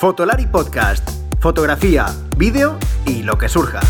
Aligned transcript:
Fotolari 0.00 0.46
Podcast. 0.46 1.06
Fotografía, 1.40 2.06
vídeo 2.38 2.78
y 3.04 3.22
lo 3.22 3.36
que 3.36 3.50
surja. 3.50 3.80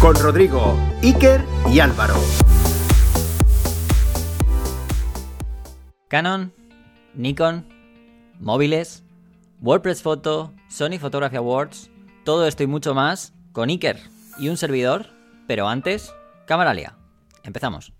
Con 0.00 0.14
Rodrigo, 0.14 0.78
Iker 1.02 1.44
y 1.70 1.80
Álvaro. 1.80 2.14
Canon, 6.08 6.54
Nikon, 7.12 7.66
móviles, 8.40 9.04
WordPress 9.60 10.00
Photo, 10.00 10.54
Sony 10.70 10.98
Photography 10.98 11.36
Awards, 11.36 11.90
todo 12.24 12.46
esto 12.46 12.62
y 12.62 12.66
mucho 12.66 12.94
más 12.94 13.34
con 13.52 13.68
Iker 13.68 14.00
y 14.38 14.48
un 14.48 14.56
servidor, 14.56 15.08
pero 15.46 15.68
antes, 15.68 16.14
Camaralia. 16.46 16.96
Empezamos. 17.42 17.92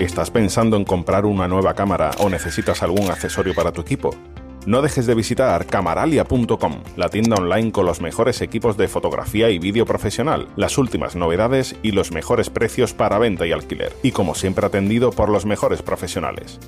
¿Estás 0.00 0.30
pensando 0.30 0.78
en 0.78 0.84
comprar 0.84 1.26
una 1.26 1.46
nueva 1.46 1.74
cámara 1.74 2.12
o 2.20 2.30
necesitas 2.30 2.82
algún 2.82 3.10
accesorio 3.10 3.54
para 3.54 3.70
tu 3.70 3.82
equipo? 3.82 4.16
No 4.64 4.80
dejes 4.80 5.04
de 5.04 5.14
visitar 5.14 5.66
camaralia.com, 5.66 6.82
la 6.96 7.10
tienda 7.10 7.36
online 7.36 7.70
con 7.70 7.84
los 7.84 8.00
mejores 8.00 8.40
equipos 8.40 8.78
de 8.78 8.88
fotografía 8.88 9.50
y 9.50 9.58
vídeo 9.58 9.84
profesional, 9.84 10.48
las 10.56 10.78
últimas 10.78 11.16
novedades 11.16 11.76
y 11.82 11.92
los 11.92 12.12
mejores 12.12 12.48
precios 12.48 12.94
para 12.94 13.18
venta 13.18 13.46
y 13.46 13.52
alquiler, 13.52 13.92
y 14.02 14.12
como 14.12 14.34
siempre 14.34 14.64
atendido 14.64 15.10
por 15.10 15.28
los 15.28 15.44
mejores 15.44 15.82
profesionales. 15.82 16.58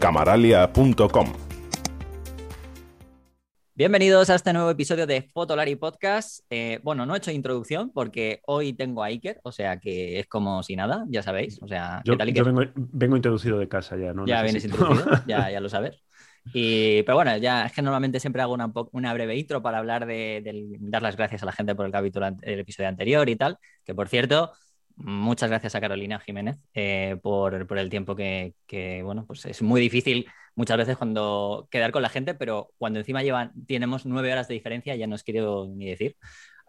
camaralia.com 0.00 1.43
Bienvenidos 3.76 4.30
a 4.30 4.36
este 4.36 4.52
nuevo 4.52 4.70
episodio 4.70 5.04
de 5.04 5.22
Fotolari 5.22 5.74
Podcast. 5.74 6.44
Eh, 6.48 6.78
bueno, 6.84 7.06
no 7.06 7.14
he 7.14 7.18
hecho 7.18 7.32
introducción 7.32 7.90
porque 7.90 8.40
hoy 8.46 8.72
tengo 8.72 9.02
a 9.02 9.06
Iker, 9.06 9.40
o 9.42 9.50
sea 9.50 9.80
que 9.80 10.20
es 10.20 10.28
como 10.28 10.62
si 10.62 10.76
nada, 10.76 11.04
ya 11.08 11.24
sabéis. 11.24 11.60
O 11.60 11.66
sea, 11.66 12.00
Yo, 12.04 12.12
¿qué 12.12 12.18
tal, 12.18 12.28
yo 12.28 12.44
Iker? 12.44 12.44
vengo, 12.44 12.72
vengo 12.76 13.16
introducido 13.16 13.58
de 13.58 13.66
casa 13.66 13.96
ya, 13.96 14.12
¿no? 14.12 14.26
Ya 14.26 14.42
vienes 14.42 14.64
introducido, 14.64 15.10
ya, 15.26 15.50
ya 15.50 15.58
lo 15.58 15.68
sabes. 15.68 16.00
Y, 16.52 17.02
pero 17.02 17.16
bueno, 17.16 17.36
ya 17.38 17.66
es 17.66 17.72
que 17.72 17.82
normalmente 17.82 18.20
siempre 18.20 18.42
hago 18.42 18.54
una, 18.92 19.12
breve 19.12 19.36
intro 19.36 19.60
para 19.60 19.78
hablar 19.78 20.06
de, 20.06 20.68
dar 20.78 21.02
las 21.02 21.16
gracias 21.16 21.42
a 21.42 21.46
la 21.46 21.52
gente 21.52 21.74
por 21.74 21.84
el 21.84 21.90
capítulo, 21.90 22.28
el 22.42 22.60
episodio 22.60 22.88
anterior 22.88 23.28
y 23.28 23.34
tal. 23.34 23.58
Que 23.84 23.92
por 23.92 24.06
cierto, 24.06 24.52
muchas 24.94 25.50
gracias 25.50 25.74
a 25.74 25.80
Carolina 25.80 26.20
Jiménez 26.20 26.58
eh, 26.74 27.16
por, 27.20 27.66
por 27.66 27.78
el 27.78 27.90
tiempo 27.90 28.14
que, 28.14 28.54
que, 28.68 29.02
bueno, 29.02 29.26
pues 29.26 29.44
es 29.46 29.62
muy 29.62 29.80
difícil 29.80 30.28
muchas 30.54 30.76
veces 30.78 30.96
cuando 30.96 31.68
quedar 31.70 31.92
con 31.92 32.02
la 32.02 32.08
gente, 32.08 32.34
pero 32.34 32.70
cuando 32.78 32.98
encima 33.00 33.22
llevan, 33.22 33.52
tenemos 33.66 34.06
nueve 34.06 34.32
horas 34.32 34.48
de 34.48 34.54
diferencia, 34.54 34.96
ya 34.96 35.06
no 35.06 35.14
os 35.14 35.22
quiero 35.24 35.66
ni 35.66 35.86
decir. 35.86 36.16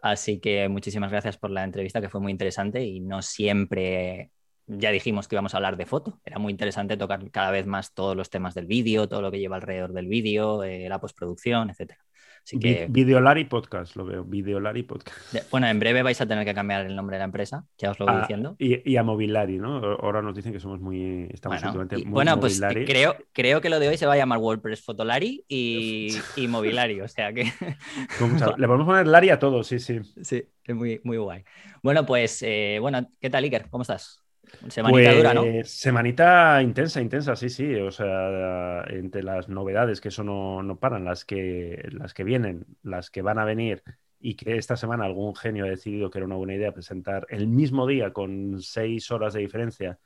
Así 0.02 0.40
que 0.40 0.68
muchísimas 0.68 1.10
gracias 1.10 1.38
por 1.38 1.50
la 1.50 1.64
entrevista, 1.64 2.00
que 2.00 2.08
fue 2.08 2.20
muy 2.20 2.32
interesante 2.32 2.84
y 2.84 3.00
no 3.00 3.22
siempre 3.22 4.30
ya 4.66 4.90
dijimos 4.90 5.28
que 5.28 5.36
íbamos 5.36 5.54
a 5.54 5.58
hablar 5.58 5.76
de 5.76 5.86
foto. 5.86 6.20
Era 6.24 6.38
muy 6.38 6.52
interesante 6.52 6.96
tocar 6.96 7.30
cada 7.30 7.50
vez 7.50 7.66
más 7.66 7.94
todos 7.94 8.16
los 8.16 8.30
temas 8.30 8.54
del 8.54 8.66
vídeo, 8.66 9.08
todo 9.08 9.22
lo 9.22 9.30
que 9.30 9.38
lleva 9.38 9.56
alrededor 9.56 9.92
del 9.92 10.08
vídeo, 10.08 10.62
eh, 10.64 10.88
la 10.88 11.00
postproducción, 11.00 11.70
etcétera. 11.70 12.05
Así 12.46 12.60
que, 12.60 12.86
Videolari 12.88 13.44
Podcast, 13.44 13.96
lo 13.96 14.04
veo. 14.04 14.22
Videolari 14.22 14.84
Podcast. 14.84 15.32
de- 15.32 15.42
bueno, 15.50 15.66
en 15.66 15.80
breve 15.80 16.04
vais 16.04 16.20
a 16.20 16.26
tener 16.26 16.44
que 16.44 16.54
cambiar 16.54 16.86
el 16.86 16.94
nombre 16.94 17.16
de 17.16 17.18
la 17.18 17.24
empresa, 17.24 17.64
ya 17.76 17.90
os 17.90 17.98
lo 17.98 18.06
voy 18.06 18.14
Ah, 18.16 18.20
diciendo. 18.20 18.54
y, 18.60 18.88
y 18.88 18.96
a 18.96 19.02
Movilari, 19.02 19.58
¿no? 19.58 19.78
Ahora 19.78 20.22
nos 20.22 20.36
dicen 20.36 20.52
que 20.52 20.60
somos 20.60 20.80
muy. 20.80 21.26
Estamos 21.30 21.60
Bueno, 21.60 21.88
y- 21.96 22.04
muy 22.04 22.12
bueno, 22.12 22.38
pues 22.38 22.60
creo, 22.60 23.16
creo 23.32 23.60
que 23.60 23.68
lo 23.68 23.80
de 23.80 23.88
hoy 23.88 23.96
se 23.98 24.06
va 24.06 24.12
a 24.12 24.16
llamar 24.16 24.38
WordPress 24.38 24.84
Fotolari 24.84 25.44
y, 25.48 26.16
y 26.36 26.46
Movilari, 26.46 27.00
o 27.00 27.08
sea 27.08 27.32
que 27.32 27.42
Le 28.58 28.66
podemos 28.66 28.86
poner 28.86 29.08
Lari 29.08 29.30
a 29.30 29.38
todos, 29.40 29.66
sí, 29.66 29.80
sí. 29.80 30.00
sí, 30.22 30.44
es 30.64 30.74
muy, 30.76 31.00
muy 31.02 31.16
guay. 31.16 31.42
Bueno, 31.82 32.06
pues, 32.06 32.42
eh, 32.42 32.78
bueno, 32.80 33.08
¿qué 33.20 33.28
tal, 33.28 33.42
Iker? 33.44 33.68
¿Cómo 33.70 33.82
estás? 33.82 34.22
Semanita 34.68 35.14
dura, 35.14 35.34
¿no? 35.34 35.42
Pues, 35.42 35.70
Semanita 35.70 36.62
intensa, 36.62 37.00
intensa, 37.00 37.36
sí, 37.36 37.48
sí. 37.48 37.74
O 37.76 37.90
sea, 37.90 38.84
entre 38.88 39.22
las 39.22 39.48
novedades, 39.48 40.00
que 40.00 40.08
eso 40.08 40.24
no, 40.24 40.62
no 40.62 40.78
paran, 40.78 41.04
las 41.04 41.24
que, 41.24 41.88
las 41.92 42.14
que 42.14 42.24
vienen, 42.24 42.66
las 42.82 43.10
que 43.10 43.22
van 43.22 43.38
a 43.38 43.44
venir, 43.44 43.82
y 44.20 44.34
que 44.34 44.56
esta 44.56 44.76
semana 44.76 45.04
algún 45.04 45.34
genio 45.36 45.66
ha 45.66 45.68
decidido 45.68 46.10
que 46.10 46.18
era 46.18 46.26
una 46.26 46.36
buena 46.36 46.54
idea 46.54 46.72
presentar 46.72 47.26
el 47.30 47.46
mismo 47.46 47.86
día, 47.86 48.12
con 48.12 48.60
seis 48.60 49.10
horas 49.10 49.34
de 49.34 49.40
diferencia, 49.40 49.98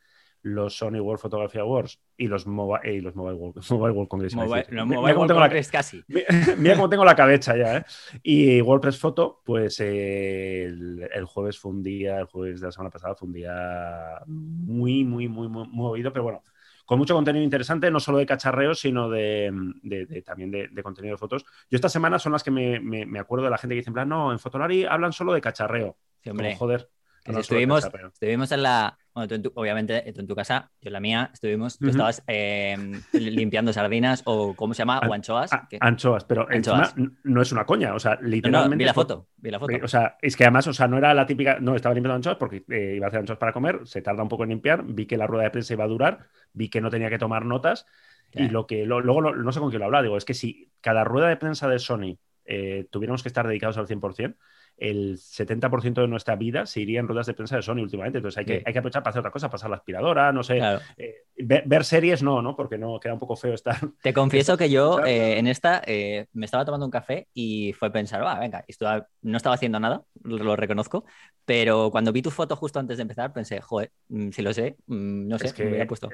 los 0.43 0.77
Sony 0.77 1.01
World 1.01 1.21
Photography 1.21 1.59
Awards 1.59 2.01
y 2.17 2.27
los, 2.29 2.47
Mobi- 2.47 2.81
eh, 2.85 2.95
y 2.95 3.01
los 3.01 3.15
Mobile 3.15 3.37
World, 3.37 3.63
Mobile 3.71 3.93
World 3.93 4.09
Congress. 4.09 4.35
Mobile, 4.35 4.67
Mira 4.71 4.85
Mobile 4.85 4.97
cómo 4.97 5.07
World 5.21 5.29
tengo 5.29 5.41
la- 5.41 5.47
Congress 5.47 5.71
casi. 5.71 6.05
Mira, 6.09 6.27
mira 6.57 6.75
cómo 6.77 6.89
tengo 6.89 7.05
la 7.05 7.15
cabeza 7.15 7.57
ya, 7.57 7.77
¿eh? 7.79 7.85
Y 8.23 8.61
WordPress 8.63 8.99
Photo, 8.99 9.43
pues 9.45 9.79
eh, 9.81 10.65
el, 10.65 11.09
el 11.13 11.25
jueves 11.25 11.59
fue 11.59 11.73
un 11.73 11.83
día, 11.83 12.19
el 12.21 12.27
jueves 12.27 12.61
de 12.61 12.67
la 12.69 12.73
semana 12.73 12.91
pasada 12.91 13.15
fue 13.15 13.27
un 13.29 13.35
día 13.35 14.21
muy, 14.27 15.05
muy, 15.05 15.29
muy, 15.29 15.49
muy 15.49 15.67
movido, 15.69 16.13
pero 16.13 16.23
bueno, 16.25 16.43
con 16.87 16.99
mucho 16.99 17.15
contenido 17.15 17.45
interesante, 17.45 17.91
no 17.91 18.01
solo 18.01 18.19
de 18.19 18.27
cacharreos, 18.27 18.81
sino 18.81 19.09
de, 19.09 19.51
de- 19.83 20.07
de- 20.07 20.23
también 20.23 20.51
de, 20.51 20.69
de 20.69 20.83
contenido 20.83 21.15
de 21.15 21.19
fotos. 21.19 21.45
Yo 21.71 21.77
estas 21.77 21.93
semanas 21.93 22.23
son 22.23 22.33
las 22.33 22.43
que 22.43 22.51
me, 22.51 22.81
me- 22.81 23.07
me 23.07 23.19
acuerdo 23.21 23.45
de 23.45 23.51
la 23.51 23.59
gente 23.59 23.75
que 23.75 23.81
dice, 23.81 23.91
en 23.91 23.95
plan, 23.95 24.09
no, 24.09 24.33
en 24.33 24.39
Fotolari 24.39 24.85
hablan 24.85 25.13
solo 25.13 25.33
de 25.33 25.41
cacharreo. 25.41 25.97
Sí, 26.23 26.31
hombre. 26.31 26.49
Como, 26.49 26.59
joder. 26.59 26.89
Que 27.23 27.35
si 27.35 27.41
estuvimos, 27.41 27.85
estuvimos 28.15 28.51
en 28.51 28.63
la. 28.63 28.99
Bueno, 29.15 29.29
tú 29.29 29.35
en 29.35 29.43
tu- 29.43 29.53
obviamente, 29.55 30.13
tú 30.15 30.21
en 30.21 30.27
tu 30.27 30.35
casa, 30.37 30.71
yo 30.81 30.89
en 30.89 30.93
la 30.93 31.01
mía, 31.01 31.31
estuvimos. 31.33 31.79
Tú 31.79 31.89
estabas 31.89 32.23
eh, 32.27 32.77
limpiando 33.13 33.73
sardinas 33.73 34.23
o, 34.25 34.55
¿cómo 34.55 34.73
se 34.75 34.79
llama? 34.79 34.99
O 35.01 35.05
An- 35.07 35.13
anchoas. 35.15 35.51
Que- 35.69 35.79
anchoas, 35.81 36.25
pero 36.25 36.47
Anchoas. 36.49 36.91
encima 36.97 37.13
no 37.25 37.43
es 37.43 37.53
una 37.53 37.65
coña, 37.65 37.95
o 37.95 37.99
sea, 37.99 38.15
no, 38.17 38.23
no, 38.23 38.29
literalmente... 38.29 38.77
vi 38.83 38.87
la 38.87 38.95
foto. 38.95 39.27
Vi 39.37 39.51
la 39.51 39.59
foto. 39.59 39.75
O 39.83 39.89
sea, 39.89 40.17
es 40.23 40.37
que 40.37 40.45
además, 40.45 40.67
o 40.69 40.73
sea, 40.73 40.87
no 40.89 40.99
era 40.99 41.13
la 41.15 41.27
típica, 41.27 41.59
no, 41.61 41.75
estaba 41.75 41.95
limpiando 41.95 42.17
anchoas 42.17 42.37
porque 42.37 42.65
eh, 42.69 42.95
iba 42.97 43.07
a 43.07 43.09
hacer 43.09 43.21
anchoas 43.21 43.39
para 43.39 43.53
comer, 43.53 43.81
se 43.85 44.03
tarda 44.03 44.23
un 44.23 44.29
poco 44.29 44.45
en 44.45 44.51
limpiar, 44.51 44.85
vi 44.85 45.07
que 45.07 45.17
la 45.17 45.27
rueda 45.27 45.45
de 45.45 45.51
prensa 45.51 45.75
iba 45.75 45.85
a 45.85 45.89
durar, 45.89 46.27
vi 46.53 46.69
que 46.69 46.81
no 46.81 46.91
tenía 46.91 47.11
que 47.11 47.19
tomar 47.19 47.45
notas 47.45 47.87
y 48.33 48.49
lo 48.49 48.67
que 48.69 48.87
lo- 48.87 49.01
luego 49.01 49.21
lo- 49.21 49.35
no 49.35 49.51
sé 49.51 49.59
con 49.59 49.71
quién 49.71 49.81
lo 49.81 49.87
hablaba, 49.87 50.03
digo, 50.05 50.17
es 50.17 50.25
que 50.25 50.35
si 50.35 50.71
cada 50.81 51.03
rueda 51.03 51.29
de 51.29 51.37
prensa 51.37 51.69
de 51.69 51.81
Sony 51.81 52.17
eh, 52.45 52.87
tuviéramos 52.91 53.23
que 53.23 53.29
estar 53.29 53.47
dedicados 53.47 53.77
al 53.77 53.87
100%, 53.89 54.37
el 54.81 55.19
70% 55.19 56.01
de 56.01 56.09
nuestra 56.09 56.35
vida 56.37 56.67
se 56.67 56.81
iría 56.81 56.99
en 57.01 57.07
ruedas 57.07 57.27
de 57.27 57.35
prensa 57.35 57.57
de 57.57 57.63
Sony 57.63 57.81
últimamente, 57.83 58.19
entonces 58.19 58.39
hay 58.39 58.45
que, 58.47 58.57
Sí. 58.59 58.63
hay 58.67 58.73
que 58.73 58.79
aprovechar 58.81 59.03
para 59.03 59.11
hacer 59.11 59.21
otra 59.21 59.31
cosa, 59.31 59.51
pasar 59.51 59.71
la 59.71 59.77
aspiradora, 59.77 60.33
no 60.33 60.43
sé, 60.43 60.57
Claro. 60.59 60.81
eh, 60.97 61.25
ver, 61.37 61.63
ver 61.67 61.85
series 61.85 62.23
no, 62.23 62.43
¿no? 62.43 62.57
Porque 62.57 62.79
no 62.79 62.99
queda 62.99 63.13
un 63.15 63.21
poco 63.21 63.37
feo 63.37 63.55
estar 63.55 63.77
Te 64.03 64.13
confieso 64.13 64.57
que 64.57 64.71
yo 64.71 65.05
eh, 65.05 65.39
en 65.39 65.47
esta 65.47 65.83
eh, 65.87 66.27
me 66.33 66.47
estaba 66.47 66.65
tomando 66.65 66.87
un 66.87 66.91
café 66.91 67.29
y 67.35 67.73
fue 67.75 67.93
pensar, 67.93 68.25
va, 68.25 68.39
venga, 68.39 68.65
esto 68.67 68.87
no 69.23 69.37
estaba 69.37 69.55
haciendo 69.55 69.79
nada, 69.79 70.03
lo 70.25 70.39
lo 70.39 70.57
reconozco, 70.57 71.05
pero 71.45 71.91
cuando 71.91 72.13
vi 72.13 72.23
tu 72.23 72.31
foto 72.31 72.57
justo 72.57 72.79
antes 72.81 72.97
de 72.97 73.03
empezar 73.03 73.33
pensé, 73.33 73.61
joder, 73.61 73.93
mm, 74.09 74.31
si 74.31 74.43
lo 74.43 74.53
sé, 74.55 74.77
mm, 74.87 75.29
no 75.29 75.39
sé, 75.39 75.47
Es 75.49 75.53
que- 75.53 75.65
me 75.65 75.71
hubiera 75.71 75.87
puesto. 75.87 76.09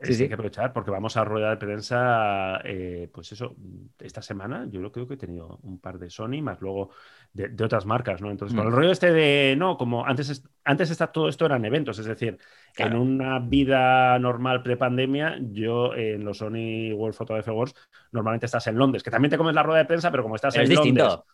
Es 0.00 0.06
Sí, 0.06 0.12
que 0.12 0.14
sí. 0.14 0.22
hay 0.24 0.28
que 0.28 0.34
aprovechar 0.34 0.72
porque 0.72 0.90
vamos 0.92 1.16
a 1.16 1.24
rueda 1.24 1.50
de 1.50 1.56
prensa, 1.56 2.60
eh, 2.64 3.10
pues 3.12 3.32
eso, 3.32 3.56
esta 3.98 4.22
semana 4.22 4.66
yo 4.70 4.80
lo 4.80 4.92
creo 4.92 5.08
que 5.08 5.14
he 5.14 5.16
tenido 5.16 5.58
un 5.62 5.80
par 5.80 5.98
de 5.98 6.08
Sony, 6.08 6.40
más 6.40 6.60
luego 6.60 6.90
de, 7.32 7.48
de 7.48 7.64
otras 7.64 7.84
marcas, 7.84 8.20
¿no? 8.22 8.30
Entonces, 8.30 8.54
con 8.56 8.64
Mm. 8.64 8.68
el 8.68 8.74
rollo 8.74 8.90
este 8.92 9.12
de, 9.12 9.56
no, 9.58 9.76
como 9.76 10.06
antes, 10.06 10.28
es- 10.30 10.44
antes 10.64 10.90
está, 10.90 11.08
todo 11.10 11.28
esto 11.28 11.46
eran 11.46 11.64
eventos, 11.64 11.98
es 11.98 12.06
decir, 12.06 12.38
Claro. 12.74 12.96
en 12.96 13.02
una 13.02 13.40
vida 13.40 14.18
normal 14.20 14.62
pre-pandemia, 14.62 15.36
yo 15.50 15.94
eh, 15.94 16.14
en 16.14 16.24
los 16.24 16.38
Sony 16.38 16.92
World 16.94 17.14
Photography 17.16 17.50
Awards, 17.50 17.74
normalmente 18.12 18.46
estás 18.46 18.66
en 18.68 18.78
Londres, 18.78 19.02
que 19.02 19.10
también 19.10 19.30
te 19.30 19.38
comes 19.38 19.54
la 19.54 19.62
rueda 19.64 19.80
de 19.80 19.84
prensa, 19.86 20.10
pero 20.12 20.22
como 20.22 20.36
estás 20.36 20.54
Pero 20.54 20.64
es 20.64 20.70
en 20.70 20.76
Londres 20.76 21.06
distinto. 21.08 21.26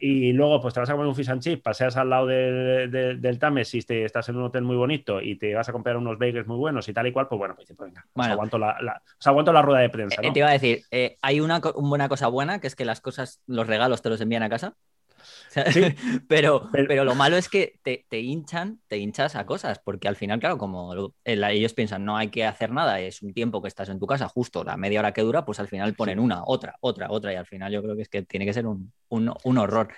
Y 0.00 0.32
luego 0.32 0.60
pues 0.60 0.74
te 0.74 0.80
vas 0.80 0.88
a 0.90 0.92
comer 0.92 1.06
un 1.06 1.14
fish 1.14 1.30
and 1.30 1.42
chip, 1.42 1.62
paseas 1.62 1.96
al 1.96 2.10
lado 2.10 2.26
del, 2.26 3.38
Támesis, 3.38 3.86
te 3.86 4.04
estás 4.04 4.28
en 4.28 4.36
un 4.36 4.44
hotel 4.44 4.62
muy 4.62 4.76
bonito 4.76 5.20
y 5.20 5.36
te 5.36 5.54
vas 5.54 5.68
a 5.68 5.72
comprar 5.72 5.96
unos 5.96 6.18
bagels 6.18 6.46
muy 6.46 6.56
buenos 6.56 6.88
y 6.88 6.92
tal 6.92 7.06
y 7.06 7.12
cual, 7.12 7.28
pues 7.28 7.38
bueno, 7.38 7.54
pues, 7.54 7.68
pues 7.76 7.88
venga, 7.88 8.02
os, 8.02 8.14
Bueno. 8.14 8.32
aguanto 8.34 8.58
la, 8.58 8.76
la- 8.80 9.02
os 9.18 9.26
aguanto 9.26 9.52
la 9.52 9.62
rueda 9.62 9.80
de 9.80 9.90
prensa, 9.90 10.22
Eh, 10.22 10.26
¿no? 10.26 10.32
te 10.32 10.38
iba 10.38 10.48
a 10.48 10.52
decir, 10.52 10.82
eh, 10.90 11.16
hay 11.22 11.40
una, 11.40 11.60
una 11.74 11.88
buena 11.88 12.08
cosa 12.08 12.28
buena, 12.28 12.60
que 12.60 12.66
es 12.66 12.76
que 12.76 12.84
las 12.84 13.00
cosas, 13.00 13.40
los 13.46 13.66
regalos 13.66 14.02
te 14.02 14.08
los 14.10 14.20
envían 14.20 14.42
a 14.42 14.48
casa. 14.48 14.74
Sí. 15.68 15.80
pero, 16.28 16.68
Pero- 16.72 16.86
pero 16.88 17.04
lo 17.04 17.14
malo 17.16 17.36
es 17.36 17.48
que 17.48 17.80
te, 17.82 18.06
te 18.08 18.20
hinchan, 18.20 18.80
te 18.86 18.98
hinchas 18.98 19.34
a 19.36 19.46
cosas, 19.46 19.80
porque 19.84 20.06
al 20.08 20.14
final, 20.16 20.38
claro, 20.38 20.58
como 20.58 20.94
lo- 20.94 21.14
el- 21.24 21.42
ellos 21.44 21.74
piensan 21.74 22.04
no 22.04 22.16
hay 22.16 22.28
que 22.30 22.44
hacer 22.46 22.70
nada, 22.70 23.00
es 23.00 23.20
un 23.22 23.34
tiempo 23.34 23.60
que 23.60 23.68
estás 23.68 23.88
en 23.88 23.98
tu 23.98 24.06
casa, 24.06 24.28
justo 24.28 24.62
la 24.64 24.76
media 24.76 25.00
hora 25.00 25.12
que 25.12 25.22
dura, 25.22 25.44
pues 25.44 25.58
al 25.60 25.68
final 25.68 25.94
ponen 25.94 26.20
una, 26.20 26.42
otra, 26.44 26.76
otra, 26.80 27.10
otra, 27.10 27.32
y 27.32 27.36
al 27.36 27.46
final 27.46 27.72
yo 27.72 27.82
creo 27.82 27.96
que 27.96 28.02
es 28.02 28.08
que 28.08 28.22
tiene 28.22 28.46
que 28.46 28.52
ser 28.54 28.66
un, 28.66 28.92
un- 29.08 29.34
un 29.44 29.58
horror. 29.58 29.88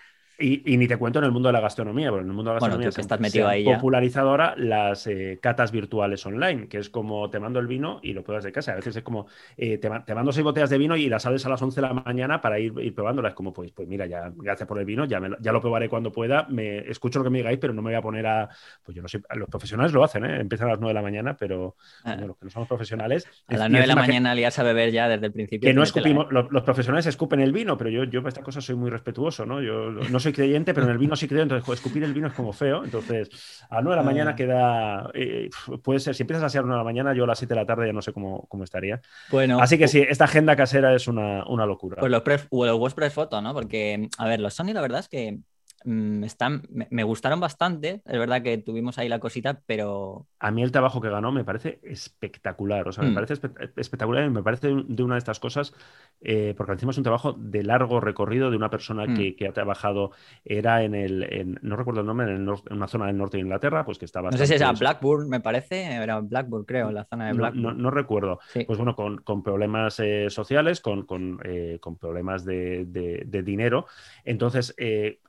Y, 0.42 0.62
y 0.74 0.76
ni 0.76 0.88
te 0.88 0.96
cuento 0.96 1.18
en 1.20 1.24
el 1.26 1.30
mundo 1.32 1.48
de 1.48 1.52
la 1.52 1.60
gastronomía, 1.60 2.10
porque 2.10 2.22
en 2.24 2.28
el 2.30 2.34
mundo 2.34 2.50
de 2.50 2.54
la 2.56 2.60
Bueno, 2.60 2.76
gastronomía 2.76 2.88
que 2.88 2.92
se- 2.92 3.00
estás 3.02 3.18
se 3.18 3.22
metido 3.22 3.46
han 3.46 3.52
ahí 3.52 3.64
ya. 3.64 3.74
popularizado 3.76 4.30
ahora 4.30 4.54
las 4.56 5.06
eh, 5.06 5.38
catas 5.40 5.70
virtuales 5.72 6.24
online, 6.26 6.68
que 6.68 6.78
es 6.78 6.90
como 6.90 7.30
te 7.30 7.38
mando 7.40 7.60
el 7.60 7.66
vino 7.66 8.00
y 8.02 8.12
lo 8.12 8.22
pruebas 8.24 8.44
de 8.44 8.52
casa. 8.52 8.72
A 8.72 8.76
veces 8.76 8.96
es 8.96 9.02
como 9.02 9.26
eh, 9.56 9.78
te, 9.78 9.88
te 10.04 10.14
mando 10.14 10.32
seis 10.32 10.44
botellas 10.44 10.70
de 10.70 10.78
vino 10.78 10.96
y 10.96 11.08
las 11.08 11.22
sales 11.22 11.46
a 11.46 11.48
las 11.48 11.62
11 11.62 11.80
de 11.80 11.86
la 11.86 11.94
mañana 11.94 12.40
para 12.40 12.58
ir, 12.58 12.72
ir 12.80 12.94
probándolas. 12.94 13.34
Como, 13.34 13.52
pues, 13.52 13.70
pues 13.72 13.86
mira, 13.88 14.06
ya 14.06 14.32
gracias 14.34 14.68
por 14.68 14.78
el 14.78 14.84
vino, 14.84 15.04
ya, 15.04 15.20
me 15.20 15.30
ya 15.40 15.52
lo 15.52 15.60
probaré 15.60 15.88
cuando 15.88 16.10
pueda. 16.12 16.46
Me 16.48 16.78
escucho 16.90 17.20
lo 17.20 17.24
que 17.24 17.30
me 17.30 17.38
digáis, 17.38 17.58
pero 17.58 17.72
no 17.72 17.82
me 17.82 17.90
voy 17.90 17.96
a 17.98 18.02
poner 18.02 18.26
a. 18.26 18.48
Pues 18.84 18.96
yo 18.96 19.02
no 19.02 19.08
sé, 19.08 19.20
los 19.36 19.48
profesionales 19.48 19.92
lo 19.92 20.02
hacen, 20.02 20.24
¿eh? 20.24 20.40
empiezan 20.40 20.68
a 20.68 20.72
las 20.72 20.80
9 20.80 20.90
de 20.90 20.94
la 20.94 21.02
mañana, 21.02 21.36
pero 21.36 21.76
Ah. 22.04 22.12
bueno, 22.14 22.26
los 22.28 22.36
que 22.38 22.44
no 22.46 22.50
somos 22.50 22.68
profesionales. 22.68 23.26
A 23.46 23.56
las 23.56 23.68
y 23.68 23.70
9 23.72 23.82
de 23.82 23.86
la 23.86 23.94
mañana 23.96 24.34
liarse 24.34 24.60
a 24.60 24.64
beber 24.64 24.90
ya 24.90 25.08
desde 25.08 25.26
el 25.26 25.32
principio. 25.32 25.68
que 25.68 25.74
no 25.74 25.82
escupimos, 25.82 26.26
los, 26.32 26.50
los 26.50 26.62
profesionales 26.62 27.06
escupen 27.06 27.40
el 27.40 27.52
vino, 27.52 27.76
pero 27.78 27.90
yo, 27.90 28.04
yo 28.04 28.20
para 28.22 28.30
estas 28.30 28.44
cosas 28.44 28.64
soy 28.64 28.74
muy 28.76 28.90
respetuoso, 28.90 29.46
¿no? 29.46 29.62
Yo 29.62 29.90
no 29.90 30.20
soy 30.20 30.31
soy 30.32 30.44
creyente, 30.44 30.74
pero 30.74 30.86
en 30.86 30.92
el 30.92 30.98
vino 30.98 31.16
sí 31.16 31.28
creo, 31.28 31.42
entonces 31.42 31.68
escupir 31.68 32.02
el 32.04 32.14
vino 32.14 32.26
es 32.26 32.32
como 32.32 32.52
feo. 32.52 32.84
Entonces, 32.84 33.28
a 33.68 33.76
las 33.76 33.84
9 33.84 33.96
de 33.98 34.04
la 34.04 34.10
mañana 34.10 34.30
ah. 34.32 34.36
queda. 34.36 35.10
Eh, 35.14 35.50
puede 35.82 36.00
ser, 36.00 36.14
si 36.14 36.22
empiezas 36.22 36.44
a 36.44 36.48
ser 36.48 36.62
9 36.62 36.74
de 36.74 36.78
la 36.78 36.84
mañana, 36.84 37.14
yo 37.14 37.24
a 37.24 37.26
las 37.26 37.38
7 37.38 37.54
de 37.54 37.60
la 37.60 37.66
tarde 37.66 37.86
ya 37.86 37.92
no 37.92 38.02
sé 38.02 38.12
cómo, 38.12 38.46
cómo 38.48 38.64
estaría. 38.64 39.00
Bueno. 39.30 39.60
Así 39.60 39.78
que 39.78 39.88
sí, 39.88 40.00
esta 40.00 40.24
agenda 40.24 40.56
casera 40.56 40.94
es 40.94 41.08
una, 41.08 41.44
una 41.46 41.66
locura. 41.66 41.98
Pues 42.00 42.10
los, 42.10 42.22
los 42.24 42.78
WordPress 42.78 43.12
Photo, 43.12 43.40
¿no? 43.42 43.52
Porque, 43.52 44.08
a 44.18 44.26
ver, 44.26 44.40
los 44.40 44.54
Sony, 44.54 44.72
la 44.72 44.80
verdad 44.80 45.00
es 45.00 45.08
que 45.08 45.38
Mm, 45.84 46.24
están, 46.24 46.62
me, 46.68 47.02
gustaron 47.02 47.40
bastante. 47.40 48.02
Es 48.04 48.18
verdad 48.18 48.42
que 48.42 48.58
tuvimos 48.58 48.98
ahí 48.98 49.08
la 49.08 49.18
cosita, 49.18 49.60
pero. 49.66 50.26
A 50.38 50.50
mí 50.50 50.62
el 50.62 50.72
trabajo 50.72 51.00
que 51.00 51.08
ganó 51.08 51.32
me 51.32 51.44
parece 51.44 51.80
espectacular. 51.82 52.86
O 52.88 52.92
sea, 52.92 53.04
me 53.04 53.10
mm. 53.10 53.14
parece 53.14 53.34
espectacular 53.76 54.24
y 54.24 54.30
me 54.30 54.42
parece 54.42 54.68
de 54.86 55.02
una 55.02 55.14
de 55.14 55.18
estas 55.18 55.40
cosas, 55.40 55.74
eh, 56.20 56.54
porque 56.56 56.72
encima 56.72 56.90
es 56.90 56.98
un 56.98 57.04
trabajo 57.04 57.32
de 57.32 57.62
largo 57.62 58.00
recorrido 58.00 58.50
de 58.50 58.56
una 58.56 58.70
persona 58.70 59.06
mm. 59.06 59.34
que, 59.36 59.48
ha 59.48 59.52
trabajado, 59.52 60.12
era 60.44 60.82
en 60.84 60.94
el, 60.94 61.58
no 61.62 61.76
recuerdo 61.76 62.00
el 62.00 62.06
nombre, 62.06 62.32
en, 62.32 62.48
una 62.70 62.88
zona 62.88 63.06
del 63.06 63.16
norte 63.16 63.36
de 63.36 63.42
Inglaterra, 63.42 63.84
pues 63.84 63.98
que 63.98 64.04
estaba. 64.04 64.30
No 64.30 64.36
sé 64.36 64.46
si 64.46 64.54
era 64.54 64.72
Blackburn, 64.72 65.28
me 65.28 65.40
parece, 65.40 65.84
era 65.84 66.20
Blackburn, 66.20 66.64
creo, 66.64 66.92
la 66.92 67.04
zona 67.04 67.26
de 67.26 67.32
Blackburn. 67.32 67.82
No, 67.82 67.90
recuerdo. 67.90 68.38
Pues 68.66 68.78
bueno, 68.78 68.94
con, 68.94 69.42
problemas 69.42 69.98
eh, 69.98 70.30
sociales, 70.30 70.80
con, 70.80 71.06
eh, 71.44 71.78
con, 71.80 71.96
problemas 71.96 72.44
de, 72.44 72.84
de 72.86 73.42
dinero. 73.42 73.86
Entonces, 74.24 74.74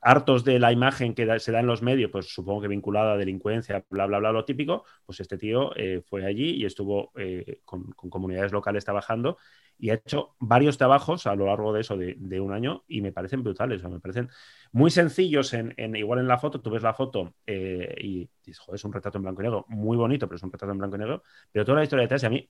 hartos 0.00 0.43
de 0.44 0.58
la 0.58 0.72
imagen 0.72 1.14
que 1.14 1.38
se 1.40 1.52
da 1.52 1.60
en 1.60 1.66
los 1.66 1.82
medios, 1.82 2.10
pues 2.10 2.32
supongo 2.32 2.62
que 2.62 2.68
vinculada 2.68 3.14
a 3.14 3.16
delincuencia, 3.16 3.84
bla, 3.90 4.06
bla, 4.06 4.18
bla, 4.18 4.32
lo 4.32 4.44
típico, 4.44 4.84
pues 5.04 5.20
este 5.20 5.38
tío 5.38 5.74
eh, 5.76 6.02
fue 6.06 6.24
allí 6.24 6.50
y 6.50 6.64
estuvo 6.64 7.12
eh, 7.16 7.60
con, 7.64 7.90
comunidades 7.92 8.52
locales 8.52 8.84
trabajando 8.84 9.38
y 9.78 9.90
ha 9.90 9.94
hecho 9.94 10.36
varios 10.38 10.78
trabajos 10.78 11.26
a 11.26 11.34
lo 11.34 11.46
largo 11.46 11.72
de 11.72 11.80
eso, 11.80 11.96
de, 11.96 12.40
un 12.40 12.52
año, 12.52 12.84
y 12.86 13.00
me 13.00 13.10
parecen 13.10 13.42
brutales, 13.42 13.82
me 13.82 13.98
parecen 13.98 14.30
muy 14.70 14.90
sencillos 14.90 15.52
en, 15.52 15.74
igual 15.96 16.20
en 16.20 16.28
la 16.28 16.38
foto, 16.38 16.60
tú 16.60 16.70
ves 16.70 16.82
la 16.82 16.94
foto 16.94 17.34
eh, 17.46 17.94
y 18.00 18.28
es 18.46 18.84
un 18.84 18.92
retrato 18.92 19.18
en 19.18 19.22
blanco 19.24 19.42
y 19.42 19.44
negro, 19.44 19.64
muy 19.68 19.96
bonito, 19.96 20.28
pero 20.28 20.36
es 20.36 20.42
un 20.42 20.52
retrato 20.52 20.72
en 20.72 20.78
blanco 20.78 20.96
y 20.96 21.00
negro, 21.00 21.22
pero 21.50 21.64
toda 21.64 21.78
la 21.78 21.82
historia 21.82 22.02
detrás, 22.02 22.22
y 22.22 22.26
a 22.26 22.30
mí 22.30 22.48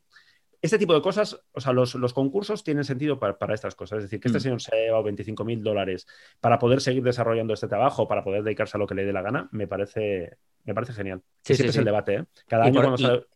este 0.65 0.79
tipo 0.79 0.95
de 0.95 1.03
cosas, 1.03 1.39
o 1.53 1.61
sea, 1.61 1.75
los, 1.75 1.95
concursos 2.15 2.65
tienen 2.65 2.85
sentido 2.85 3.19
para, 3.19 3.55
estas 3.55 3.75
cosas. 3.75 3.99
Es 3.99 4.05
decir, 4.05 4.19
que 4.19 4.29
este 4.29 4.39
mm. 4.39 4.41
señor 4.41 4.63
se 4.63 4.75
ha 4.75 4.79
llevado 4.79 5.03
25 5.03 5.45
mil 5.45 5.63
dólares 5.63 6.07
para 6.41 6.59
poder 6.59 6.81
seguir 6.81 7.03
desarrollando 7.03 7.53
este 7.53 7.69
trabajo, 7.69 8.09
para 8.09 8.25
poder 8.25 8.43
dedicarse 8.43 8.79
a 8.79 8.81
lo 8.81 8.87
que 8.87 8.95
le 8.95 9.05
dé 9.05 9.13
la 9.13 9.21
gana, 9.21 9.49
me 9.53 9.67
parece, 9.67 10.39
me 10.65 10.75
parece 10.75 10.95
genial. 10.95 11.21
Sí, 11.43 11.55
siempre 11.55 11.71
es 11.71 11.77
el 11.77 11.85
debate, 11.85 12.15
¿eh? 12.15 12.25
Cada 12.47 12.65
año 12.65 12.81
cuando 12.81 12.97
sale... 12.97 13.27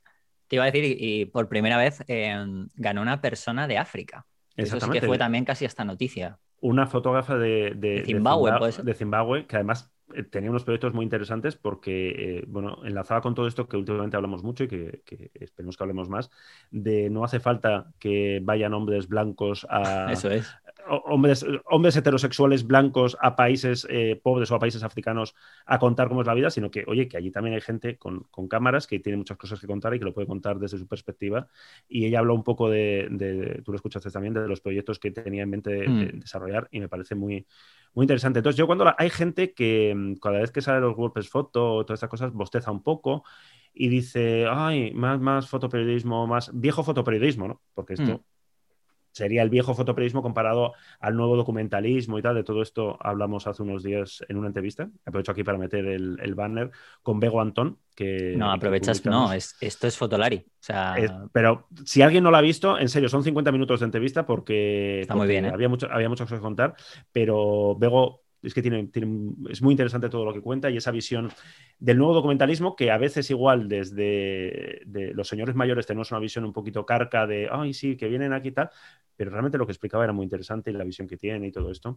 Te 0.47 0.57
iba 0.57 0.65
a 0.65 0.71
decir, 0.71 0.97
y, 0.99 1.27
por 1.27 1.49
primera 1.51 1.77
vez 1.77 2.03
em, 2.07 2.69
ganó 2.77 3.03
una 3.03 3.21
persona 3.21 3.69
de 3.69 3.77
África. 3.77 4.25
Eso 4.57 4.81
sí 4.81 4.91
que 4.91 5.03
fue 5.03 5.19
también 5.19 5.45
casi 5.45 5.67
esta 5.67 5.85
noticia. 5.85 6.39
Una 6.61 6.87
fotógrafa 6.87 7.37
de, 7.37 7.75
de, 7.77 8.05
Zimbabue, 8.07 8.51
de 8.83 8.95
Zimbabue, 8.95 9.47
que 9.47 9.57
además 9.57 9.93
tenía 10.31 10.51
unos 10.51 10.65
proyectos 10.65 10.95
muy 10.95 11.05
interesantes 11.05 11.57
porque, 11.57 12.39
eh, 12.39 12.45
bueno, 12.47 12.79
enlazaba 12.85 13.21
con 13.21 13.35
todo 13.35 13.47
esto 13.47 13.69
que 13.69 13.77
últimamente 13.77 14.17
hablamos 14.17 14.43
mucho 14.43 14.65
y 14.65 14.69
que, 14.69 15.03
esperemos 15.35 15.77
que 15.77 15.85
hablemos 15.85 16.09
más, 16.09 16.31
de 16.71 17.11
no 17.11 17.25
hace 17.25 17.41
falta 17.41 17.93
que 17.99 18.41
vayan 18.43 18.75
hombres 18.75 19.09
blancos 19.09 19.67
a... 19.69 20.13
Eso 20.13 20.31
es. 20.31 20.51
Hombres, 20.87 21.45
hombres 21.67 21.97
heterosexuales 21.97 22.67
blancos 22.67 23.17
a 23.21 23.37
países 23.37 23.87
eh, 23.91 24.19
pobres 24.23 24.51
o 24.51 24.55
a 24.55 24.59
países 24.59 24.83
africanos 24.83 25.35
a 25.67 25.79
contar 25.79 26.09
cómo 26.09 26.23
es 26.23 26.27
la 26.27 26.35
vida, 26.35 26.51
sino 26.51 26.71
que, 26.71 26.85
oye, 26.87 27.09
que 27.09 27.19
allí 27.19 27.31
también 27.31 27.55
hay 27.55 27.61
gente 27.61 27.99
con, 27.99 28.27
cámaras 28.49 28.87
que 28.87 28.99
tiene 28.99 29.19
muchas 29.19 29.37
cosas 29.37 29.61
que 29.61 29.67
contar 29.67 29.95
y 29.95 29.99
que 29.99 30.07
lo 30.07 30.15
puede 30.15 30.27
contar 30.27 30.59
desde 30.59 30.79
su 30.79 30.87
perspectiva. 30.87 31.49
Y 31.89 32.07
ella 32.07 32.21
habló 32.21 32.35
un 32.35 32.43
poco 32.43 32.71
de, 32.71 33.61
tú 33.65 33.73
lo 33.73 33.77
escuchaste 33.77 34.11
también, 34.11 34.35
de 34.35 34.49
los 34.49 34.61
proyectos 34.61 34.99
que 34.99 35.11
tenía 35.11 35.43
en 35.43 35.51
mente 35.51 35.71
de, 35.71 35.89
mm. 35.89 36.21
desarrollar 36.21 36.69
y 36.71 36.81
me 36.81 36.89
parece 36.89 37.15
muy, 37.15 37.47
muy 37.93 38.05
interesante. 38.05 38.39
Entonces, 38.39 38.57
yo 38.57 38.67
cuando 38.67 38.93
hay 38.97 39.11
gente 39.11 39.53
que 39.53 39.95
mm, 39.95 40.15
cada 40.15 40.39
vez 40.39 40.51
que 40.51 40.63
sale 40.63 40.81
los 40.81 40.97
WordPress 40.97 41.29
foto 41.29 41.75
o 41.75 41.85
todas 41.85 41.99
estas 41.99 42.11
cosas, 42.11 42.33
bosteza 42.33 42.71
un 42.71 42.83
poco 42.83 43.25
y 43.75 43.89
dice, 43.89 44.47
ay, 44.49 44.93
más, 44.95 45.21
más 45.21 45.49
fotoperiodismo, 45.49 46.27
más 46.27 46.51
viejo 46.55 46.83
fotoperiodismo, 46.83 47.47
¿no? 47.49 47.61
Porque 47.75 47.95
esto 47.95 48.15
mm 48.15 48.38
sería 49.19 49.43
el 49.43 49.51
viejo 49.51 49.75
fotoperiodismo 49.75 50.23
comparado 50.23 50.75
al 51.01 51.17
nuevo 51.17 51.37
documentalismo 51.37 52.19
y 52.19 52.23
tal. 52.23 52.37
De 52.37 52.45
todo 52.45 52.63
esto 52.63 52.97
hablamos 53.01 53.47
hace 53.49 53.63
unos 53.65 53.83
días 53.83 54.25
en 54.29 54.37
una 54.37 54.47
entrevista. 54.47 54.89
Aprovecho 55.05 55.33
aquí 55.33 55.43
para 55.43 55.59
meter 55.59 55.85
el, 55.87 56.35
banner 56.37 56.71
con 57.03 57.19
Bego 57.19 57.41
Antón. 57.41 57.79
Que, 57.97 58.35
no, 58.37 58.53
aprovechas, 58.53 59.05
no, 59.05 59.33
es, 59.33 59.57
esto 59.61 59.89
es 59.89 59.97
Fotolari. 59.97 60.37
O 60.37 60.61
sea... 60.61 60.95
pero 61.33 61.67
si 61.85 62.01
alguien 62.01 62.23
no 62.23 62.31
lo 62.31 62.37
ha 62.37 62.41
visto, 62.41 62.79
en 62.79 62.89
serio, 62.89 63.09
son 63.09 63.25
50 63.25 63.51
minutos 63.51 63.81
de 63.81 63.87
entrevista 63.87 64.25
porque, 64.25 65.05
muy 65.13 65.27
bien, 65.27 65.47
¿eh? 65.47 65.51
había, 65.53 65.69
mucho, 65.69 65.89
había 65.91 66.09
muchas 66.09 66.27
cosas 66.27 66.39
que 66.39 66.45
contar, 66.45 66.77
pero 67.11 67.75
Bego 67.77 68.23
es 68.43 68.55
que 68.55 68.63
tiene, 68.63 68.89
es 69.51 69.63
muy 69.63 69.73
interesante 69.73 70.09
todo 70.09 70.25
lo 70.25 70.33
que 70.33 70.41
cuenta 70.41 70.71
y 70.71 70.77
esa 70.77 70.91
visión 70.91 71.31
del 71.79 71.99
nuevo 71.99 72.15
documentalismo 72.15 72.77
que 72.77 72.91
a 72.91 72.99
veces 72.99 73.31
igual 73.31 73.69
desde 73.69 74.83
los 75.15 75.29
señores 75.29 75.55
mayores 75.55 75.87
tenemos 75.87 76.11
una 76.11 76.21
visión 76.21 76.45
un 76.45 76.53
poquito 76.53 76.87
carca 76.87 77.27
de, 77.27 77.49
ay, 77.51 77.75
sí, 77.75 77.97
que 77.97 78.09
vienen 78.09 78.33
aquí 78.33 78.49
y 78.49 78.53
tal, 78.53 78.71
pero 79.17 79.31
realmente 79.31 79.59
lo 79.59 79.67
que 79.67 79.73
explicaba 79.73 80.05
era 80.05 80.13
muy 80.13 80.25
interesante 80.25 80.71
y 80.71 80.75
la 80.75 80.85
visión 80.85 81.09
que 81.09 81.17
tiene 81.17 81.49
y 81.49 81.53
todo 81.53 81.71
esto. 81.71 81.97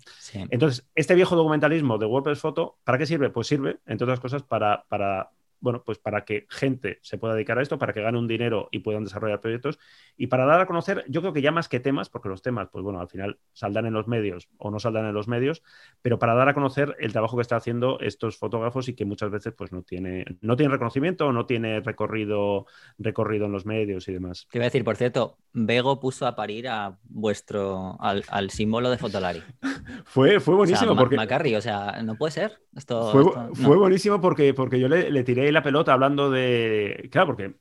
Entonces, 0.49 0.89
este 0.95 1.13
viejo 1.13 1.35
documentalismo 1.35 1.97
de 1.97 2.07
WordPress 2.07 2.39
Photo, 2.39 2.79
¿para 2.83 2.97
qué 2.97 3.05
sirve? 3.05 3.29
Pues 3.29 3.47
sirve, 3.47 3.77
entre 3.85 4.05
otras 4.05 4.19
cosas, 4.19 4.44
para, 4.44 4.85
para 4.89 5.29
bueno, 5.61 5.83
pues 5.85 5.99
para 5.99 6.25
que 6.25 6.47
gente 6.49 6.99
se 7.01 7.17
pueda 7.17 7.35
dedicar 7.35 7.57
a 7.57 7.61
esto, 7.61 7.77
para 7.77 7.93
que 7.93 8.01
gane 8.01 8.17
un 8.17 8.27
dinero 8.27 8.67
y 8.71 8.79
puedan 8.79 9.03
desarrollar 9.03 9.39
proyectos 9.39 9.79
y 10.17 10.27
para 10.27 10.45
dar 10.45 10.59
a 10.59 10.65
conocer, 10.65 11.05
yo 11.07 11.21
creo 11.21 11.33
que 11.33 11.41
ya 11.41 11.51
más 11.51 11.69
que 11.69 11.79
temas, 11.79 12.09
porque 12.09 12.29
los 12.29 12.41
temas, 12.41 12.67
pues 12.71 12.83
bueno, 12.83 12.99
al 12.99 13.07
final 13.07 13.39
saldrán 13.53 13.85
en 13.85 13.93
los 13.93 14.07
medios 14.07 14.49
o 14.57 14.71
no 14.71 14.79
saldrán 14.79 15.05
en 15.05 15.13
los 15.13 15.27
medios, 15.27 15.63
pero 16.01 16.19
para 16.19 16.33
dar 16.33 16.49
a 16.49 16.53
conocer 16.53 16.95
el 16.99 17.11
trabajo 17.11 17.37
que 17.37 17.43
están 17.43 17.57
haciendo 17.57 17.99
estos 17.99 18.37
fotógrafos 18.37 18.89
y 18.89 18.93
que 18.93 19.05
muchas 19.05 19.29
veces 19.29 19.53
pues 19.55 19.71
no 19.71 19.83
tiene, 19.83 20.25
no 20.41 20.55
tiene 20.55 20.71
reconocimiento 20.71 21.27
o 21.27 21.31
no 21.31 21.45
tiene 21.45 21.79
recorrido, 21.79 22.65
recorrido 22.97 23.45
en 23.45 23.51
los 23.51 23.65
medios 23.65 24.07
y 24.07 24.13
demás. 24.13 24.47
Te 24.51 24.57
iba 24.57 24.65
a 24.65 24.67
decir, 24.67 24.83
por 24.83 24.97
cierto, 24.97 25.37
Bego 25.53 25.99
puso 25.99 26.25
a 26.25 26.35
parir 26.35 26.67
a 26.67 26.97
vuestro, 27.03 27.97
al, 27.99 28.49
símbolo 28.49 28.89
de 28.89 28.97
Fotolari. 28.97 29.43
fue, 30.05 30.39
fue 30.39 30.55
buenísimo. 30.55 30.95
porque... 30.95 31.15
Macarri, 31.15 31.55
o 31.55 31.61
sea, 31.61 32.01
no 32.03 32.15
puede 32.15 32.31
ser. 32.31 32.59
Esto, 32.75 33.11
fue, 33.53 33.75
buenísimo 33.75 34.21
porque, 34.21 34.53
porque 34.53 34.79
yo 34.79 34.87
le, 34.87 35.11
le 35.11 35.23
tiré 35.23 35.50
la 35.51 35.63
pelota 35.63 35.94
hablando 35.94 36.30
de. 36.30 37.09
Claro, 37.12 37.27
porque 37.27 37.56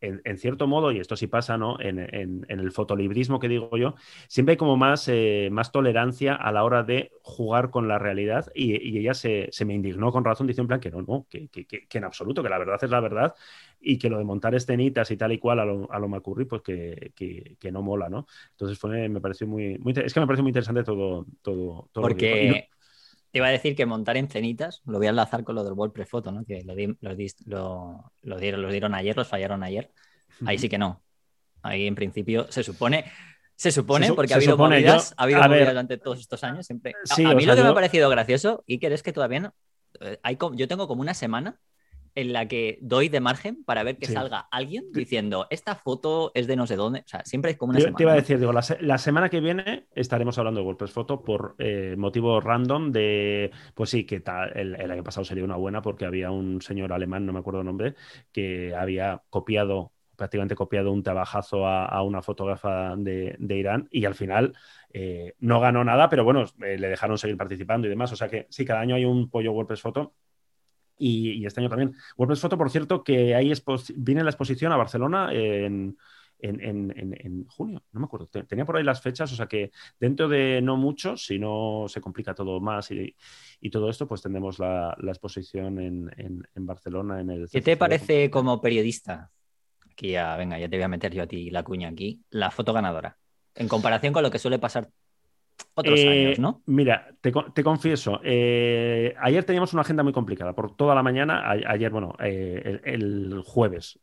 en, 0.00 0.38
cierto 0.38 0.66
modo, 0.66 0.92
y 0.92 0.98
esto 0.98 1.16
sí 1.16 1.26
pasa, 1.26 1.58
¿no? 1.58 1.78
En, 1.80 1.98
el 2.48 2.72
fotolibrismo 2.72 3.38
que 3.38 3.48
digo 3.48 3.76
yo, 3.76 3.94
siempre 4.28 4.52
hay 4.52 4.56
como 4.56 4.76
más, 4.76 5.08
eh, 5.08 5.48
más 5.52 5.72
tolerancia 5.72 6.34
a 6.34 6.52
la 6.52 6.64
hora 6.64 6.82
de 6.82 7.12
jugar 7.22 7.70
con 7.70 7.86
la 7.86 7.98
realidad 7.98 8.50
y, 8.54 8.98
ella 8.98 9.14
se, 9.14 9.50
me 9.64 9.74
indignó 9.74 10.10
con 10.10 10.24
razón, 10.24 10.46
dice 10.46 10.60
en 10.60 10.68
plan 10.68 10.80
que 10.80 10.90
no, 10.90 11.02
no, 11.02 11.26
que, 11.28 11.48
en 11.92 12.04
absoluto, 12.04 12.42
que 12.42 12.48
la 12.48 12.58
verdad 12.58 12.78
es 12.82 12.90
la 12.90 13.00
verdad 13.00 13.34
y 13.80 13.98
que 13.98 14.10
lo 14.10 14.18
de 14.18 14.24
montar 14.24 14.54
escenitas 14.54 15.10
y 15.10 15.16
tal 15.16 15.32
y 15.32 15.38
cual 15.38 15.60
a 15.60 15.64
lo, 15.64 15.90
a 15.92 15.98
lo 15.98 16.08
Macurri, 16.08 16.46
pues 16.46 16.62
que, 16.62 17.70
no 17.70 17.82
mola, 17.82 18.08
¿no? 18.08 18.26
Entonces 18.52 18.78
fue, 18.78 19.08
me 19.08 19.20
pareció 19.20 19.46
muy, 19.46 19.78
es 19.96 20.14
que 20.14 20.20
me 20.20 20.26
parece 20.26 20.42
muy 20.42 20.50
interesante 20.50 20.82
todo, 20.82 21.26
todo, 21.42 21.88
Porque... 21.92 22.68
Te 23.30 23.38
iba 23.38 23.46
a 23.46 23.50
decir 23.50 23.76
que 23.76 23.86
montar 23.86 24.16
en 24.16 24.28
cenitas, 24.28 24.82
lo 24.86 24.98
voy 24.98 25.06
a 25.06 25.10
enlazar 25.10 25.44
con 25.44 25.54
lo 25.54 25.64
del 25.64 25.74
WordPress 25.74 26.08
Photo, 26.08 26.32
¿no? 26.32 26.44
Que 26.44 26.62
lo, 26.64 26.74
lo, 27.00 27.14
dieron, 27.14 28.62
los 28.62 28.70
dieron 28.72 28.94
ayer, 28.94 29.16
los 29.16 29.28
fallaron 29.28 29.62
ayer. 29.62 29.92
Ahí 30.46 30.58
sí 30.58 30.68
que 30.68 30.78
no. 30.78 31.02
Ahí 31.62 31.86
en 31.86 31.94
principio 31.94 32.50
se 32.50 32.62
supone, 32.62 33.04
se 33.54 33.70
supone, 33.70 34.12
porque 34.14 34.32
ha 34.32 34.36
habido 34.36 34.56
movidas, 34.56 35.14
ha 35.16 35.24
habido 35.24 35.42
movidas 35.42 35.68
durante 35.68 35.98
todos 35.98 36.18
estos 36.18 36.42
años. 36.42 36.66
Siempre. 36.66 36.94
a, 37.10 37.34
mí 37.34 37.44
lo 37.44 37.54
que 37.54 37.62
me 37.62 37.68
ha 37.68 37.74
parecido 37.74 38.08
gracioso, 38.08 38.64
y 38.66 38.78
que 38.78 38.92
es 38.92 39.02
que 39.02 39.12
todavía 39.12 39.40
no. 39.40 39.54
Eh, 40.00 40.18
hay, 40.22 40.38
yo 40.54 40.66
tengo 40.66 40.88
como 40.88 41.02
una 41.02 41.14
semana 41.14 41.60
en 42.14 42.32
la 42.32 42.48
que 42.48 42.78
doy 42.80 43.08
de 43.08 43.20
margen 43.20 43.64
para 43.64 43.82
ver 43.82 43.98
que 43.98 44.06
salga 44.06 44.48
alguien 44.50 44.86
diciendo 44.92 45.46
esta 45.50 45.74
foto 45.74 46.32
es 46.34 46.46
de 46.46 46.56
no 46.56 46.66
sé 46.66 46.76
dónde. 46.76 47.00
O 47.00 47.08
sea, 47.08 47.24
siempre 47.24 47.52
es 47.52 47.56
como 47.56 47.70
una 47.70 47.80
semana. 47.80 47.96
Te 47.96 48.02
iba 48.02 48.12
a 48.12 48.16
decir, 48.16 48.38
digo, 48.38 48.52
la, 48.52 48.98
semana 48.98 49.28
que 49.28 49.40
viene 49.40 49.86
estaremos 49.94 50.38
hablando 50.38 50.60
de 50.60 50.66
WordPress 50.66 50.92
Photo 50.92 51.22
por 51.22 51.54
eh, 51.58 51.94
motivo 51.96 52.40
random 52.40 52.92
de, 52.92 53.50
pues 53.74 53.90
sí, 53.90 54.04
que 54.04 54.20
tal, 54.20 54.56
el, 54.56 54.90
año 54.90 55.04
pasado 55.04 55.24
sería 55.24 55.44
una 55.44 55.56
buena 55.56 55.82
porque 55.82 56.04
había 56.04 56.30
un 56.30 56.60
señor 56.60 56.92
alemán, 56.92 57.26
no 57.26 57.32
me 57.32 57.40
acuerdo 57.40 57.60
el 57.60 57.66
nombre, 57.66 57.94
que 58.32 58.74
había 58.74 59.22
copiado 59.30 59.92
prácticamente 60.16 60.54
copiado 60.54 60.92
un 60.92 61.02
trabajazo 61.02 61.66
a, 61.66 62.02
una 62.02 62.20
fotógrafa 62.20 62.94
de, 62.94 63.38
Irán 63.40 63.88
y 63.90 64.04
al 64.04 64.14
final 64.14 64.54
eh, 64.92 65.32
no 65.38 65.60
ganó 65.60 65.82
nada, 65.82 66.10
pero 66.10 66.24
bueno, 66.24 66.44
eh, 66.62 66.76
le 66.76 66.88
dejaron 66.88 67.16
seguir 67.16 67.38
participando 67.38 67.86
y 67.86 67.90
demás. 67.90 68.12
O 68.12 68.16
sea 68.16 68.28
que 68.28 68.46
sí, 68.50 68.66
cada 68.66 68.80
año 68.80 68.96
hay 68.96 69.06
un 69.06 69.30
pollo 69.30 69.52
WordPress 69.52 69.80
Photo 69.80 70.12
y, 71.00 71.46
este 71.46 71.60
año 71.60 71.70
también. 71.70 71.94
WordPress 72.16 72.40
Photo, 72.40 72.58
por 72.58 72.70
cierto, 72.70 73.02
que 73.02 73.34
ahí 73.34 73.52
viene 73.96 74.22
la 74.22 74.30
exposición 74.30 74.70
a 74.72 74.76
Barcelona 74.76 75.30
en, 75.32 75.96
junio, 77.48 77.82
no 77.92 78.00
me 78.00 78.04
acuerdo. 78.04 78.26
Tenía 78.26 78.64
por 78.64 78.76
ahí 78.76 78.84
las 78.84 79.00
fechas, 79.00 79.32
o 79.32 79.36
sea 79.36 79.46
que 79.46 79.72
dentro 79.98 80.28
de 80.28 80.60
no 80.62 80.76
mucho, 80.76 81.16
si 81.16 81.38
no 81.38 81.86
se 81.88 82.00
complica 82.00 82.34
todo 82.34 82.60
más 82.60 82.90
y, 82.90 83.14
todo 83.70 83.88
esto, 83.88 84.06
pues 84.06 84.22
tendremos 84.22 84.58
la, 84.58 84.96
exposición 85.02 85.78
en, 85.80 86.46
Barcelona. 86.54 87.20
En 87.20 87.30
el 87.30 87.48
¿Qué 87.50 87.62
te 87.62 87.76
parece 87.76 88.30
como 88.30 88.60
periodista? 88.60 89.30
Aquí 89.90 90.10
ya, 90.12 90.36
venga, 90.36 90.58
ya 90.58 90.68
te 90.68 90.76
voy 90.76 90.84
a 90.84 90.88
meter 90.88 91.12
yo 91.12 91.22
a 91.22 91.26
ti 91.26 91.50
la 91.50 91.62
cuña 91.62 91.88
aquí. 91.88 92.22
La 92.30 92.50
foto 92.50 92.72
ganadora. 92.72 93.16
En 93.54 93.68
comparación 93.68 94.12
con 94.12 94.22
lo 94.22 94.30
que 94.30 94.38
suele 94.38 94.58
pasar 94.58 94.90
otros 95.74 95.98
Eh, 96.00 96.08
años, 96.08 96.38
¿no? 96.38 96.62
Mira, 96.66 97.08
te, 97.20 97.32
co- 97.32 97.52
te 97.52 97.62
confieso, 97.64 98.20
eh, 98.24 99.14
ayer 99.20 99.44
teníamos 99.44 99.72
una 99.72 99.82
agenda 99.82 100.02
muy 100.02 100.12
complicada 100.12 100.52
por 100.54 100.76
toda 100.76 100.94
la 100.94 101.02
mañana. 101.02 101.40
A- 101.40 101.72
ayer, 101.72 101.90
bueno, 101.90 102.14
eh, 102.20 102.80
el, 102.84 102.94
el 103.34 103.42
jueves. 103.44 103.98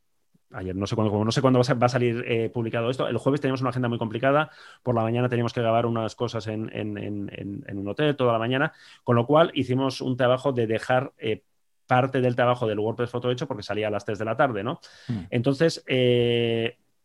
Ayer, 0.54 0.76
no 0.76 0.88
sé 0.88 0.96
cuándo, 0.96 1.26
no 1.26 1.32
sé 1.32 1.42
cuándo 1.42 1.60
va 1.60 1.86
a, 1.86 1.90
salir 1.90 2.52
publicado 2.54 2.90
esto. 2.90 3.08
El 3.08 3.18
jueves 3.18 3.42
teníamos 3.42 3.60
una 3.62 3.72
agenda 3.72 3.90
muy 3.90 3.98
complicada. 3.98 4.50
Por 4.82 4.96
la 4.96 5.02
mañana 5.02 5.28
teníamos 5.28 5.52
que 5.52 5.60
grabar 5.60 5.86
unas 5.86 6.16
cosas 6.16 6.48
en, 6.48 6.70
en- 6.74 6.98
en- 6.98 7.30
en- 7.34 7.66
en 7.68 7.78
un 7.78 7.88
hotel 7.90 8.16
toda 8.16 8.32
la 8.32 8.40
mañana. 8.40 8.72
Con 9.04 9.18
lo 9.18 9.26
cual 9.26 9.52
hicimos 9.54 10.00
un 10.00 10.16
trabajo 10.16 10.54
de 10.54 10.66
dejar 10.68 11.12
parte 11.86 12.22
del 12.22 12.36
trabajo 12.36 12.66
del 12.66 12.80
WordPress 12.80 13.10
Foto 13.10 13.30
hecho 13.30 13.46
porque 13.48 13.64
salía 13.64 13.88
a 13.88 13.92
las 13.92 14.06
3 14.06 14.20
de 14.20 14.26
la 14.26 14.38
tarde, 14.38 14.64
¿no? 14.64 14.80
Mm. 15.10 15.20
Entonces, 15.32 15.84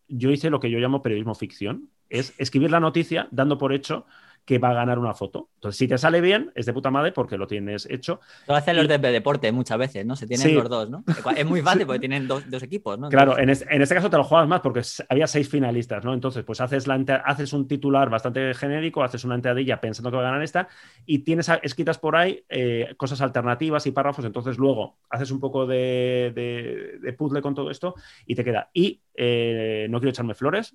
yo 0.08 0.30
hice 0.30 0.50
lo 0.50 0.60
que 0.60 0.70
yo 0.70 0.78
llamo 0.78 1.02
periodismo 1.02 1.34
ficción. 1.34 1.88
Es 2.10 2.34
escribir 2.38 2.70
la 2.70 2.80
noticia 2.80 3.26
dando 3.30 3.58
por 3.58 3.72
hecho 3.72 4.06
que 4.44 4.58
va 4.58 4.70
a 4.70 4.74
ganar 4.74 4.98
una 4.98 5.14
foto. 5.14 5.50
Entonces, 5.54 5.78
si 5.78 5.86
te 5.86 5.96
sale 5.98 6.20
bien, 6.20 6.50
es 6.56 6.66
de 6.66 6.72
puta 6.72 6.90
madre 6.90 7.12
porque 7.12 7.38
lo 7.38 7.46
tienes 7.46 7.86
hecho. 7.88 8.20
Lo 8.48 8.56
hacen 8.56 8.76
los 8.76 8.88
de 8.88 8.98
deporte 8.98 9.52
muchas 9.52 9.78
veces, 9.78 10.04
¿no? 10.04 10.16
Se 10.16 10.26
tienen 10.26 10.48
Sí. 10.48 10.54
los 10.54 10.68
dos, 10.68 10.90
¿no? 10.90 11.04
Es 11.36 11.46
muy 11.46 11.62
fácil 11.62 11.86
porque 11.86 12.00
tienen 12.00 12.26
dos, 12.26 12.50
dos 12.50 12.62
equipos, 12.64 12.98
¿no? 12.98 13.08
Claro, 13.08 13.38
Entonces, 13.38 13.62
en, 13.62 13.68
es- 13.68 13.74
en 13.76 13.82
este 13.82 13.94
caso 13.94 14.10
te 14.10 14.16
lo 14.16 14.24
juegas 14.24 14.48
más 14.48 14.60
porque 14.60 14.82
había 15.08 15.28
seis 15.28 15.48
finalistas, 15.48 16.04
¿no? 16.04 16.12
Entonces, 16.12 16.42
pues 16.44 16.60
haces, 16.60 16.88
la 16.88 16.96
ente- 16.96 17.22
haces 17.24 17.52
un 17.52 17.68
titular 17.68 18.10
bastante 18.10 18.52
genérico, 18.54 19.04
haces 19.04 19.24
una 19.24 19.36
entradilla 19.36 19.80
pensando 19.80 20.10
que 20.10 20.16
va 20.16 20.22
a 20.22 20.26
ganar 20.26 20.42
esta 20.42 20.66
y 21.06 21.20
tienes 21.20 21.48
escritas 21.62 21.98
por 21.98 22.16
ahí 22.16 22.44
eh, 22.48 22.94
cosas 22.96 23.20
alternativas 23.20 23.86
y 23.86 23.92
párrafos. 23.92 24.24
Entonces, 24.24 24.58
luego 24.58 24.98
haces 25.08 25.30
un 25.30 25.38
poco 25.38 25.66
de, 25.66 26.32
de- 26.34 26.98
de 27.00 27.12
puzzle 27.12 27.42
con 27.42 27.54
todo 27.54 27.70
esto 27.70 27.94
y 28.26 28.34
te 28.34 28.42
queda. 28.42 28.70
Y 28.74 29.00
eh, 29.14 29.86
no 29.88 29.98
quiero 30.00 30.10
echarme 30.10 30.34
flores, 30.34 30.74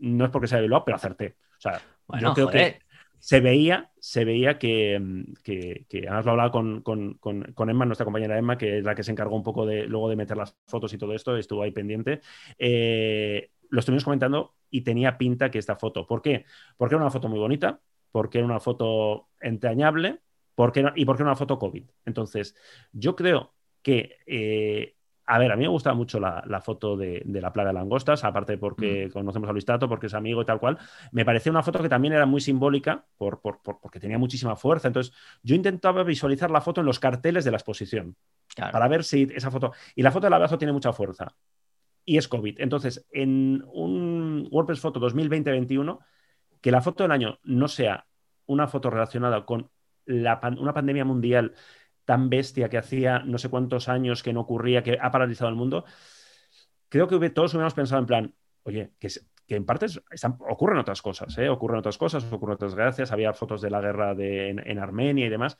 no 0.00 0.26
es 0.26 0.30
porque 0.30 0.46
sea 0.46 0.60
Bilbao, 0.60 0.84
pero 0.84 0.96
acerté. 0.96 1.36
O 1.56 1.60
sea, 1.60 1.80
bueno, 2.06 2.28
yo 2.28 2.34
creo 2.34 2.46
joder, 2.46 2.74
que 2.74 2.80
se 3.18 3.40
veía, 3.40 3.90
se 4.00 4.24
veía 4.24 4.58
que, 4.58 5.24
que, 5.42 5.86
que 5.88 6.06
además 6.06 6.24
lo 6.24 6.30
hablaba 6.32 6.50
con, 6.50 6.82
con, 6.82 7.14
con, 7.14 7.70
Emma, 7.70 7.84
nuestra 7.84 8.04
compañera 8.04 8.38
Emma, 8.38 8.58
que 8.58 8.78
es 8.78 8.84
la 8.84 8.94
que 8.94 9.02
se 9.02 9.12
encargó 9.12 9.36
un 9.36 9.42
poco 9.42 9.66
de 9.66 9.86
luego 9.86 10.08
de 10.08 10.16
meter 10.16 10.36
las 10.36 10.56
fotos 10.66 10.92
y 10.92 10.98
todo 10.98 11.14
esto, 11.14 11.36
estuvo 11.36 11.62
ahí 11.62 11.70
pendiente. 11.70 12.20
Eh, 12.58 13.50
lo 13.70 13.80
estuvimos 13.80 14.04
comentando 14.04 14.54
y 14.70 14.82
tenía 14.82 15.18
pinta 15.18 15.50
que 15.50 15.58
esta 15.58 15.76
foto. 15.76 16.06
¿Por 16.06 16.22
qué? 16.22 16.44
Porque 16.76 16.94
era 16.94 17.02
una 17.02 17.10
foto 17.10 17.28
muy 17.28 17.38
bonita, 17.38 17.80
porque 18.10 18.38
era 18.38 18.46
una 18.46 18.60
foto 18.60 19.28
entrañable 19.40 20.20
porque 20.54 20.84
y 20.96 21.04
porque 21.04 21.22
era 21.22 21.30
una 21.30 21.36
foto 21.36 21.58
COVID. 21.58 21.84
Entonces, 22.04 22.56
yo 22.92 23.14
creo 23.14 23.54
que 23.80 24.16
eh, 24.26 24.96
a 25.30 25.38
ver, 25.38 25.52
a 25.52 25.56
mí 25.56 25.62
me 25.62 25.68
gusta 25.68 25.92
mucho 25.92 26.18
la, 26.18 26.42
la 26.46 26.60
foto 26.62 26.96
de, 26.96 27.22
de 27.26 27.40
la 27.42 27.52
plaga 27.52 27.68
de 27.68 27.74
langostas, 27.74 28.24
aparte 28.24 28.56
porque 28.56 29.10
conocemos 29.12 29.46
a 29.48 29.52
Luis 29.52 29.66
Tato, 29.66 29.86
porque 29.86 30.06
es 30.06 30.14
amigo 30.14 30.40
y 30.40 30.44
tal 30.46 30.58
cual. 30.58 30.78
Me 31.12 31.24
parecía 31.24 31.52
una 31.52 31.62
foto 31.62 31.82
que 31.82 31.88
también 31.90 32.14
era 32.14 32.24
muy 32.24 32.40
simbólica 32.40 33.04
por, 33.18 33.40
por- 33.42 33.60
por- 33.60 33.78
porque 33.78 34.00
tenía 34.00 34.16
muchísima 34.16 34.56
fuerza. 34.56 34.88
Entonces, 34.88 35.12
yo 35.42 35.54
intentaba 35.54 36.02
visualizar 36.02 36.50
la 36.50 36.62
foto 36.62 36.80
en 36.80 36.86
los 36.86 36.98
carteles 36.98 37.44
de 37.44 37.50
la 37.50 37.58
exposición 37.58 38.16
claro. 38.54 38.72
para 38.72 38.88
ver 38.88 39.04
si 39.04 39.28
esa 39.34 39.50
foto. 39.50 39.72
Y 39.94 40.02
la 40.02 40.10
foto 40.12 40.26
del 40.26 40.32
abrazo 40.32 40.56
tiene 40.56 40.72
mucha 40.72 40.94
fuerza. 40.94 41.34
Y 42.06 42.16
es 42.16 42.26
COVID. 42.26 42.58
Entonces, 42.60 43.06
en 43.12 43.62
un 43.70 44.48
WordPress 44.50 44.80
Foto 44.80 44.98
2020-21, 44.98 45.98
que 46.62 46.70
la 46.70 46.80
foto 46.80 47.04
del 47.04 47.12
año 47.12 47.38
no 47.42 47.68
sea 47.68 48.06
una 48.46 48.66
foto 48.66 48.88
relacionada 48.88 49.44
con 49.44 49.70
la 50.06 50.40
pan- 50.40 50.58
una 50.58 50.72
pandemia 50.72 51.04
mundial 51.04 51.52
tan 52.08 52.30
bestia 52.30 52.70
que 52.70 52.78
hacía 52.78 53.18
no 53.18 53.36
sé 53.36 53.50
cuántos 53.50 53.86
años 53.90 54.22
que 54.22 54.32
no 54.32 54.40
ocurría, 54.40 54.82
que 54.82 54.96
ha 54.98 55.10
paralizado 55.10 55.50
el 55.50 55.56
mundo, 55.56 55.84
creo 56.88 57.06
que 57.06 57.28
todos 57.28 57.52
hubiéramos 57.52 57.74
pensado 57.74 58.00
en 58.00 58.06
plan, 58.06 58.34
oye, 58.62 58.92
que, 58.98 59.08
en 59.48 59.66
parte 59.66 59.84
ocurren 60.48 60.78
otras 60.78 61.02
cosas, 61.02 61.36
¿eh? 61.36 61.50
ocurren 61.50 61.80
otras 61.80 61.98
cosas, 61.98 62.24
ocurren 62.32 62.54
otras 62.54 62.74
gracias, 62.74 63.12
había 63.12 63.34
fotos 63.34 63.60
de 63.60 63.68
la 63.68 63.82
guerra 63.82 64.14
de- 64.14 64.48
en 64.48 64.78
Armenia 64.78 65.26
y 65.26 65.28
demás, 65.28 65.58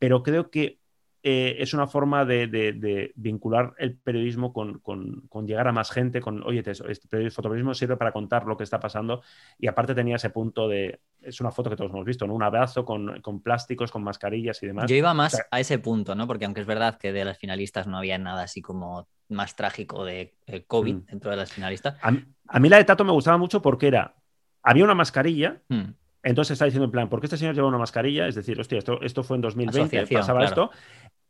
pero 0.00 0.24
creo 0.24 0.50
que 0.50 0.80
eh, 1.22 1.56
es 1.58 1.74
una 1.74 1.86
forma 1.86 2.24
de, 2.24 2.46
de- 2.46 2.72
de 2.72 3.12
vincular 3.16 3.74
el 3.78 3.96
periodismo 3.96 4.52
con, 4.52 4.78
con- 4.78 5.22
con 5.28 5.46
llegar 5.46 5.66
a 5.68 5.72
más 5.72 5.90
gente, 5.90 6.20
con, 6.20 6.42
oye, 6.44 6.62
te- 6.62 6.70
este 6.70 7.08
periodismo- 7.08 7.34
fotoperiodismo 7.34 7.74
sirve 7.74 7.96
para 7.96 8.12
contar 8.12 8.46
lo 8.46 8.56
que 8.56 8.62
está 8.64 8.78
pasando 8.78 9.22
y 9.58 9.66
aparte 9.66 9.94
tenía 9.94 10.16
ese 10.16 10.30
punto 10.30 10.68
de, 10.68 11.00
es 11.20 11.40
una 11.40 11.50
foto 11.50 11.70
que 11.70 11.76
todos 11.76 11.90
hemos 11.90 12.04
visto, 12.04 12.26
¿no? 12.26 12.34
Un 12.34 12.42
abrazo 12.44 12.84
con, 12.84 13.20
con 13.20 13.42
plásticos, 13.42 13.90
con 13.90 14.04
mascarillas 14.04 14.62
y 14.62 14.66
demás. 14.68 14.88
Yo 14.88 14.94
iba 14.96 15.12
más 15.12 15.34
O 15.34 15.36
sea- 15.38 15.46
a 15.50 15.58
ese 15.60 15.78
punto, 15.78 16.14
¿no? 16.14 16.26
Porque 16.26 16.44
aunque 16.44 16.60
es 16.60 16.66
verdad 16.66 16.98
que 16.98 17.12
de 17.12 17.24
las 17.24 17.36
finalistas 17.38 17.86
no 17.88 17.98
había 17.98 18.16
nada 18.18 18.44
así 18.44 18.62
como 18.62 19.08
más 19.28 19.56
trágico 19.56 20.04
de 20.04 20.36
eh, 20.46 20.64
COVID 20.66 20.94
Mm. 20.94 21.04
dentro 21.06 21.30
de 21.32 21.36
las 21.36 21.52
finalistas. 21.52 21.96
A, 22.00 22.10
mí- 22.12 22.24
a 22.46 22.60
mí 22.60 22.68
la 22.68 22.76
de 22.78 22.84
Tato 22.84 23.04
me 23.04 23.12
gustaba 23.12 23.36
mucho 23.38 23.60
porque 23.60 23.88
era, 23.88 24.14
había 24.62 24.84
una 24.84 24.94
mascarilla, 24.94 25.60
Mm. 25.68 25.90
Entonces 26.22 26.52
está 26.52 26.64
diciendo 26.64 26.84
en 26.86 26.90
plan, 26.90 27.08
¿por 27.08 27.20
qué 27.20 27.26
este 27.26 27.36
señor 27.36 27.54
lleva 27.54 27.68
una 27.68 27.78
mascarilla? 27.78 28.26
Es 28.26 28.34
decir, 28.34 28.58
hostia, 28.60 28.78
esto, 28.78 29.00
esto 29.02 29.22
fue 29.22 29.36
en 29.36 29.42
2020, 29.42 29.80
Asociación, 29.98 30.20
pasaba 30.20 30.40
claro. 30.40 30.64
esto. 30.70 30.78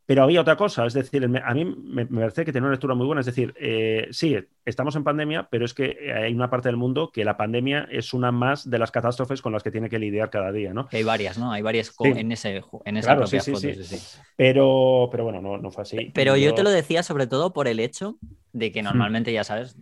Pero 0.07 0.23
había 0.23 0.41
otra 0.41 0.57
cosa, 0.57 0.87
es 0.87 0.95
decir, 0.95 1.23
a 1.45 1.55
mí 1.55 1.65
me, 1.67 2.07
parece 2.07 2.47
que 2.47 2.51
tiene 2.53 2.67
una 2.67 2.73
lectura 2.73 2.95
muy 2.95 3.05
buena. 3.05 3.21
Es 3.21 3.27
decir, 3.27 3.53
eh, 3.61 4.09
sí, 4.11 4.39
estamos 4.65 4.97
en 4.97 5.05
pandemia, 5.05 5.49
pero 5.51 5.67
es 5.67 5.75
que 5.75 6.11
hay 6.17 6.33
una 6.33 6.49
parte 6.49 6.71
del 6.71 6.79
mundo 6.79 7.11
que 7.13 7.27
la 7.27 7.37
pandemia 7.37 7.87
es 7.91 8.15
una 8.15 8.33
más 8.33 8.71
de 8.71 8.79
las 8.79 8.91
catástrofes 8.91 9.43
con 9.43 9.53
las 9.53 9.63
que 9.63 9.71
tiene 9.71 9.91
que 9.91 9.99
lidiar 9.99 10.31
cada 10.31 10.51
día, 10.51 10.73
¿no? 10.73 10.89
Hay 10.93 11.03
varias, 11.03 11.37
¿no? 11.37 11.53
Hay 11.53 11.61
varias 11.61 11.89
Sí. 11.89 12.09
en, 12.17 12.33
ese, 12.33 12.63
en 12.87 12.97
esa 12.97 13.09
Claro, 13.09 13.21
propia 13.21 13.41
sí, 13.41 13.55
sí, 13.55 13.69
foto. 13.75 13.85
sí. 13.85 13.99
sí. 13.99 14.19
Pero, 14.35 15.09
pero 15.11 15.25
bueno, 15.25 15.43
no, 15.43 15.59
no 15.59 15.71
fue 15.71 15.83
así. 15.83 16.11
Pero 16.15 16.37
yo 16.39 16.47
Yo- 16.51 16.55
te 16.55 16.63
lo 16.63 16.71
decía 16.71 17.03
sobre 17.03 17.27
todo 17.27 17.53
por 17.53 17.69
el 17.69 17.79
hecho 17.79 18.17
de 18.55 18.71
Hmm. 18.71 18.73
que 18.73 18.83
normalmente, 18.83 19.31
ya 19.31 19.45
sabes, 19.45 19.77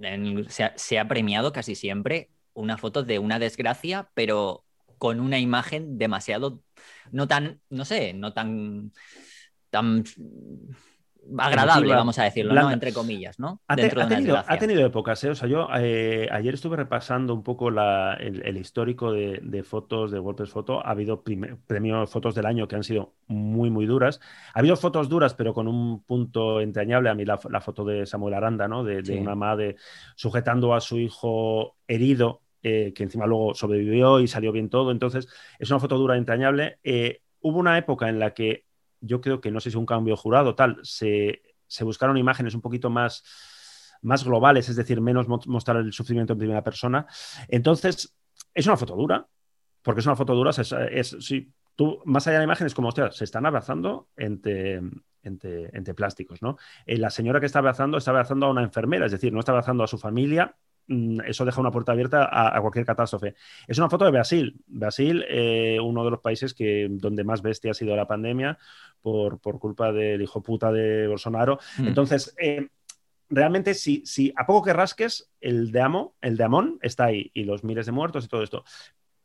en- 0.00 0.48
se, 0.48 0.62
ha, 0.62 0.72
se 0.76 1.00
ha 1.00 1.08
premiado 1.08 1.52
casi 1.52 1.74
siempre 1.74 2.28
una 2.58 2.76
foto 2.78 3.02
de 3.02 3.18
una 3.18 3.38
desgracia, 3.38 4.10
pero 4.14 4.64
con 4.98 5.20
una 5.20 5.38
imagen 5.38 5.96
demasiado, 5.98 6.60
no 7.12 7.26
tan, 7.28 7.60
no 7.70 7.84
sé, 7.84 8.12
no 8.14 8.32
tan, 8.32 8.92
tan 9.70 10.04
agradable, 11.38 11.94
vamos 11.94 12.18
a 12.18 12.24
decirlo. 12.24 12.54
¿no? 12.54 12.70
Entre 12.70 12.92
comillas, 12.92 13.38
¿no? 13.38 13.60
Ha, 13.68 13.76
te- 13.76 13.82
Dentro 13.82 14.00
de 14.00 14.06
una 14.06 14.16
tenido, 14.16 14.42
ha 14.46 14.58
tenido 14.58 14.86
épocas, 14.86 15.22
¿eh? 15.24 15.30
O 15.30 15.34
sea, 15.34 15.46
yo 15.48 15.68
eh, 15.76 16.26
ayer 16.32 16.54
estuve 16.54 16.76
repasando 16.76 17.34
un 17.34 17.42
poco 17.42 17.70
la- 17.70 18.14
el, 18.14 18.42
el 18.46 18.56
histórico 18.56 19.12
de, 19.12 19.40
de 19.42 19.62
fotos 19.62 20.10
de 20.10 20.18
WordPress 20.20 20.50
Foto. 20.50 20.84
Ha 20.84 20.90
habido 20.90 21.22
premios 21.66 22.10
fotos 22.10 22.34
del 22.34 22.46
año 22.46 22.66
que 22.66 22.76
han 22.76 22.84
sido 22.84 23.14
muy, 23.26 23.68
muy 23.70 23.84
duras. 23.84 24.20
Ha 24.54 24.60
habido 24.60 24.76
fotos 24.76 25.08
duras, 25.08 25.34
pero 25.34 25.52
con 25.52 25.68
un 25.68 26.02
punto 26.02 26.60
entrañable. 26.62 27.10
A 27.10 27.14
mí 27.14 27.24
la, 27.26 27.38
la 27.50 27.60
foto 27.60 27.84
de 27.84 28.06
Samuel 28.06 28.34
Aranda, 28.34 28.66
¿no? 28.66 28.82
De, 28.82 28.96
de 29.02 29.04
Sí. 29.12 29.18
una 29.18 29.34
madre 29.34 29.76
sujetando 30.16 30.74
a 30.74 30.80
su 30.80 30.98
hijo 30.98 31.76
herido, 31.86 32.40
eh, 32.62 32.92
que 32.94 33.02
encima 33.04 33.26
luego 33.26 33.54
sobrevivió 33.54 34.20
y 34.20 34.28
salió 34.28 34.52
bien 34.52 34.68
todo. 34.68 34.90
Entonces, 34.90 35.28
es 35.58 35.70
una 35.70 35.80
foto 35.80 35.96
dura, 35.98 36.16
entrañable. 36.16 36.78
Eh, 36.82 37.20
hubo 37.40 37.58
una 37.58 37.78
época 37.78 38.08
en 38.08 38.18
la 38.18 38.34
que 38.34 38.64
yo 39.00 39.20
creo 39.20 39.40
que 39.40 39.50
no 39.50 39.60
sé 39.60 39.70
si 39.70 39.76
un 39.76 39.86
cambio 39.86 40.16
jurado 40.16 40.54
tal, 40.54 40.78
se, 40.82 41.42
se 41.66 41.84
buscaron 41.84 42.16
imágenes 42.16 42.54
un 42.54 42.60
poquito 42.60 42.90
más, 42.90 43.22
más 44.02 44.24
globales, 44.24 44.68
es 44.68 44.76
decir, 44.76 45.00
menos 45.00 45.28
mo- 45.28 45.40
mostrar 45.46 45.76
el 45.78 45.92
sufrimiento 45.92 46.32
en 46.32 46.38
primera 46.38 46.64
persona. 46.64 47.06
Entonces, 47.48 48.14
es 48.54 48.66
una 48.66 48.76
foto 48.76 48.96
dura, 48.96 49.26
porque 49.82 50.00
es 50.00 50.06
una 50.06 50.16
foto 50.16 50.34
dura, 50.34 50.50
es, 50.50 50.72
es- 50.72 51.16
tú, 51.76 52.02
más 52.04 52.26
allá 52.26 52.34
de 52.34 52.38
la 52.40 52.44
imagen, 52.44 52.66
es 52.66 52.74
como, 52.74 52.88
hostia, 52.88 53.12
se 53.12 53.22
están 53.24 53.46
abrazando 53.46 54.08
entre, 54.16 54.80
entre, 55.22 55.70
entre 55.76 55.94
plásticos, 55.94 56.42
¿no? 56.42 56.56
Eh, 56.86 56.98
la 56.98 57.10
señora 57.10 57.38
que 57.38 57.46
está 57.46 57.60
abrazando 57.60 57.98
está 57.98 58.10
abrazando 58.10 58.46
a 58.46 58.50
una 58.50 58.62
enfermera, 58.64 59.06
es 59.06 59.12
decir, 59.12 59.32
no 59.32 59.38
está 59.38 59.52
abrazando 59.52 59.84
a 59.84 59.86
su 59.86 59.96
familia, 59.98 60.56
eso 60.88 61.44
deja 61.44 61.60
una 61.60 61.70
puerta 61.70 61.92
abierta 61.92 62.24
a, 62.24 62.56
a 62.56 62.60
cualquier 62.60 62.86
catástrofe. 62.86 63.34
Es 63.66 63.78
una 63.78 63.90
foto 63.90 64.04
de 64.04 64.10
Brasil. 64.10 64.56
Brasil, 64.66 65.24
eh, 65.28 65.78
uno 65.82 66.04
de 66.04 66.10
los 66.10 66.20
países 66.20 66.54
que, 66.54 66.88
donde 66.90 67.24
más 67.24 67.42
bestia 67.42 67.72
ha 67.72 67.74
sido 67.74 67.94
la 67.94 68.06
pandemia 68.06 68.58
por, 69.02 69.38
por 69.38 69.58
culpa 69.58 69.92
del 69.92 70.22
hijo 70.22 70.42
puta 70.42 70.72
de 70.72 71.06
Bolsonaro. 71.06 71.58
Mm. 71.78 71.88
Entonces, 71.88 72.34
eh, 72.38 72.68
realmente, 73.28 73.74
si, 73.74 74.04
si 74.06 74.32
a 74.36 74.46
poco 74.46 74.64
que 74.64 74.72
rasques, 74.72 75.30
el 75.40 75.70
de 75.70 75.80
Amo, 75.80 76.14
el 76.20 76.36
de 76.36 76.44
Amón 76.44 76.78
está 76.82 77.06
ahí 77.06 77.30
y 77.34 77.44
los 77.44 77.64
miles 77.64 77.86
de 77.86 77.92
muertos 77.92 78.24
y 78.24 78.28
todo 78.28 78.42
esto. 78.42 78.64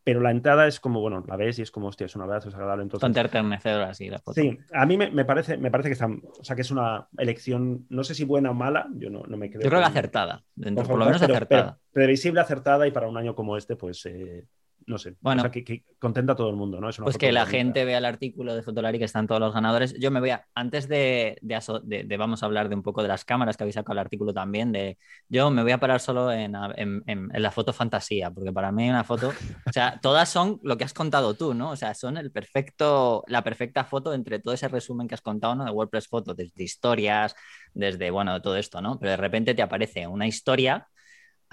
Pero 0.05 0.19
la 0.19 0.31
entrada 0.31 0.67
es 0.67 0.79
como, 0.81 0.99
bueno, 0.99 1.23
la 1.27 1.37
ves 1.37 1.59
y 1.59 1.61
es 1.61 1.71
como, 1.71 1.87
hostia, 1.87 2.05
es 2.05 2.15
un 2.15 2.23
abrazo, 2.23 2.49
es 2.49 2.55
agradable. 2.55 2.83
Entonces, 2.83 3.07
Bastante 3.07 3.37
enternecedora, 3.37 3.89
así, 3.89 4.09
la 4.09 4.19
foto. 4.19 4.41
Sí, 4.41 4.57
a 4.73 4.85
mí 4.85 4.97
me, 4.97 5.09
me 5.11 5.23
parece, 5.23 5.57
me 5.57 5.71
parece 5.71 5.89
que, 5.89 5.93
está, 5.93 6.07
o 6.07 6.43
sea, 6.43 6.55
que 6.55 6.61
es 6.63 6.71
una 6.71 7.07
elección, 7.17 7.85
no 7.89 8.03
sé 8.03 8.13
si 8.13 8.25
buena 8.25 8.51
o 8.51 8.53
mala, 8.53 8.87
yo 8.95 9.09
no, 9.09 9.23
no 9.25 9.37
me 9.37 9.49
creo. 9.49 9.61
Yo 9.63 9.69
creo 9.69 9.79
que 9.81 9.87
acertada, 9.87 10.43
dentro, 10.55 10.83
por 10.85 10.99
lo 10.99 11.05
menos 11.05 11.21
pero- 11.21 11.35
acertada. 11.35 11.77
pero 11.79 11.93
previsible, 11.93 12.41
acertada 12.41 12.85
y 12.87 12.91
para 12.91 13.07
un 13.07 13.17
año 13.17 13.33
como 13.33 13.55
este, 13.55 13.75
pues 13.77 14.05
eh, 14.05 14.45
no 14.87 14.97
sé. 14.97 15.15
Bueno. 15.21 15.41
o 15.41 15.43
sea, 15.43 15.51
que, 15.51 15.63
que 15.63 15.83
contenta 15.99 16.33
a 16.33 16.35
todo 16.35 16.49
el 16.49 16.55
mundo, 16.55 16.79
¿no? 16.81 16.89
Es 16.89 16.99
una 16.99 17.05
Pues 17.05 17.17
que 17.17 17.33
la 17.33 17.41
bonita. 17.41 17.51
gente 17.57 17.83
vea 17.83 17.97
el 17.97 18.05
artículo 18.05 18.55
de 18.55 18.63
Fotolari 18.63 18.97
que 18.97 19.03
están 19.03 19.27
todos 19.27 19.41
los 19.41 19.53
ganadores. 19.53 19.93
Yo 19.99 20.09
me 20.09 20.21
voy 20.21 20.29
a, 20.29 20.47
antes 20.55 20.87
de, 20.87 21.37
de 21.41 21.55
aso- 21.55 21.81
de- 21.81 22.05
de 22.05 22.17
vamos 22.17 22.43
a 22.43 22.45
hablar 22.45 22.69
de 22.69 22.75
un 22.75 22.81
poco 22.81 23.01
de 23.01 23.09
las 23.09 23.25
cámaras 23.25 23.57
que 23.57 23.63
habéis 23.63 23.75
sacado 23.75 23.91
el 23.93 23.99
artículo 23.99 24.33
también, 24.33 24.71
de, 24.71 24.97
yo 25.27 25.51
me 25.51 25.63
voy 25.63 25.73
a 25.73 25.79
parar 25.81 25.99
solo 25.99 26.31
en, 26.31 26.55
en- 26.77 27.03
en- 27.07 27.29
en 27.35 27.41
la 27.43 27.51
foto 27.51 27.73
fantasía, 27.73 28.31
porque 28.31 28.53
para 28.53 28.71
mí 28.71 28.89
una 28.89 29.03
foto, 29.03 29.41
o 29.65 29.71
sea, 29.73 29.99
todas 30.01 30.29
son 30.29 30.61
lo 30.63 30.77
que 30.77 30.85
has 30.85 30.93
contado 30.93 31.33
tú, 31.33 31.53
¿no? 31.53 31.71
O 31.71 31.75
sea, 31.75 31.93
son 31.93 32.15
el 32.15 32.31
perfecto, 32.31 33.25
la 33.27 33.43
perfecta 33.43 33.83
foto 33.83 34.13
entre 34.13 34.39
todo 34.39 34.53
ese 34.53 34.69
resumen 34.69 35.09
que 35.09 35.15
has 35.15 35.21
contado, 35.21 35.55
¿no? 35.55 35.65
De 35.65 35.71
WordPress 35.71 36.07
Foto, 36.07 36.33
desde 36.33 36.63
historias, 36.63 37.35
desde, 37.73 38.11
bueno, 38.11 38.41
todo 38.41 38.55
esto, 38.55 38.81
¿no? 38.81 38.97
Pero 38.97 39.11
de 39.11 39.17
repente 39.17 39.53
te 39.53 39.61
aparece 39.61 40.07
una 40.07 40.25
historia 40.27 40.87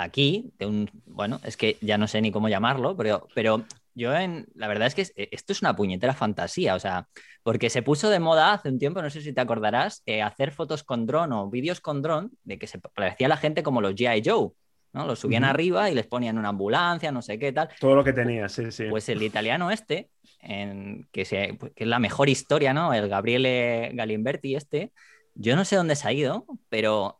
aquí, 0.02 0.52
de 0.59 0.66
un, 0.66 0.90
bueno, 1.07 1.40
es 1.45 1.57
que 1.57 1.76
ya 1.80 1.99
no 1.99 2.07
sé 2.09 2.21
ni 2.21 2.30
cómo 2.33 2.49
llamarlo, 2.49 2.97
pero, 2.97 3.26
pero 3.35 3.64
yo 3.95 4.14
en, 4.14 4.47
la 4.54 4.69
verdad 4.69 4.87
es 4.88 4.95
que 4.95 5.02
es- 5.02 5.12
esto 5.16 5.52
es 5.52 5.62
una 5.62 5.75
puñetera 5.76 6.14
fantasía, 6.14 6.75
o 6.75 6.78
sea, 6.78 7.09
porque 7.42 7.71
se 7.71 7.83
puso 7.83 8.09
de 8.11 8.21
moda 8.21 8.52
hace 8.52 8.69
un 8.69 8.78
tiempo, 8.78 9.02
no 9.02 9.11
sé 9.11 9.21
si 9.23 9.33
te 9.33 9.40
acordarás, 9.40 10.02
eh, 10.07 10.23
hacer 10.23 10.52
fotos 10.52 10.83
con 10.85 11.07
dron 11.07 11.33
o 11.33 11.49
vídeos 11.50 11.80
con 11.80 12.02
dron 12.02 12.30
de 12.45 12.59
que 12.59 12.66
se 12.66 12.78
parecía 12.78 13.26
a 13.26 13.30
la 13.30 13.37
gente 13.37 13.62
como 13.62 13.80
los 13.80 13.95
G.I. 13.95 14.23
Joe, 14.25 14.50
¿no? 14.92 15.07
Los 15.07 15.21
subían 15.21 15.45
arriba 15.45 15.90
y 15.90 15.95
les 15.95 16.07
ponían 16.07 16.37
una 16.38 16.49
ambulancia, 16.50 17.12
no 17.12 17.23
sé 17.23 17.38
qué 17.38 17.52
tal. 17.52 17.69
Todo 17.80 17.95
lo 17.97 18.04
que 18.04 18.12
tenía, 18.12 18.49
sí, 18.49 18.71
sí. 18.73 18.85
Pues 18.90 19.09
el 19.09 19.23
italiano 19.23 19.71
este, 19.71 20.11
en- 20.40 21.07
que, 21.12 21.25
se- 21.25 21.59
que 21.76 21.85
es 21.85 21.88
la 21.88 21.99
mejor 21.99 22.28
historia, 22.28 22.73
¿no? 22.75 22.92
El 22.95 23.09
Gabriele 23.09 23.90
Galimberti 23.95 24.57
este, 24.57 24.92
yo 25.35 25.54
no 25.57 25.64
sé 25.64 25.76
dónde 25.76 25.95
se 25.97 26.09
ha 26.09 26.12
ido, 26.12 26.45
pero 26.69 27.19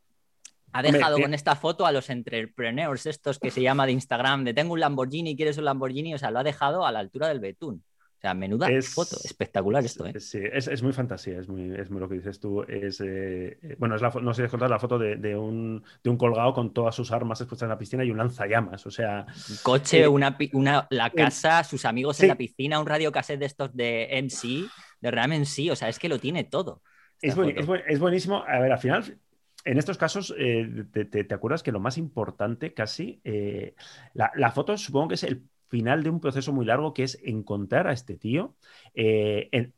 ha 0.73 0.79
Hombre, 0.81 0.93
dejado 0.93 1.17
te- 1.17 1.23
con 1.23 1.35
esta 1.35 1.57
foto 1.57 1.87
a 1.87 1.93
los 1.93 2.11
entrepreneurs 2.11 3.07
estos 3.07 3.39
que 3.39 3.51
se 3.51 3.63
llama 3.63 3.87
de 3.87 3.93
Instagram, 3.93 4.45
de 4.45 4.55
tengo 4.55 4.73
un 4.75 4.81
Lamborghini, 4.81 5.37
¿quieres 5.37 5.59
un 5.59 5.65
Lamborghini? 5.65 6.15
O 6.15 6.19
sea, 6.19 6.31
lo 6.31 6.39
ha 6.39 6.45
dejado 6.45 6.87
a 6.87 6.93
la 6.93 6.99
altura 7.01 7.29
del 7.29 7.41
betún. 7.41 7.83
O 8.19 8.21
sea, 8.21 8.35
menuda 8.35 8.69
Es- 8.71 8.93
foto, 8.93 9.17
espectacular 9.25 9.83
esto, 9.83 10.05
¿eh? 10.05 10.21
Sí, 10.21 10.41
es, 10.53 10.69
es 10.69 10.83
muy 10.83 10.93
fantasía, 10.93 11.39
es 11.41 11.49
muy, 11.49 11.75
es 11.75 11.91
muy 11.91 12.01
lo 12.01 12.07
que 12.09 12.17
dices 12.17 12.39
tú. 12.39 12.63
Es, 12.69 13.01
eh, 13.01 13.59
eh, 13.63 13.77
bueno, 13.79 13.97
es 13.97 14.03
la, 14.03 14.11
no 14.21 14.35
sé 14.35 14.43
si 14.43 14.45
has 14.45 14.51
contado 14.51 14.71
la 14.71 14.79
foto 14.79 14.99
de, 14.99 15.17
de 15.17 15.35
un, 15.35 15.83
de 16.05 16.11
un 16.11 16.19
colgado 16.19 16.53
con 16.53 16.75
todas 16.75 16.95
sus 16.95 17.13
armas 17.13 17.41
expuestas 17.41 17.65
en 17.67 17.71
la 17.71 17.79
piscina 17.79 18.05
y 18.05 18.11
un 18.11 18.19
lanzallamas. 18.19 18.85
O 18.87 18.91
sea, 18.91 19.25
Un 19.49 19.57
coche, 19.63 20.03
eh, 20.03 20.09
una, 20.09 20.37
una, 20.53 20.87
la 20.91 21.09
casa, 21.09 21.65
sus 21.65 21.87
amigos 21.87 22.19
sí. 22.19 22.25
en 22.25 22.29
la 22.29 22.37
piscina, 22.37 22.79
un 22.79 22.87
radiocassette 22.87 23.41
de 23.41 23.47
estos 23.47 23.75
de 23.75 24.09
MC, 24.19 24.67
de 25.01 25.11
Ram 25.11 25.33
MC, 25.33 25.71
o 25.71 25.77
sea, 25.77 25.89
es 25.89 25.99
que 25.99 26.11
lo 26.11 26.19
tiene 26.19 26.45
todo. 26.45 26.83
es, 27.23 27.35
buen- 27.35 27.59
es 27.59 27.65
buen- 27.67 27.83
es 27.89 27.99
buenísimo. 27.99 28.45
A 28.47 28.59
ver, 28.59 28.71
al 28.73 28.79
final, 28.79 29.19
en 29.65 29.79
estos 29.79 29.99
casos, 29.99 30.35
eh, 30.39 30.85
te, 30.93 31.35
acuerdas 31.35 31.63
que 31.63 31.73
lo 31.73 31.81
más 31.81 31.99
importante 31.99 32.73
casi, 32.73 33.21
eh, 33.25 33.75
la, 34.15 34.51
foto 34.53 34.77
supongo 34.77 35.09
que 35.09 35.15
es 35.15 35.25
el 35.25 35.43
final 35.69 36.03
de 36.03 36.11
un 36.11 36.21
proceso 36.21 36.53
muy 36.53 36.65
largo 36.65 36.95
que 36.95 37.05
es 37.05 37.19
encontrar 37.23 37.87
a 37.87 37.93
este 37.93 38.17
tío, 38.17 38.57
eh, 38.95 39.73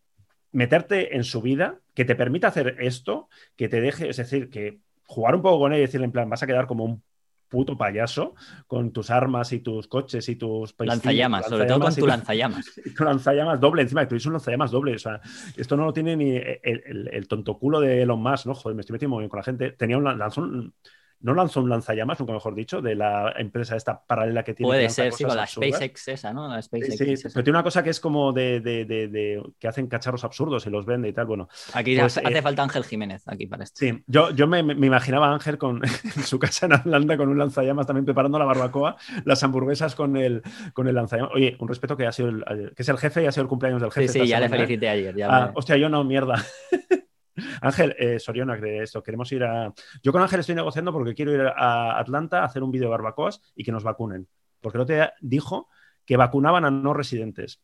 meterte 0.53 1.17
en 1.17 1.25
su 1.25 1.43
vida, 1.43 1.81
que 1.95 2.05
te 2.05 2.15
permita 2.15 2.49
hacer 2.49 2.77
esto, 2.81 3.29
que 3.57 3.69
te 3.69 3.81
deje, 3.81 4.09
es 4.09 4.17
decir, 4.17 4.51
que 4.51 4.81
jugar 5.07 5.35
un 5.35 5.43
poco 5.43 5.59
con 5.59 5.73
él 5.73 5.79
y 5.79 5.83
decirle 5.83 6.07
en 6.07 6.13
plan, 6.13 6.31
vas 6.31 6.43
a 6.43 6.47
quedar 6.47 6.67
como 6.67 6.85
un 6.85 7.03
puto 7.53 7.77
payaso 7.77 8.35
con 8.67 8.93
tus 8.93 9.11
armas 9.11 9.53
y 9.53 9.61
tus 9.61 9.87
coches 9.87 10.29
y 10.29 10.37
tus 10.37 10.75
Lanzallamas, 10.79 11.47
sobre 11.47 11.67
todo 11.67 11.81
con 11.81 11.85
lanzallamas 11.85 11.95
tu 11.95 12.07
lanzallamas. 12.07 12.73
y 12.85 12.95
tu 12.95 13.05
lanzallamas 13.05 13.61
doble, 13.61 13.83
encima 13.83 14.01
que 14.03 14.07
tuviste 14.09 14.29
un 14.29 14.35
lanzallamas 14.35 14.71
doble. 14.71 14.95
O 14.95 14.99
sea, 14.99 15.21
esto 15.57 15.77
no 15.77 15.85
lo 15.85 15.93
tiene 15.93 16.17
ni 16.17 16.31
el, 16.37 16.61
el, 16.63 17.09
el 17.13 17.29
tonto 17.29 17.59
culo 17.59 17.79
de 17.81 18.03
Elon 18.03 18.23
Musk, 18.23 18.47
¿no? 18.47 18.55
Joder, 18.55 18.75
me 18.75 18.81
estoy 18.81 18.95
metiendo 18.95 19.15
muy 19.17 19.23
bien 19.23 19.29
con 19.31 19.39
la 19.39 19.45
gente. 19.45 19.73
Tenía 19.73 19.99
un, 19.99 20.05
lan- 20.05 20.17
lanzó 20.19 20.41
un- 20.41 20.75
no 21.23 21.35
lanzó 21.35 21.61
un 21.61 21.71
lanzallamas, 21.71 22.19
nunca 22.21 22.33
mejor 22.33 22.55
dicho, 22.55 22.83
de 22.83 22.95
la 22.95 23.33
empresa 23.39 23.77
esta 23.77 24.03
paralela 24.05 24.43
que 24.43 24.55
tiene. 24.55 24.69
Puede 24.69 24.91
ser, 24.91 25.13
sí, 25.13 25.25
con 25.25 25.37
la 25.37 25.43
absurdas. 25.43 25.71
SpaceX 25.71 26.09
esa, 26.09 26.33
¿no? 26.33 26.49
La 26.49 26.61
SpaceX 26.61 26.97
sí, 26.99 27.13
esa. 27.13 27.29
pero 27.33 27.45
tiene 27.45 27.57
una 27.59 27.63
cosa 27.65 27.83
que 27.83 27.91
es 27.91 28.01
como 28.01 28.33
de, 28.33 28.61
de- 28.61 28.85
de- 28.85 29.09
de- 29.09 29.43
que 29.59 29.69
hacen 29.69 29.87
cacharros 29.87 30.25
absurdos 30.25 30.67
y 30.67 30.71
los 30.71 30.85
vende 30.87 31.09
y 31.09 31.13
tal. 31.13 31.27
Bueno, 31.27 31.49
Aquí 31.75 31.97
Pues, 31.99 32.19
hace, 32.19 32.29
eh, 32.39 32.43
falta 32.43 32.63
Ángel 32.63 32.85
Jiménez 32.85 33.23
aquí 33.29 33.47
para 33.47 33.65
esto. 33.65 33.79
sí, 33.79 34.03
yo, 34.07 34.31
yo 34.31 34.47
me, 34.47 34.63
me 34.63 34.87
imaginaba 34.87 35.29
a 35.29 35.35
Ángel 35.35 35.59
con, 35.59 35.81
en 36.17 36.23
su 36.25 36.39
casa 36.39 36.67
en 36.67 36.73
Atlanta 36.75 37.17
con 37.17 37.29
un 37.29 37.39
lanzallamas 37.39 37.87
también 37.87 38.05
preparando 38.05 38.39
la 38.39 38.45
barbacoa, 38.45 38.97
las 39.25 39.43
hamburguesas 39.43 39.95
con 39.95 40.17
el, 40.17 40.43
con 40.75 40.89
el 40.89 40.95
lanzallamas. 40.95 41.33
Oye, 41.35 41.57
un 41.61 41.69
respeto 41.69 41.97
que 41.97 42.07
ha 42.07 42.13
sido 42.13 42.29
el, 42.31 42.45
que 42.77 42.83
es 42.83 42.89
el 42.89 42.99
jefe 42.99 43.23
y 43.23 43.27
ha 43.27 43.33
sido 43.33 43.43
el 43.43 43.49
cumpleaños 43.49 43.81
del 43.81 43.91
jefe. 43.93 44.09
Sí, 44.09 44.21
sí, 44.21 44.27
ya 44.27 44.41
le 44.41 44.47
¿eh? 44.47 44.49
felicité 44.49 44.89
ayer. 44.89 45.15
ya 45.17 45.29
Ah, 45.31 45.53
hostia, 45.55 45.77
yo 45.77 45.89
no, 45.89 46.03
mierda. 46.05 46.35
Ángel, 47.61 47.95
eh, 47.99 48.19
Soriona, 48.19 48.57
de 48.57 48.83
esto, 48.83 49.03
queremos 49.03 49.31
ir 49.33 49.45
a. 49.45 49.73
Yo 50.03 50.13
con 50.13 50.23
Ángel 50.23 50.41
estoy 50.41 50.55
negociando 50.55 50.93
porque 50.93 51.15
quiero 51.15 51.33
ir 51.33 51.41
a 51.41 51.99
Atlanta 51.99 52.41
a 52.41 52.45
hacer 52.45 52.63
un 52.63 52.71
vídeo 52.71 52.87
de 52.87 52.91
barbacoas 52.91 53.41
y 53.55 53.65
que 53.65 53.73
nos 53.73 53.85
vacunen. 53.85 54.29
Porque 54.61 54.79
otro 54.79 54.95
día 54.95 55.15
dijo 55.21 55.69
que 56.05 56.17
vacunaban 56.17 56.65
a 56.65 56.71
no 56.71 56.95
residentes. 56.95 57.61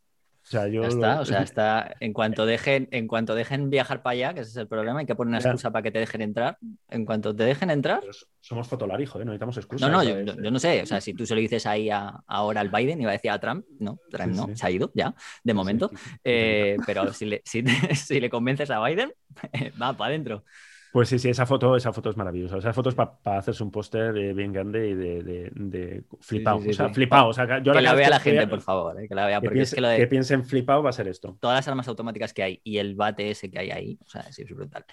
O 0.49 0.51
sea, 0.51 0.67
yo. 0.69 0.83
Ya 0.83 0.89
está, 0.89 1.17
lo- 1.17 1.23
o 1.23 1.25
sea, 1.27 1.43
está, 1.45 1.95
en 2.01 2.13
cuanto 2.13 2.47
dejen, 2.47 2.89
en 2.91 3.07
cuanto 3.07 3.35
dejen 3.35 3.69
viajar 3.69 4.03
para 4.03 4.13
allá, 4.13 4.35
que 4.35 4.41
ese 4.41 4.51
es 4.51 4.57
el 4.57 4.69
problema, 4.69 5.01
hay 5.01 5.07
que 5.07 5.15
poner 5.15 5.29
una 5.31 5.39
Ya. 5.41 5.51
excusa 5.51 5.71
para 5.71 5.83
que 5.83 5.91
te 5.91 5.99
dejen 5.99 6.23
entrar. 6.23 6.57
En 6.89 7.05
cuanto 7.05 7.35
te 7.37 7.45
dejen 7.45 7.71
entrar, 7.71 8.01
Pero 8.01 8.13
somos 8.41 8.67
fotolari, 8.67 9.05
joder, 9.05 9.27
no 9.27 9.33
necesitamos 9.33 9.57
excusas. 9.59 9.91
no, 9.91 9.97
no, 9.99 10.03
yo, 10.03 10.11
¿sabes? 10.11 10.27
yo- 10.37 10.43
yo 10.43 10.51
no 10.51 10.59
sé, 10.59 10.83
o 10.83 10.87
sea, 10.87 11.01
si 11.01 11.13
tú 11.15 11.27
se 11.27 11.35
lo 11.35 11.41
dices 11.41 11.67
ahí 11.67 11.91
a- 11.91 12.21
ahora 12.27 12.61
al 12.63 12.71
Biden, 12.71 13.01
iba 13.03 13.11
a 13.11 13.13
decir 13.13 13.31
a 13.31 13.39
Trump, 13.39 13.67
no, 13.79 13.99
Trump 14.11 14.33
Sí, 14.33 14.37
no, 14.37 14.47
sí. 14.47 14.57
se 14.57 14.67
ha 14.67 14.71
ido 14.71 14.91
ya, 14.95 15.15
de 15.45 15.55
momento, 15.55 15.91
sí, 15.91 15.97
sí. 15.97 16.11
Eh, 16.25 16.77
pero 16.87 17.13
si 17.13 17.27
le, 17.27 17.43
si, 17.45 17.63
si 17.95 18.21
le 18.21 18.31
convences 18.31 18.71
a 18.71 18.83
Biden, 18.83 19.13
va 19.81 19.95
para 19.97 20.09
adentro. 20.11 20.45
Pues 20.91 21.09
sí, 21.09 21.19
sí, 21.19 21.29
esa 21.29 21.47
foto, 21.47 21.77
esa 21.77 21.93
foto 21.93 22.11
es 22.11 22.17
maravillosa. 22.17 22.57
Esa 22.59 22.73
foto 22.73 22.89
es 22.89 22.95
para 22.95 23.13
hacerse 23.39 23.63
un 23.63 23.71
póster 23.71 24.17
eh, 24.17 24.33
bien 24.33 24.53
grande 24.53 24.89
y 24.89 24.95
de, 24.95 25.23
de- 25.23 25.51
de 25.55 26.05
flipado. 26.21 26.59
sí, 26.59 26.65
sí, 26.65 26.71
o 26.71 26.73
sea, 26.73 26.89
flipado. 26.89 27.29
O 27.29 27.33
sea, 27.33 27.47
que 27.47 27.63
yo 27.63 27.73
que 27.73 27.81
la 27.83 27.95
vea 27.95 28.11
la 28.11 28.21
gente, 28.21 28.47
por 28.47 28.61
favor, 28.63 29.01
eh, 29.01 29.09
que 29.09 29.15
la 29.15 29.27
vea, 29.27 29.41
Que 29.41 29.47
porque 29.47 29.63
es 29.63 29.75
que 29.75 29.81
lo 29.81 29.89
de 29.89 29.99
que 29.99 30.07
piense 30.07 30.35
en 30.35 30.45
flipado 30.45 30.83
va 30.83 30.91
a 30.91 30.93
ser 30.93 31.09
esto. 31.09 31.37
todas 31.41 31.57
las 31.57 31.69
armas 31.69 31.89
automáticas 31.89 32.33
que 32.33 32.43
hay 32.43 32.61
y 32.65 32.79
el 32.79 32.95
bate 32.95 33.31
ese 33.31 33.51
que 33.51 33.59
hay 33.59 33.71
ahí, 33.71 33.99
o 34.05 34.09
sea, 34.09 34.23
es 34.23 34.39
brutal. 34.55 34.85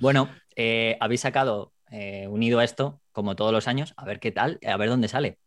Bueno, 0.00 0.28
eh, 0.56 0.96
habéis 1.00 1.20
sacado, 1.20 1.72
eh, 1.90 2.26
unido 2.28 2.58
a 2.58 2.64
esto, 2.64 3.00
como 3.12 3.36
todos 3.36 3.52
los 3.52 3.68
años, 3.68 3.92
a 3.96 4.04
ver 4.04 4.20
qué 4.20 4.32
tal, 4.32 4.58
a 4.66 4.76
ver 4.76 4.88
dónde 4.88 5.08
sale. 5.08 5.38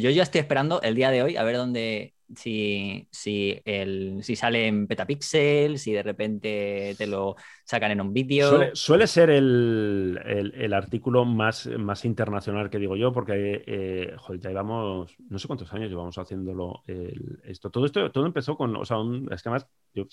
Yo 0.00 0.10
ya 0.10 0.22
estoy 0.22 0.40
esperando 0.40 0.80
el 0.82 0.94
día 0.94 1.10
de 1.10 1.22
hoy 1.22 1.36
a 1.36 1.42
ver 1.42 1.56
dónde, 1.56 2.14
si, 2.36 3.08
si, 3.10 3.60
el, 3.64 4.20
si 4.22 4.36
sale 4.36 4.66
en 4.68 4.86
Petapixel, 4.86 5.78
si 5.78 5.92
de 5.92 6.02
repente 6.02 6.94
te 6.98 7.06
lo 7.06 7.36
sacan 7.64 7.90
en 7.92 8.00
un 8.00 8.12
vídeo. 8.12 8.72
Suele, 8.74 9.06
ser 9.06 9.28
el, 9.28 10.18
el- 10.24 10.72
artículo 10.72 11.26
más, 11.26 11.66
más 11.66 12.06
internacional 12.06 12.70
que 12.70 12.78
digo 12.78 12.96
yo, 12.96 13.12
porque 13.12 13.62
eh, 13.66 14.14
joder, 14.16 14.40
ya 14.40 14.48
llevamos, 14.48 15.14
no 15.28 15.38
sé 15.38 15.46
cuántos 15.46 15.70
años 15.74 15.90
llevamos 15.90 16.16
haciéndolo 16.16 16.82
el- 16.86 17.40
esto. 17.44 17.70
Todo 17.70 17.84
esto 17.84 18.10
todo 18.10 18.24
empezó 18.24 18.56
con, 18.56 18.74
o 18.76 18.84
sea, 18.86 18.98
un- 18.98 19.30
es 19.30 19.42
que 19.42 19.48
además, 19.50 19.68
yo 19.92 20.06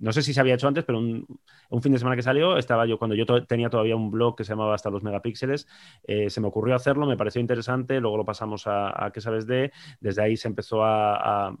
no 0.00 0.12
sé 0.12 0.22
si 0.22 0.34
se 0.34 0.40
había 0.40 0.54
hecho 0.54 0.66
antes, 0.66 0.84
pero 0.84 0.98
un, 0.98 1.24
un 1.70 1.82
fin 1.82 1.92
de 1.92 1.98
semana 1.98 2.16
que 2.16 2.22
salió, 2.22 2.56
estaba 2.58 2.84
yo, 2.84 2.98
cuando 2.98 3.14
yo 3.14 3.26
tenía 3.46 3.70
todavía 3.70 3.94
un 3.96 4.10
blog 4.10 4.34
que 4.36 4.42
se 4.44 4.50
llamaba 4.52 4.74
Hasta 4.74 4.90
los 4.90 5.04
megapíxeles, 5.04 5.68
eh, 6.04 6.30
se 6.30 6.40
me 6.40 6.48
ocurrió 6.48 6.74
hacerlo, 6.74 7.06
me 7.06 7.16
pareció 7.16 7.40
interesante, 7.40 8.00
luego 8.00 8.16
lo 8.16 8.24
pasamos 8.24 8.66
a, 8.66 9.04
a 9.06 9.12
¿Qué 9.12 9.20
sabes 9.20 9.46
de? 9.46 9.70
Desde 10.00 10.22
ahí 10.22 10.36
se 10.36 10.48
empezó 10.48 10.82
a 10.84 11.56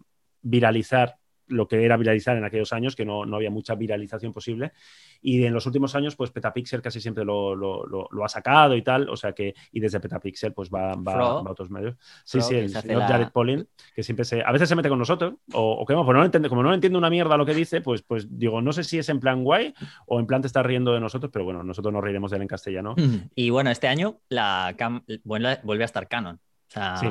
viralizar 0.48 1.16
lo 1.50 1.66
que 1.66 1.82
era 1.82 1.96
viralizar 1.96 2.36
en 2.36 2.44
aquellos 2.44 2.74
años, 2.74 2.94
que 2.94 3.06
no, 3.06 3.24
no 3.24 3.36
había 3.36 3.50
mucha 3.50 3.74
viralización 3.74 4.34
posible. 4.34 4.72
Y 5.22 5.42
en 5.46 5.54
los 5.54 5.64
últimos 5.64 5.94
años, 5.94 6.14
pues 6.14 6.30
Petapixel 6.30 6.82
casi 6.82 7.00
siempre 7.00 7.24
lo, 7.24 7.54
lo- 7.56 7.86
lo- 7.86 8.06
lo 8.10 8.22
ha 8.22 8.28
sacado 8.28 8.76
y 8.76 8.82
tal. 8.82 9.08
O 9.08 9.16
sea 9.16 9.32
que, 9.32 9.54
y 9.72 9.80
desde 9.80 9.98
Petapixel, 9.98 10.52
pues 10.52 10.68
va, 10.68 10.94
va, 10.94 11.12
Fro. 11.14 11.42
va 11.44 11.48
a 11.48 11.52
otros 11.52 11.70
medios. 11.70 11.96
Sí, 12.22 12.38
Fro, 12.40 12.48
sí, 12.48 12.54
el 12.56 12.68
señor 12.68 12.98
la- 12.98 13.06
Jared 13.08 13.28
Polin, 13.32 13.66
que 13.94 14.02
siempre 14.02 14.26
se. 14.26 14.42
A 14.42 14.52
veces 14.52 14.68
se 14.68 14.76
mete 14.76 14.90
con 14.90 14.98
nosotros, 14.98 15.36
o, 15.54 15.72
o 15.72 15.86
que 15.86 15.94
vamos, 15.94 16.04
pues 16.04 16.14
no 16.16 16.20
lo 16.20 16.26
entiende- 16.26 16.50
como 16.50 16.62
no 16.62 16.74
entiende 16.74 16.98
una 16.98 17.08
mierda 17.08 17.34
lo 17.38 17.46
que 17.46 17.54
dice, 17.54 17.80
pues, 17.80 18.02
pues 18.02 18.26
digo, 18.38 18.60
no 18.60 18.72
sé 18.74 18.84
si 18.84 18.98
es 18.98 19.08
en 19.08 19.18
plan 19.18 19.42
guay 19.42 19.72
o 20.04 20.20
en 20.20 20.26
plan 20.26 20.42
te 20.42 20.48
estás 20.48 20.66
riendo 20.66 20.92
de 20.92 21.00
nosotros, 21.00 21.30
pero 21.32 21.46
bueno, 21.46 21.62
nosotros 21.64 21.94
nos 21.94 22.04
reiremos 22.04 22.30
de 22.30 22.36
él 22.36 22.42
en 22.42 22.48
castellano. 22.48 22.94
Y 23.34 23.48
bueno, 23.48 23.70
este 23.70 23.88
año 23.88 24.18
la 24.28 24.74
cam 24.76 25.02
vuelve, 25.24 25.60
vuelve 25.62 25.84
a 25.84 25.86
estar 25.86 26.08
Canon. 26.08 26.36
O 26.36 26.70
sea, 26.70 26.96
Sí. 26.98 27.06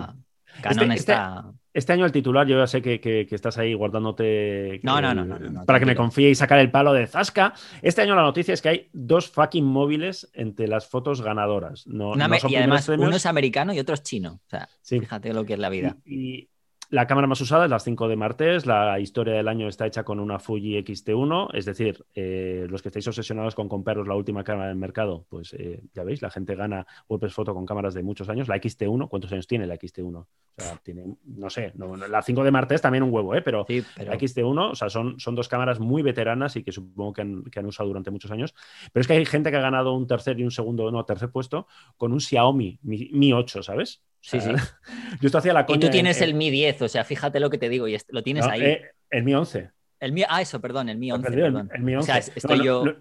Canon 0.62 0.92
Este- 0.92 0.96
este- 1.00 1.12
está. 1.14 1.44
Este 1.48 1.58
año 1.94 2.06
el 2.06 2.12
titular, 2.12 2.48
yo 2.48 2.58
ya 2.58 2.68
sé 2.68 2.82
que, 2.82 3.00
que- 3.00 3.26
que 3.28 3.36
estás 3.36 3.58
ahí 3.58 3.74
guardándote. 3.74 4.80
No, 4.84 5.00
no, 5.02 5.14
no, 5.14 5.26
no, 5.26 5.38
no, 5.40 5.50
no, 5.50 5.66
para 5.66 5.80
que 5.80 5.86
me 5.86 5.96
confíe 5.96 6.30
y 6.30 6.36
sacar 6.36 6.60
el 6.60 6.72
palo 6.72 6.94
de 6.94 7.06
Zasca. 7.08 7.54
Este 7.82 8.02
año 8.02 8.16
la 8.16 8.22
noticia 8.24 8.54
es 8.54 8.62
que 8.62 8.70
hay 8.70 8.90
dos 8.94 9.28
fucking 9.30 9.66
móviles 9.66 10.30
entre 10.34 10.68
las 10.68 10.88
fotos 10.88 11.22
ganadoras. 11.22 11.86
No, 11.88 12.12
Una 12.12 12.28
son 12.40 12.52
y 12.52 12.56
además, 12.56 12.86
premios. 12.86 13.08
uno 13.08 13.18
es 13.18 13.26
americano 13.26 13.74
y 13.74 13.80
otro 13.80 13.94
es 13.96 14.04
chino. 14.04 14.40
O 14.46 14.50
sea, 14.50 14.68
Sí. 14.82 15.00
fíjate 15.00 15.34
lo 15.34 15.46
que 15.46 15.54
es 15.54 15.60
la 15.60 15.70
vida. 15.70 15.98
Y, 16.06 16.16
y 16.16 16.50
la 16.90 17.06
cámara 17.08 17.28
más 17.28 17.42
usada 17.42 17.66
es 17.66 17.70
las 17.72 17.84
5 17.84 18.08
de 18.08 18.16
Martes. 18.16 18.66
La 18.66 19.00
historia 19.00 19.34
del 19.34 19.48
año 19.48 19.68
está 19.68 19.86
hecha 19.86 20.04
con 20.04 20.20
una 20.20 20.40
Fuji 20.40 20.78
X-T1. 20.78 21.50
Es 21.54 21.66
decir, 21.66 22.06
eh, 22.16 22.66
los 22.70 22.82
que 22.82 22.90
estáis 22.90 23.08
obsesionados 23.08 23.56
con 23.56 23.68
compraros 23.68 24.08
la 24.08 24.16
última 24.16 24.44
cámara 24.44 24.70
del 24.70 24.78
mercado, 24.78 25.26
pues 25.30 25.54
eh, 25.54 25.82
ya 25.94 26.04
veis, 26.04 26.22
la 26.22 26.30
gente 26.30 26.56
gana 26.56 26.88
WordPress 27.10 27.34
Photo 27.34 27.54
con 27.54 27.66
cámaras 27.66 27.94
de 27.94 28.04
muchos 28.04 28.30
años. 28.30 28.48
La 28.48 28.56
XT1, 28.56 29.10
¿cuántos 29.10 29.32
años 29.34 29.48
tiene 29.48 29.68
la 29.68 29.76
XT1? 29.76 30.20
O 30.20 30.28
sea, 30.62 30.78
tiene, 30.84 31.04
no 31.26 31.50
sé, 31.50 31.72
no- 31.76 31.98
no- 31.98 32.08
la 32.08 32.22
5 32.22 32.44
de 32.44 32.52
Martes 32.52 32.82
también 32.82 33.04
un 33.04 33.14
huevo, 33.14 33.36
¿eh? 33.36 33.42
Pero 33.42 33.66
Sí, 33.68 33.84
pero 33.96 34.12
la 34.12 34.18
XT1, 34.18 34.72
o 34.72 34.76
sea, 34.76 34.90
son, 34.90 35.20
son 35.20 35.36
dos 35.36 35.48
cámaras 35.50 35.80
muy 35.80 36.02
veteranas 36.02 36.56
y 36.56 36.64
que 36.64 36.72
supongo 36.72 37.14
que 37.14 37.22
han, 37.22 37.44
que 37.44 37.60
han 37.60 37.66
usado 37.66 37.90
durante 37.90 38.12
muchos 38.12 38.32
años. 38.32 38.56
Pero 38.94 39.02
es 39.02 39.08
que 39.08 39.14
hay 39.14 39.26
gente 39.26 39.52
que 39.52 39.58
ha 39.58 39.62
ganado 39.62 39.94
un 39.94 40.08
tercer 40.08 40.40
y 40.40 40.44
un 40.44 40.52
segundo, 40.52 40.90
no, 40.92 41.04
tercer 41.06 41.30
puesto 41.32 41.68
con 41.98 42.12
un 42.14 42.22
Xiaomi 42.22 42.80
Mi, 42.82 43.10
Mi 43.14 43.34
8, 43.34 43.62
¿sabes? 43.62 44.02
O 44.18 44.30
Sí, 44.30 44.42
sea, 44.42 44.56
Yo 45.22 45.28
esto 45.28 45.38
hacía 45.38 45.54
la 45.54 45.62
Y 45.62 45.66
coña 45.66 45.80
tú 45.80 45.86
en- 45.88 45.92
tienes 45.92 46.18
en- 46.18 46.24
el 46.30 46.34
Mi 46.34 46.50
10, 46.50 46.82
o 46.82 46.88
sea, 46.90 47.04
fíjate 47.04 47.40
lo 47.40 47.50
que 47.50 47.58
te 47.58 47.70
digo, 47.70 47.88
y 47.88 47.98
lo 48.10 48.24
tienes 48.24 48.46
no, 48.46 48.52
ahí. 48.52 48.64
eh, 48.64 48.82
el 49.10 49.24
Mi 49.24 49.34
11. 49.34 49.72
El 50.00 50.12
Mi, 50.12 50.24
ah, 50.28 50.42
eso, 50.42 50.60
perdón, 50.60 50.90
el 50.90 50.98
Mi 50.98 51.12
11, 51.12 51.24
Perdido, 51.30 51.48
el- 51.48 51.54
perdón. 51.54 51.72
el 51.74 51.82
Mi 51.84 51.96
O 51.96 52.00
11. 52.00 52.06
sea, 52.12 52.18
es- 52.20 52.28
No, 52.30 52.34
estoy 52.36 52.58
no, 52.60 52.64
yo. 52.64 52.86
no, 52.86 52.96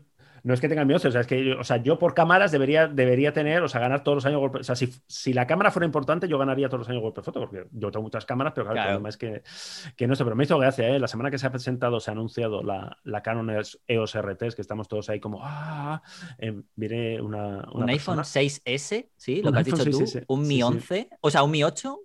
no 0.47 0.55
es 0.55 0.61
que 0.61 0.69
tenga 0.69 0.83
el 0.83 0.87
Mi 0.87 0.95
11, 0.95 1.09
o 1.09 1.11
sea, 1.11 1.21
es 1.23 1.27
que 1.27 1.55
o 1.55 1.65
sea, 1.65 1.79
yo 1.79 1.99
por 1.99 2.15
cámaras 2.15 2.53
debería, 2.53 2.87
debería 2.87 3.33
tener, 3.33 3.63
o 3.63 3.69
sea, 3.69 3.81
ganar 3.81 4.05
todos 4.05 4.15
los 4.17 4.27
años 4.27 4.39
golpe. 4.39 4.59
O 4.61 4.63
sea, 4.63 4.77
si, 4.77 4.93
si 5.09 5.33
la 5.33 5.47
cámara 5.47 5.73
fuera 5.73 5.87
importante, 5.87 6.29
yo 6.29 6.39
ganaría 6.39 6.69
todos 6.69 6.81
los 6.81 6.89
años 6.89 7.03
golpe 7.03 7.21
foto, 7.23 7.41
porque 7.41 7.67
yo 7.73 7.91
tengo 7.91 8.05
muchas 8.05 8.25
cámaras, 8.25 8.53
pero 8.55 8.67
claro, 8.67 8.77
Claro. 8.77 8.91
el 8.91 8.95
problema 8.95 9.09
es 9.09 9.17
que, 9.17 9.93
que 9.97 10.07
no 10.07 10.15
sé, 10.15 10.23
pero 10.23 10.37
me 10.37 10.45
hizo 10.45 10.57
gracia, 10.59 10.89
¿eh? 10.89 11.01
La 11.01 11.09
semana 11.09 11.31
que 11.33 11.39
se 11.39 11.47
ha 11.49 11.51
presentado, 11.51 11.99
se 11.99 12.11
ha 12.11 12.13
anunciado 12.13 12.63
la, 12.63 12.97
la 13.03 13.23
Canon 13.23 13.51
EOS 13.89 14.15
RT, 14.15 14.55
que 14.55 14.63
estamos 14.63 14.87
todos 14.87 15.09
ahí 15.11 15.19
como, 15.19 15.41
ah, 15.43 16.01
eh, 16.39 16.55
viene 16.77 17.21
una, 17.21 17.65
una 17.73 17.85
un 17.85 17.91
iPhone 17.91 18.17
persona- 18.19 18.23
6S, 18.23 19.09
sí, 19.17 19.43
lo 19.43 19.49
Un 19.49 19.55
que 19.55 19.59
has 19.61 19.67
dicho 19.67 19.85
tú, 19.85 19.99
6S, 19.99 20.25
un 20.29 20.43
sí, 20.45 20.49
Mi 20.49 20.57
sí. 20.57 20.63
11, 20.63 21.09
o 21.21 21.31
sea, 21.31 21.43
un 21.43 21.51
Mi 21.51 21.65
8, 21.65 21.99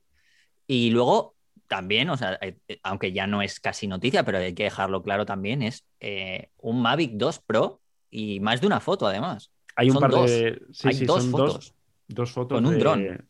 y 0.65 0.89
luego 0.89 1.36
también, 1.67 2.10
o 2.10 2.17
sea, 2.17 2.39
eh, 2.41 2.58
eh, 2.67 2.80
aunque 2.84 3.13
ya 3.13 3.27
no 3.27 3.41
es 3.41 3.60
casi 3.60 3.88
noticia, 3.88 4.23
pero 4.23 4.39
hay 4.39 4.54
que 4.54 4.63
dejarlo 4.63 5.04
claro 5.04 5.25
también, 5.25 5.62
es 5.62 5.86
eh, 5.99 6.49
un 6.58 6.82
Mavic 6.82 7.12
2 7.13 7.39
Pro 7.45 7.82
y 8.12 8.39
más 8.39 8.62
de 8.62 8.67
una 8.67 8.80
foto 8.80 9.08
además. 9.08 9.52
Hay 9.76 9.88
un 9.88 9.93
Son 9.93 10.02
par 10.02 10.12
dos. 10.12 10.30
de. 10.30 10.62
Sí, 10.71 10.89
Hay 10.89 10.93
sí, 10.93 11.06
dos 11.06 11.24
son 11.24 11.32
fotos. 11.32 11.54
Dos, 11.56 11.76
dos 12.08 12.32
fotos. 12.32 12.58
Con 12.58 12.65
un 12.67 12.74
de- 12.74 12.80
dron. 12.80 13.28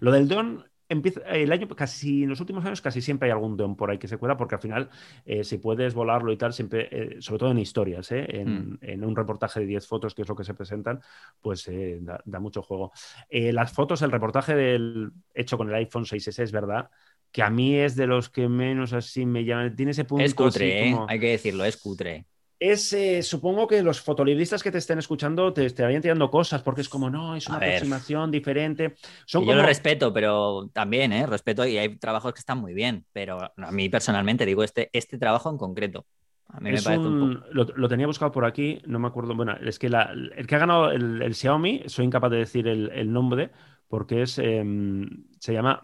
Lo 0.00 0.10
del 0.12 0.26
dron. 0.28 0.64
Empieza, 0.88 1.20
el 1.22 1.50
año 1.50 1.66
casi 1.68 2.24
en 2.24 2.28
los 2.28 2.40
últimos 2.40 2.62
años 2.66 2.82
casi 2.82 3.00
siempre 3.00 3.26
hay 3.28 3.32
algún 3.32 3.56
dron 3.56 3.76
por 3.76 3.90
ahí 3.90 3.96
que 3.96 4.08
se 4.08 4.18
cuela 4.18 4.36
porque 4.36 4.56
al 4.56 4.60
final 4.60 4.90
eh, 5.24 5.42
si 5.42 5.56
puedes 5.56 5.94
volarlo 5.94 6.30
y 6.32 6.36
tal 6.36 6.52
siempre 6.52 6.86
eh, 6.90 7.16
sobre 7.22 7.38
todo 7.38 7.50
en 7.52 7.58
historias 7.60 8.12
¿eh? 8.12 8.26
en, 8.28 8.72
Mm. 8.72 8.78
en 8.82 9.04
un 9.04 9.16
reportaje 9.16 9.60
de 9.60 9.66
10 9.66 9.86
fotos 9.86 10.14
que 10.14 10.20
es 10.20 10.28
lo 10.28 10.36
que 10.36 10.44
se 10.44 10.52
presentan 10.52 11.00
pues 11.40 11.66
eh, 11.68 11.96
da, 12.02 12.20
da 12.26 12.40
mucho 12.40 12.60
juego 12.60 12.92
las 13.30 13.72
fotos 13.72 14.02
el 14.02 14.10
reportaje 14.12 14.54
del 14.54 15.12
hecho 15.32 15.56
con 15.56 15.70
el 15.70 15.76
iPhone 15.76 16.04
6s 16.04 16.38
es 16.42 16.52
verdad 16.52 16.90
que 17.30 17.42
a 17.42 17.48
mí 17.48 17.74
es 17.74 17.96
de 17.96 18.06
los 18.06 18.28
que 18.28 18.46
menos 18.46 18.92
así 18.92 19.24
me 19.24 19.46
llaman 19.46 19.74
tiene 19.74 19.92
ese 19.92 20.04
punto 20.04 20.22
Es 20.22 20.34
cutre, 20.34 20.78
así 20.82 20.88
¿eh? 20.88 20.92
como- 20.92 21.06
hay 21.08 21.18
que 21.20 21.28
decirlo, 21.30 21.64
es 21.64 21.78
cutre. 21.78 22.26
Es, 22.70 22.92
eh, 22.92 23.22
supongo 23.22 23.66
que 23.66 23.82
los 23.82 24.00
fotolibristas 24.00 24.62
que 24.62 24.70
te 24.70 24.78
estén 24.78 24.98
escuchando 24.98 25.52
te 25.52 25.64
estarían 25.66 26.02
tirando 26.02 26.30
cosas 26.30 26.62
porque 26.62 26.80
es 26.82 26.88
como, 26.88 27.10
no, 27.10 27.34
es 27.36 27.48
una 27.48 27.58
aproximación 27.58 28.30
diferente. 28.30 28.94
Son 29.26 29.42
Yo 29.42 29.46
como... 29.46 29.54
lo 29.54 29.62
respeto, 29.66 30.12
pero 30.12 30.68
también, 30.72 31.12
¿eh? 31.12 31.26
Respeto 31.26 31.66
y 31.66 31.78
hay 31.78 31.98
trabajos 31.98 32.32
que 32.32 32.40
están 32.40 32.58
muy 32.58 32.74
bien, 32.74 33.06
pero 33.12 33.38
a 33.56 33.72
mí 33.72 33.88
personalmente 33.88 34.46
digo 34.46 34.62
este, 34.64 34.90
este 34.92 35.18
trabajo 35.18 35.50
en 35.50 35.58
concreto. 35.58 36.06
A 36.48 36.60
mí 36.60 36.70
me 36.70 36.82
parece 36.82 37.08
un 37.08 37.14
un- 37.14 37.34
poco... 37.34 37.46
lo, 37.52 37.64
lo 37.64 37.88
tenía 37.88 38.06
buscado 38.06 38.30
por 38.32 38.44
aquí, 38.44 38.80
no 38.86 38.98
me 38.98 39.08
acuerdo. 39.08 39.34
Bueno, 39.34 39.56
es 39.56 39.78
que 39.78 39.88
la- 39.88 40.12
el 40.12 40.46
que 40.46 40.54
ha 40.54 40.58
ganado 40.58 40.90
el, 40.90 41.22
el 41.22 41.34
Xiaomi, 41.34 41.84
soy 41.86 42.04
incapaz 42.04 42.30
de 42.30 42.38
decir 42.38 42.68
el, 42.68 42.90
el 42.92 43.12
nombre, 43.12 43.50
porque 43.92 44.22
es 44.22 44.38
em, 44.38 45.06
se 45.38 45.52
llama, 45.52 45.78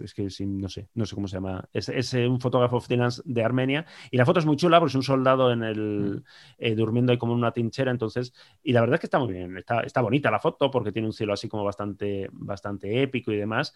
es 0.00 0.14
que 0.14 0.30
sí, 0.30 0.46
no 0.46 0.68
sé, 0.68 0.88
no 0.94 1.04
sé 1.04 1.16
cómo 1.16 1.26
se 1.26 1.34
llama. 1.34 1.68
Es, 1.72 1.88
es, 1.88 2.14
eh, 2.14 2.28
un 2.28 2.40
fotógrafo 2.40 2.78
freelance 2.78 3.20
de 3.24 3.42
Armenia 3.42 3.84
y 4.12 4.16
la 4.16 4.24
foto 4.24 4.38
es 4.38 4.46
muy 4.46 4.54
chula 4.54 4.78
porque 4.78 4.92
es 4.92 4.94
un 4.94 5.02
soldado 5.02 5.50
en 5.50 5.64
el 5.64 6.22
eh, 6.58 6.76
durmiendo 6.76 7.10
ahí 7.10 7.18
como 7.18 7.32
en 7.32 7.40
una 7.40 7.50
trinchera, 7.50 7.90
entonces, 7.90 8.32
y 8.62 8.72
la 8.72 8.82
verdad 8.82 8.94
es 8.94 9.00
que 9.00 9.06
está 9.08 9.18
muy 9.18 9.32
bien, 9.32 9.58
está, 9.58 9.80
está 9.80 10.00
bonita 10.00 10.30
la 10.30 10.38
foto 10.38 10.70
porque 10.70 10.92
tiene 10.92 11.08
un 11.08 11.12
cielo 11.12 11.32
así 11.32 11.48
como 11.48 11.64
bastante, 11.64 12.28
bastante 12.30 13.02
épico 13.02 13.32
y 13.32 13.36
demás. 13.36 13.74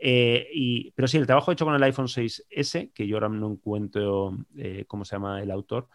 Eh, 0.00 0.48
y, 0.52 0.90
pero 0.90 1.06
sí, 1.06 1.16
el 1.16 1.26
trabajo 1.26 1.52
hecho 1.52 1.64
con 1.64 1.76
el 1.76 1.82
iPhone 1.84 2.08
6S, 2.08 2.90
que 2.92 3.06
yo 3.06 3.18
ahora 3.18 3.28
no 3.28 3.52
encuentro 3.52 4.36
cómo 4.88 5.04
se 5.04 5.14
llama 5.14 5.40
el 5.40 5.52
autor, 5.52 5.88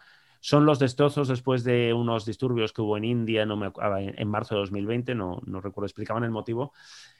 son 0.44 0.66
los 0.66 0.80
destrozos 0.80 1.28
después 1.28 1.62
de 1.62 1.94
unos 1.94 2.26
disturbios 2.26 2.72
que 2.72 2.82
hubo 2.82 2.96
en 2.96 3.04
India 3.04 3.46
no 3.46 3.56
me, 3.56 3.70
en 3.96 4.28
marzo 4.28 4.56
de 4.56 4.62
2020, 4.62 5.14
no, 5.14 5.40
no 5.46 5.60
recuerdo, 5.60 5.86
explicaban 5.86 6.24
el 6.24 6.32
motivo. 6.32 6.72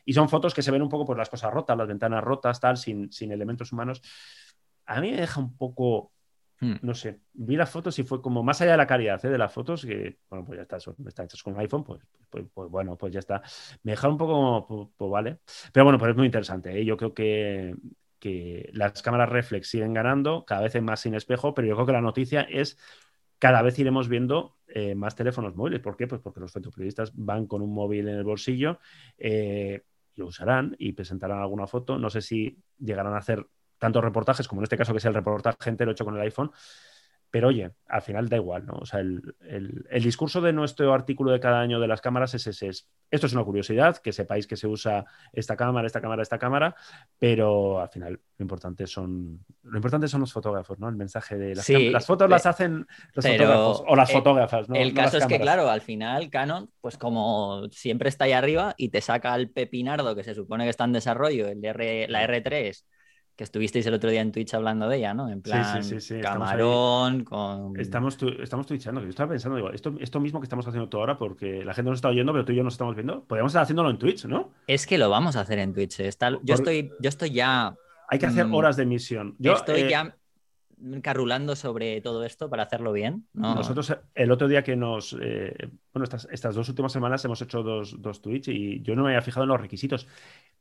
Y 0.04 0.12
son 0.12 0.28
fotos 0.28 0.54
que 0.54 0.62
se 0.62 0.72
ven 0.72 0.82
un 0.82 0.88
poco 0.88 1.04
por 1.04 1.16
las 1.16 1.30
cosas 1.30 1.52
rotas, 1.52 1.78
las 1.78 1.86
ventanas 1.86 2.24
rotas, 2.24 2.58
tal, 2.58 2.76
sin, 2.76 3.12
sin 3.12 3.30
elementos 3.30 3.70
humanos. 3.70 4.02
A 4.86 5.00
mí 5.00 5.12
me 5.12 5.18
deja 5.18 5.38
un 5.38 5.56
poco, 5.56 6.10
Hmm. 6.62 6.76
no 6.82 6.94
sé, 6.94 7.18
vi 7.32 7.56
las 7.56 7.70
fotos 7.70 7.98
y 7.98 8.04
fue 8.04 8.22
como 8.22 8.44
más 8.44 8.60
allá 8.60 8.72
de 8.72 8.76
la 8.76 8.86
calidad 8.86 9.24
¿eh? 9.24 9.28
de 9.28 9.36
las 9.36 9.52
fotos, 9.52 9.84
que 9.84 10.18
bueno, 10.30 10.44
pues 10.44 10.58
ya 10.58 10.62
está, 10.62 10.78
son, 10.78 10.94
están 11.08 11.24
hechas 11.24 11.42
con 11.42 11.54
un 11.54 11.60
iPhone, 11.60 11.82
pues, 11.82 12.02
pues, 12.30 12.44
pues 12.54 12.70
bueno, 12.70 12.96
pues 12.96 13.12
ya 13.12 13.18
está. 13.18 13.42
Me 13.82 13.92
dejaron 13.92 14.12
un 14.12 14.18
poco 14.18 14.32
como, 14.32 14.66
pues, 14.68 14.88
pues 14.96 15.10
vale. 15.10 15.38
Pero 15.72 15.84
bueno, 15.84 15.98
pues 15.98 16.10
es 16.10 16.16
muy 16.16 16.26
interesante. 16.26 16.76
¿eh? 16.76 16.84
Yo 16.84 16.96
creo 16.96 17.14
que, 17.14 17.74
que 18.20 18.70
las 18.74 19.02
cámaras 19.02 19.28
reflex 19.28 19.70
siguen 19.70 19.92
ganando, 19.92 20.44
cada 20.44 20.62
vez 20.62 20.74
hay 20.76 20.82
más 20.82 21.00
sin 21.00 21.14
espejo, 21.14 21.52
pero 21.52 21.66
yo 21.66 21.74
creo 21.74 21.86
que 21.86 21.92
la 21.92 22.00
noticia 22.00 22.42
es 22.42 22.78
cada 23.42 23.60
vez 23.60 23.76
iremos 23.80 24.08
viendo 24.08 24.54
eh, 24.68 24.94
más 24.94 25.16
teléfonos 25.16 25.56
móviles. 25.56 25.80
¿Por 25.80 25.96
qué? 25.96 26.06
Pues 26.06 26.20
porque 26.20 26.38
los 26.38 26.52
fotoperiodistas 26.52 27.10
van 27.12 27.48
con 27.48 27.60
un 27.60 27.74
móvil 27.74 28.06
en 28.06 28.14
el 28.14 28.22
bolsillo, 28.22 28.78
eh, 29.18 29.82
lo 30.14 30.26
usarán 30.26 30.76
y 30.78 30.92
presentarán 30.92 31.40
alguna 31.40 31.66
foto. 31.66 31.98
No 31.98 32.08
sé 32.08 32.20
si 32.20 32.56
llegarán 32.78 33.14
a 33.14 33.16
hacer 33.16 33.44
tantos 33.78 34.04
reportajes 34.04 34.46
como 34.46 34.60
en 34.60 34.62
este 34.62 34.76
caso 34.76 34.92
que 34.92 34.98
es 34.98 35.04
el 35.06 35.14
reportaje 35.14 35.70
entero 35.70 35.90
hecho 35.90 36.04
con 36.04 36.14
el 36.14 36.20
iPhone. 36.20 36.52
Pero 37.32 37.48
oye, 37.48 37.72
al 37.88 38.02
final 38.02 38.28
da 38.28 38.36
igual, 38.36 38.66
¿no? 38.66 38.74
O 38.74 38.86
sea, 38.86 39.00
el, 39.00 39.22
el- 39.40 39.84
el 39.90 40.02
discurso 40.04 40.40
de 40.40 40.52
nuestro 40.52 40.92
artículo 40.94 41.32
de 41.32 41.40
cada 41.40 41.60
año 41.60 41.80
de 41.80 41.88
las 41.88 42.00
cámaras 42.00 42.34
es 42.34 42.46
ese. 42.46 42.68
Es, 42.68 42.88
esto 43.10 43.26
es 43.26 43.32
una 43.32 43.42
curiosidad, 43.44 43.96
que 43.96 44.12
sepáis 44.12 44.46
que 44.46 44.56
se 44.56 44.66
usa 44.68 45.04
esta 45.32 45.56
cámara, 45.56 45.86
esta 45.86 46.00
cámara, 46.00 46.22
esta 46.22 46.38
cámara, 46.38 46.76
pero 47.18 47.80
al 47.80 47.88
final 47.88 48.20
lo 48.38 48.42
importante 48.44 48.86
son, 48.86 49.44
lo 49.62 49.76
importante 49.76 50.08
son 50.08 50.20
los 50.20 50.32
fotógrafos, 50.32 50.78
¿no? 50.78 50.88
El 50.88 50.96
mensaje 50.96 51.36
de 51.36 51.54
las, 51.54 51.64
Sí, 51.64 51.90
las 51.90 52.06
fotos 52.06 52.28
las 52.28 52.46
hacen 52.46 52.86
los 53.14 53.24
fotógrafos 53.26 53.82
o 53.86 53.96
las 53.96 54.10
eh, 54.10 54.12
fotógrafas, 54.12 54.68
¿no? 54.68 54.74
el 54.74 54.94
caso 54.94 55.18
es 55.18 55.26
que, 55.26 55.38
claro, 55.40 55.68
al 55.70 55.80
final 55.82 56.30
Canon, 56.30 56.70
pues 56.80 56.98
como 56.98 57.68
siempre 57.70 58.08
está 58.08 58.24
ahí 58.24 58.32
arriba 58.32 58.74
y 58.76 58.88
te 58.90 59.00
saca 59.00 59.34
el 59.34 59.50
pepinardo 59.50 60.14
que 60.14 60.24
se 60.24 60.34
supone 60.34 60.64
que 60.64 60.70
está 60.70 60.84
en 60.84 60.92
desarrollo, 60.92 61.48
el 61.48 61.64
R, 61.64 62.08
la 62.08 62.22
R3, 62.24 62.84
que 63.36 63.44
estuvisteis 63.44 63.86
el 63.86 63.94
otro 63.94 64.10
día 64.10 64.20
en 64.20 64.30
Twitch 64.32 64.52
hablando 64.54 64.88
de 64.88 64.98
ella, 64.98 65.14
¿no? 65.14 65.28
En 65.28 65.40
plan 65.42 65.82
sí, 65.82 65.88
sí, 65.94 66.00
sí, 66.00 66.14
estamos 66.16 66.48
ahí. 66.50 66.58
camarón, 66.58 67.24
con... 67.24 67.80
Estamos, 67.80 68.16
tu- 68.16 68.28
estamos 68.42 68.66
twitchando, 68.66 69.00
que 69.00 69.06
yo 69.06 69.10
estaba 69.10 69.30
pensando, 69.30 69.56
digo, 69.56 69.70
esto, 69.70 69.94
esto 70.00 70.20
mismo 70.20 70.40
que 70.40 70.44
estamos 70.44 70.66
haciendo 70.66 70.88
tú 70.88 70.98
ahora, 70.98 71.16
porque 71.18 71.64
la 71.64 71.72
gente 71.74 71.90
nos 71.90 71.98
está 71.98 72.08
oyendo, 72.08 72.32
pero 72.32 72.44
tú 72.44 72.52
y 72.52 72.56
yo 72.56 72.62
nos 72.64 72.74
estamos 72.74 72.94
viendo, 72.94 73.24
podríamos 73.24 73.50
estar 73.52 73.62
haciéndolo 73.62 73.90
en 73.90 73.98
Twitch, 73.98 74.26
¿no? 74.26 74.50
Es 74.66 74.86
que 74.86 74.98
lo 74.98 75.08
vamos 75.08 75.36
a 75.36 75.40
hacer 75.40 75.58
en 75.58 75.72
Twitch. 75.72 76.00
eh, 76.00 76.08
está- 76.08 76.30
yo, 76.30 76.38
Por- 76.40 76.54
estoy, 76.56 76.90
yo 77.00 77.08
estoy 77.08 77.30
ya, 77.30 77.74
Hay 78.08 78.18
que 78.18 78.26
hacer 78.26 78.46
Mm, 78.46 78.54
horas 78.54 78.76
de 78.76 78.82
emisión. 78.82 79.34
Yo, 79.38 79.54
estoy 79.54 79.80
eh, 79.82 79.88
ya 79.90 80.14
carrulando 81.02 81.56
sobre 81.56 82.00
todo 82.00 82.24
esto 82.24 82.50
para 82.50 82.64
hacerlo 82.64 82.92
bien. 82.92 83.26
¿no? 83.34 83.54
Nosotros 83.54 83.90
eh, 83.90 83.98
el 84.14 84.30
otro 84.30 84.48
día 84.48 84.62
que 84.62 84.76
nos... 84.76 85.16
eh, 85.20 85.54
bueno, 85.92 86.04
estas, 86.04 86.28
estas 86.30 86.54
dos 86.54 86.68
últimas 86.68 86.92
semanas 86.92 87.24
hemos 87.24 87.40
hecho 87.42 87.62
dos, 87.62 88.00
dos 88.00 88.20
Twitch 88.22 88.48
y 88.48 88.82
yo 88.82 88.94
no 88.94 89.02
me 89.02 89.10
había 89.10 89.22
fijado 89.22 89.44
en 89.44 89.48
los 89.48 89.60
requisitos. 89.60 90.06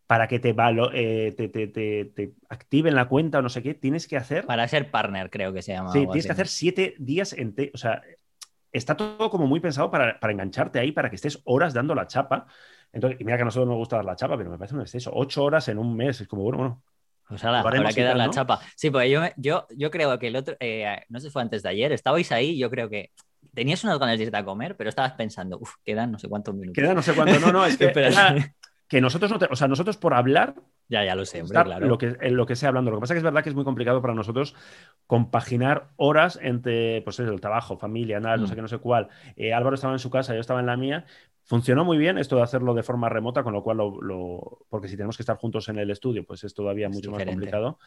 Para 0.08 0.28
que 0.28 0.40
te, 0.40 0.54
valo- 0.54 0.92
eh, 0.94 1.34
te, 1.38 1.48
te- 1.50 1.68
te- 1.68 2.06
te 2.06 2.34
activen 2.50 2.96
la 2.96 3.08
cuenta 3.08 3.40
o 3.40 3.42
no 3.42 3.50
sé 3.50 3.64
qué, 3.64 3.74
tienes 3.74 4.08
que 4.08 4.18
hacer... 4.18 4.46
Para 4.46 4.68
ser 4.68 4.92
partner, 4.92 5.30
creo 5.30 5.54
que 5.54 5.62
se 5.62 5.74
llama. 5.74 5.92
Sí, 5.94 6.00
tienes 6.08 6.26
que 6.26 6.32
así. 6.34 6.42
hacer 6.42 6.48
siete 6.48 6.96
días 7.00 7.34
en... 7.34 7.56
O 7.74 7.78
sea, 7.78 8.02
está 8.72 8.96
todo 8.98 9.30
como 9.30 9.48
muy 9.48 9.60
pensado 9.60 9.92
para, 9.92 10.20
para 10.20 10.34
engancharte 10.34 10.80
ahí, 10.80 10.92
para 10.92 11.10
que 11.10 11.16
estés 11.18 11.42
horas 11.46 11.74
dando 11.74 11.96
la 11.96 12.08
chapa. 12.08 12.48
Entonces, 12.94 13.20
y 13.22 13.24
mira 13.26 13.38
que 13.38 13.44
a 13.44 13.46
nosotros 13.46 13.70
nos 13.70 13.78
gusta 13.78 13.98
dar 13.98 14.06
la 14.06 14.16
chapa, 14.16 14.38
pero 14.38 14.50
me 14.52 14.58
parece 14.58 14.76
un 14.76 14.82
exceso. 14.82 15.12
Ocho 15.14 15.44
horas 15.44 15.68
en 15.70 15.78
un 15.78 15.96
mes, 15.96 16.22
es 16.22 16.28
como, 16.28 16.44
bueno, 16.44 16.58
bueno. 16.58 16.84
Pues 17.32 17.46
ala, 17.46 17.62
habrá 17.62 17.94
que 17.94 18.02
y 18.02 18.04
dar 18.04 18.12
tal, 18.12 18.18
la 18.18 18.26
¿no? 18.26 18.32
chapa. 18.34 18.60
Sí, 18.76 18.90
pues 18.90 19.10
yo, 19.10 19.22
yo, 19.38 19.66
yo 19.76 19.90
creo 19.90 20.20
que 20.20 20.28
el 20.28 20.36
otro, 20.36 20.58
eh, 20.60 21.02
no 21.08 21.20
sé 21.22 21.28
si 21.28 21.32
fue 21.32 21.42
antes 21.42 21.64
de 21.64 21.70
ayer, 21.70 21.94
estabais 21.94 22.30
ahí, 22.34 22.58
yo 22.58 22.70
creo 22.70 22.90
que 22.90 23.12
tenías 23.54 23.82
unas 23.86 24.00
ganas 24.00 24.18
de 24.18 24.26
irte 24.26 24.36
a 24.36 24.44
comer, 24.44 24.76
pero 24.76 24.90
estabas 24.90 25.14
pensando, 25.14 25.58
uff, 25.58 25.76
quedan 25.86 26.12
no 26.12 26.20
sé 26.20 26.28
cuántos 26.28 26.54
minutos. 26.54 26.82
Queda 26.82 26.94
no 26.94 27.02
sé 27.02 27.14
cuánto. 27.14 27.40
No, 27.40 27.54
no, 27.54 27.66
es 27.66 27.78
que, 27.78 27.86
Espera. 27.86 28.54
Que 28.92 29.00
nosotros 29.02 29.32
no 29.32 29.40
te- 29.40 29.48
o 29.50 29.56
sea, 29.56 29.68
nosotros 29.70 29.96
por 29.98 30.14
hablar 30.14 30.54
Ya, 30.90 31.06
ya 31.06 31.16
lo 31.16 31.24
sé, 31.26 31.42
hombre, 31.42 31.64
claro. 31.64 31.88
lo, 31.88 31.98
que, 31.98 32.18
en 32.20 32.36
lo 32.36 32.46
que 32.46 32.58
sea 32.58 32.68
hablando. 32.70 32.92
Lo 32.92 32.98
que 32.98 33.02
pasa 33.02 33.14
es 33.14 33.16
que 33.16 33.20
es 33.20 33.24
verdad 33.24 33.42
que 33.42 33.48
es 33.50 33.56
muy 33.56 33.64
complicado 33.64 34.02
para 34.02 34.14
nosotros 34.14 34.54
compaginar 35.08 35.90
horas 35.96 36.38
entre 36.42 37.02
pues, 37.04 37.20
el 37.20 37.40
trabajo, 37.42 37.78
familia, 37.78 38.20
nada, 38.20 38.38
no 38.38 38.44
Mm. 38.44 38.48
sé 38.48 38.56
qué, 38.56 38.62
no 38.62 38.68
sé 38.68 38.78
cuál. 38.80 39.08
Eh, 39.36 39.54
Álvaro 39.54 39.76
estaba 39.76 39.94
en 39.94 40.00
su 40.00 40.10
casa, 40.10 40.34
yo 40.34 40.42
estaba 40.42 40.60
en 40.60 40.66
la 40.66 40.76
mía. 40.78 41.06
Funcionó 41.44 41.84
muy 41.86 41.98
bien 41.98 42.18
esto 42.18 42.36
de 42.36 42.44
hacerlo 42.44 42.74
de 42.74 42.84
forma 42.84 43.10
remota, 43.10 43.42
con 43.44 43.54
lo 43.54 43.64
cual, 43.64 43.78
lo, 43.78 44.02
lo- 44.02 44.60
porque 44.70 44.88
si 44.88 44.96
tenemos 44.96 45.18
que 45.18 45.24
estar 45.24 45.38
juntos 45.38 45.68
en 45.70 45.80
el 45.80 45.90
estudio, 45.90 46.24
pues 46.26 46.44
es 46.44 46.54
todavía 46.54 46.88
Es 46.88 46.94
mucho 46.96 47.12
más 47.12 47.24
complicado. 47.24 47.80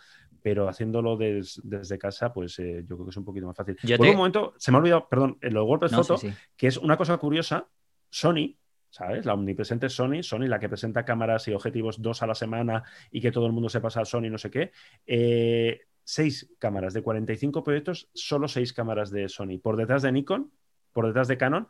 Pero 0.42 0.68
haciéndolo 0.68 1.16
des- 1.16 1.60
desde 1.62 1.98
casa, 1.98 2.32
pues 2.32 2.58
eh, 2.58 2.84
yo 2.88 2.96
creo 2.96 3.04
que 3.06 3.10
es 3.10 3.16
un 3.16 3.24
poquito 3.24 3.46
más 3.46 3.56
fácil. 3.56 3.76
Yo 3.82 3.96
Por 3.96 4.06
te- 4.06 4.10
un 4.10 4.16
momento, 4.16 4.54
se 4.58 4.70
me 4.72 4.76
ha 4.78 4.80
olvidado, 4.80 5.08
perdón, 5.08 5.38
en 5.40 5.54
los 5.54 5.64
WordPress 5.66 5.92
No, 5.92 6.02
sí, 6.04 6.16
sí. 6.16 6.34
que 6.56 6.66
es 6.66 6.76
una 6.78 6.96
cosa 6.96 7.16
curiosa, 7.18 7.66
Sony, 8.10 8.56
¿sabes? 8.94 9.26
La 9.26 9.34
omnipresente 9.34 9.88
Sony, 9.88 10.22
Sony, 10.22 10.46
la 10.46 10.60
que 10.60 10.68
presenta 10.68 11.04
cámaras 11.04 11.48
y 11.48 11.52
objetivos 11.52 12.00
dos 12.00 12.22
a 12.22 12.28
la 12.28 12.36
semana 12.36 12.84
y 13.10 13.20
que 13.20 13.32
todo 13.32 13.46
el 13.46 13.52
mundo 13.52 13.68
se 13.68 13.80
pasa 13.80 14.02
a 14.02 14.04
Sony, 14.04 14.30
no 14.30 14.38
sé 14.38 14.50
qué. 14.50 14.70
eh, 15.04 15.80
seis 16.04 16.52
cámaras 16.60 16.94
de 16.94 17.02
45 17.02 17.64
proyectos, 17.64 18.08
solo 18.14 18.46
seis 18.46 18.72
cámaras 18.72 19.10
de 19.10 19.28
Sony. 19.28 19.58
Por 19.60 19.76
detrás 19.76 20.02
de 20.02 20.12
Nikon, 20.12 20.52
por 20.92 21.06
detrás 21.06 21.26
de 21.28 21.36
Canon, 21.38 21.66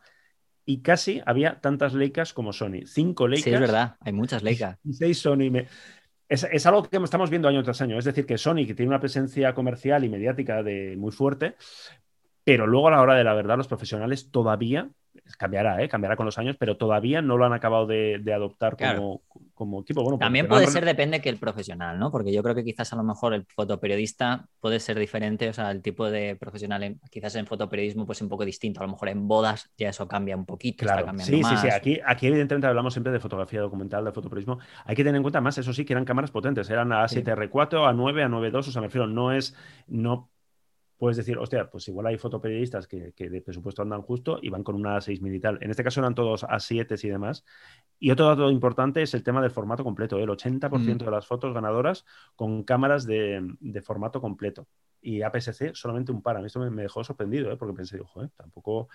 y 0.65 0.81
casi 0.81 1.21
había 1.25 1.61
tantas 1.61 1.93
Leicas 1.95 2.33
como 2.33 2.53
Sony. 2.53 2.85
Cinco 2.85 3.27
Leicas 3.27 3.43
Sí, 3.45 3.53
es 3.53 3.59
verdad, 3.59 3.95
hay 4.01 4.13
muchas 4.13 4.43
Leica. 4.43 4.77
y 4.83 4.93
seis 4.93 5.17
Sony. 5.19 5.49
Me- 5.49 5.67
Es, 6.27 6.43
es 6.51 6.65
algo 6.65 6.83
que 6.83 6.97
estamos 6.97 7.29
viendo 7.29 7.47
año 7.47 7.63
tras 7.63 7.81
año. 7.81 7.97
Es 7.97 8.05
decir, 8.05 8.25
que 8.25 8.37
Sony, 8.37 8.65
que 8.67 8.75
tiene 8.75 8.89
una 8.89 8.99
presencia 8.99 9.53
comercial 9.53 10.03
y 10.03 10.09
mediática 10.09 10.61
de, 10.63 10.95
muy 10.97 11.11
fuerte, 11.11 11.55
pero 12.43 12.67
luego 12.67 12.87
a 12.89 12.91
la 12.91 13.01
hora 13.01 13.15
de 13.15 13.23
la 13.23 13.33
verdad, 13.33 13.57
los 13.57 13.67
profesionales 13.67 14.31
todavía, 14.31 14.89
cambiará, 15.37 15.81
¿eh? 15.83 15.89
cambiará 15.89 16.15
con 16.15 16.25
los 16.25 16.37
años, 16.37 16.55
pero 16.59 16.77
todavía 16.77 17.21
no 17.21 17.37
lo 17.37 17.45
han 17.45 17.53
acabado 17.53 17.87
de, 17.87 18.19
de 18.21 18.33
adoptar 18.33 18.77
como, 18.77 19.21
Claro. 19.21 19.21
como 19.53 19.81
equipo. 19.81 20.03
Bueno, 20.03 20.17
También 20.17 20.47
puede 20.47 20.67
ser 20.67 20.85
depende 20.85 21.21
que 21.21 21.29
el 21.29 21.37
profesional, 21.37 21.97
¿no? 21.99 22.11
Porque 22.11 22.31
yo 22.31 22.43
creo 22.43 22.55
que 22.55 22.63
quizás 22.63 22.91
a 22.93 22.95
lo 22.95 23.03
mejor 23.03 23.33
el 23.33 23.45
fotoperiodista 23.45 24.47
puede 24.59 24.79
ser 24.79 24.97
diferente, 24.99 25.49
o 25.49 25.53
sea, 25.53 25.71
el 25.71 25.81
tipo 25.81 26.09
de 26.09 26.35
profesional, 26.35 26.83
en- 26.83 26.99
quizás 27.11 27.35
en 27.35 27.45
fotoperiodismo 27.47 28.05
pues 28.05 28.21
un 28.21 28.29
poco 28.29 28.45
distinto. 28.45 28.79
A 28.81 28.85
lo 28.85 28.91
mejor 28.93 29.09
en 29.09 29.27
bodas 29.27 29.69
ya 29.77 29.89
eso 29.89 30.07
cambia 30.07 30.35
un 30.35 30.45
poquito, 30.45 30.85
está 30.85 30.93
Claro, 30.93 31.05
cambiando 31.07 31.35
sí, 31.37 31.41
más. 31.41 31.61
sí, 31.61 31.67
sí. 31.67 31.73
Aquí, 31.73 31.99
aquí 32.05 32.27
evidentemente 32.27 32.67
hablamos 32.67 32.93
siempre 32.93 33.11
de 33.11 33.19
fotografía 33.19 33.61
documental, 33.61 34.05
de 34.05 34.11
fotoperiodismo. 34.11 34.59
Hay 34.85 34.95
que 34.95 35.03
tener 35.03 35.15
en 35.17 35.23
cuenta 35.23 35.41
más, 35.41 35.57
eso 35.57 35.73
sí, 35.73 35.85
que 35.85 35.93
eran 35.93 36.05
cámaras 36.05 36.31
potentes. 36.31 36.69
Eran 36.69 36.91
a 36.93 37.07
Sí. 37.07 37.15
7R4, 37.17 37.85
a 37.87 37.93
9, 37.93 38.23
a 38.23 38.29
9.2. 38.29 38.67
O 38.67 38.71
sea, 38.71 38.81
me 38.81 38.87
refiero, 38.87 39.07
no 39.07 39.31
es. 39.31 39.55
No 39.87 40.29
puedes 40.97 41.17
decir, 41.17 41.37
hostia, 41.37 41.69
pues 41.69 41.87
igual 41.87 42.07
hay 42.07 42.17
fotoperiodistas 42.17 42.87
que, 42.87 43.11
que 43.13 43.29
de 43.29 43.41
presupuesto 43.41 43.81
andan 43.81 44.01
justo 44.01 44.39
y 44.41 44.49
van 44.49 44.63
con 44.63 44.75
una 44.75 44.97
A6 44.97 45.21
militar. 45.21 45.57
En 45.61 45.69
este 45.71 45.83
caso 45.83 45.99
eran 45.99 46.15
todos 46.15 46.43
A7 46.43 47.03
y 47.03 47.09
demás. 47.09 47.43
Y 47.99 48.11
otro 48.11 48.27
dato 48.27 48.49
importante 48.51 49.01
es 49.01 49.13
el 49.13 49.23
tema 49.23 49.41
del 49.41 49.51
formato 49.51 49.83
completo. 49.83 50.17
¿eh? 50.19 50.23
El 50.23 50.29
80% 50.29 51.03
Mm. 51.03 51.05
de 51.05 51.11
las 51.11 51.27
fotos 51.27 51.53
ganadoras 51.53 52.05
con 52.35 52.63
cámaras 52.63 53.05
de, 53.05 53.45
de 53.59 53.81
formato 53.81 54.21
completo. 54.21 54.67
Y 55.01 55.21
APS-C 55.21 55.71
solamente 55.75 56.11
un 56.11 56.21
par. 56.21 56.37
A 56.37 56.39
mí 56.39 56.47
esto 56.47 56.59
me, 56.59 56.69
me 56.71 56.81
dejó 56.81 57.03
sorprendido, 57.03 57.51
¿eh? 57.51 57.57
porque 57.57 57.75
pensé, 57.75 57.99
ojo, 57.99 58.23
¿eh? 58.23 58.29
tampoco, 58.35 58.89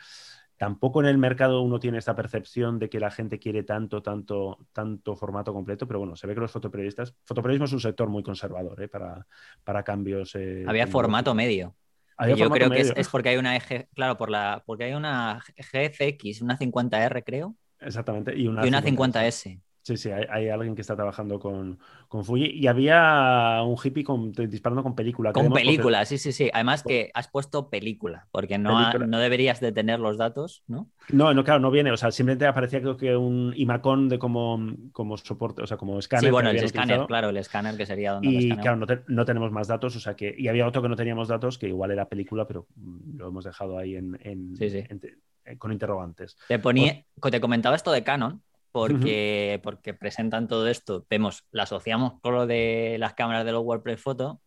tampoco 0.56 1.00
en 1.00 1.06
el 1.06 1.18
mercado 1.18 1.62
uno 1.62 1.78
tiene 1.78 1.98
esta 1.98 2.16
percepción 2.16 2.78
de 2.80 2.88
que 2.88 2.98
la 2.98 3.10
gente 3.12 3.38
quiere 3.38 3.62
tanto, 3.62 4.02
tanto, 4.02 4.58
tanto 4.72 5.14
formato 5.14 5.52
completo. 5.52 5.86
Pero 5.86 6.00
bueno, 6.00 6.16
se 6.16 6.26
ve 6.26 6.34
que 6.34 6.40
los 6.40 6.50
fotoperiodistas. 6.50 7.14
Fotoperiodismo 7.24 7.66
es 7.66 7.72
un 7.74 7.80
sector 7.80 8.08
muy 8.08 8.22
conservador 8.24 8.82
¿eh? 8.82 8.88
para, 8.88 9.24
para 9.62 9.82
cambios. 9.84 10.34
eh, 10.34 10.64
Había 10.66 10.86
formato 10.88 11.32
medio. 11.34 11.76
Había 12.20 12.36
yo 12.36 12.50
creo 12.50 12.70
que 12.70 12.80
es, 12.80 12.88
medio. 12.88 13.00
es 13.00 13.08
porque 13.08 13.30
hay 13.30 13.36
una 13.38 13.56
eje, 13.56 13.88
claro, 13.94 14.16
por 14.16 14.30
la, 14.30 14.62
porque 14.66 14.84
hay 14.84 14.92
una 14.92 15.42
GFX, 15.56 16.42
una 16.42 16.58
50R, 16.58 17.22
creo, 17.24 17.56
Exactamente. 17.80 18.36
Y 18.38 18.46
una, 18.46 18.64
y 18.64 18.68
una 18.68 18.82
50. 18.82 19.26
50S. 19.26 19.60
Sí, 19.90 19.96
sí, 19.96 20.10
hay, 20.12 20.24
hay 20.30 20.48
alguien 20.50 20.76
que 20.76 20.82
está 20.82 20.94
trabajando 20.94 21.40
con, 21.40 21.80
con 22.06 22.24
Fuji. 22.24 22.44
Y 22.46 22.68
había 22.68 23.60
un 23.64 23.76
hippie 23.82 24.04
con- 24.04 24.30
disparando 24.30 24.84
con 24.84 24.94
película. 24.94 25.32
Con 25.32 25.48
porque- 25.48 25.64
película, 25.64 26.04
sí, 26.04 26.16
sí, 26.16 26.30
sí. 26.30 26.48
Además 26.52 26.84
que 26.84 27.10
has 27.12 27.26
puesto 27.26 27.70
película, 27.70 28.28
porque 28.30 28.56
no, 28.56 28.78
ha- 28.78 28.92
no 28.94 29.18
deberías 29.18 29.58
de 29.58 29.72
tener 29.72 29.98
los 29.98 30.16
datos, 30.16 30.62
¿no? 30.68 30.88
No, 31.08 31.34
no, 31.34 31.42
claro, 31.42 31.58
no 31.58 31.72
viene. 31.72 31.90
O 31.90 31.96
sea, 31.96 32.12
simplemente 32.12 32.46
aparecía 32.46 32.80
creo 32.80 32.96
que 32.96 33.16
un 33.16 33.52
imacón 33.56 34.08
de 34.08 34.20
como, 34.20 34.60
como 34.92 35.16
soporte, 35.16 35.62
o 35.62 35.66
sea, 35.66 35.76
como 35.76 35.98
escáner. 35.98 36.26
sí, 36.26 36.30
bueno, 36.30 36.50
el 36.50 36.56
escáner, 36.56 36.84
utilizado. 36.84 37.06
claro, 37.08 37.28
el 37.30 37.36
escáner 37.36 37.76
que 37.76 37.86
sería 37.86 38.12
donde 38.12 38.28
Y 38.28 38.48
claro, 38.50 38.76
no, 38.76 38.86
te- 38.86 39.02
no 39.08 39.24
tenemos 39.24 39.50
más 39.50 39.66
datos, 39.66 39.96
o 39.96 40.00
sea 40.00 40.14
que. 40.14 40.32
Y 40.38 40.46
había 40.46 40.68
otro 40.68 40.82
que 40.82 40.88
no 40.88 40.94
teníamos 40.94 41.26
datos, 41.26 41.58
que 41.58 41.66
igual 41.66 41.90
era 41.90 42.08
película, 42.08 42.46
pero 42.46 42.68
mm, 42.76 43.16
lo 43.16 43.26
hemos 43.28 43.44
dejado 43.44 43.76
ahí 43.76 43.96
en, 43.96 44.16
en- 44.22 44.56
Sí, 44.56 44.70
sí. 44.70 44.84
en- 44.88 45.00
en- 45.44 45.58
con 45.58 45.72
interrogantes. 45.72 46.36
Te 46.46 46.60
ponía, 46.60 47.02
te 47.28 47.40
comentaba 47.40 47.74
esto 47.74 47.90
de 47.90 48.04
Canon, 48.04 48.40
porque, 48.72 49.60
porque 49.62 49.94
presentan 49.94 50.48
todo 50.48 50.68
esto. 50.68 51.06
Vemos, 51.10 51.44
la 51.50 51.64
asociamos 51.64 52.20
con 52.20 52.34
lo 52.34 52.46
de 52.46 52.96
las 52.98 53.14
cámaras 53.14 53.44
de 53.44 53.52
los 53.52 53.62
WordPress 53.64 54.00
Photo. 54.00 54.40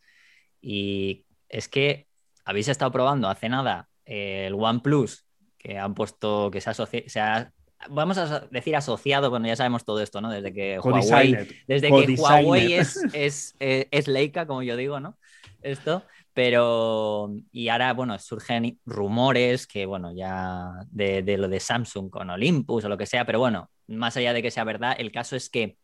Y 0.61 1.25
es 1.49 1.67
que 1.67 2.07
habéis 2.45 2.67
estado 2.67 2.91
probando 2.91 3.27
hace 3.29 3.49
nada 3.49 3.89
eh, 4.05 4.45
el 4.47 4.53
OnePlus, 4.55 5.25
que 5.57 5.77
han 5.77 5.93
puesto, 5.93 6.49
que 6.51 6.61
se 6.61 6.69
ha, 6.69 6.73
asoci- 6.73 7.07
se 7.07 7.19
ha- 7.19 7.51
vamos 7.89 8.17
a 8.17 8.41
decir 8.51 8.75
asociado, 8.75 9.29
bueno, 9.29 9.47
ya 9.47 9.55
sabemos 9.55 9.83
todo 9.85 10.01
esto, 10.01 10.21
¿no? 10.21 10.29
Desde 10.29 10.53
que 10.53 10.79
Huawei, 11.09 11.31
desde 11.67 11.87
que. 12.05 12.07
Huawei 12.21 12.73
es, 12.73 12.95
es, 13.13 13.55
eh, 13.59 13.87
es 13.91 14.07
Leica, 14.07 14.45
como 14.47 14.63
yo 14.63 14.75
digo, 14.77 14.99
¿no? 14.99 15.17
Esto, 15.61 16.03
pero 16.33 17.33
y 17.51 17.69
ahora, 17.69 17.93
bueno, 17.93 18.17
surgen 18.19 18.79
rumores 18.85 19.67
que, 19.67 19.85
bueno, 19.85 20.11
ya 20.13 20.71
de, 20.89 21.21
de 21.23 21.37
lo 21.37 21.47
de 21.47 21.59
Samsung 21.59 22.09
con 22.09 22.29
Olympus 22.29 22.83
o 22.85 22.89
lo 22.89 22.97
que 22.97 23.05
sea, 23.05 23.25
pero 23.25 23.39
bueno, 23.39 23.69
más 23.87 24.17
allá 24.17 24.33
de 24.33 24.41
que 24.41 24.51
sea 24.51 24.63
verdad, 24.63 24.95
el 24.97 25.11
caso 25.11 25.35
es 25.35 25.49
que 25.49 25.77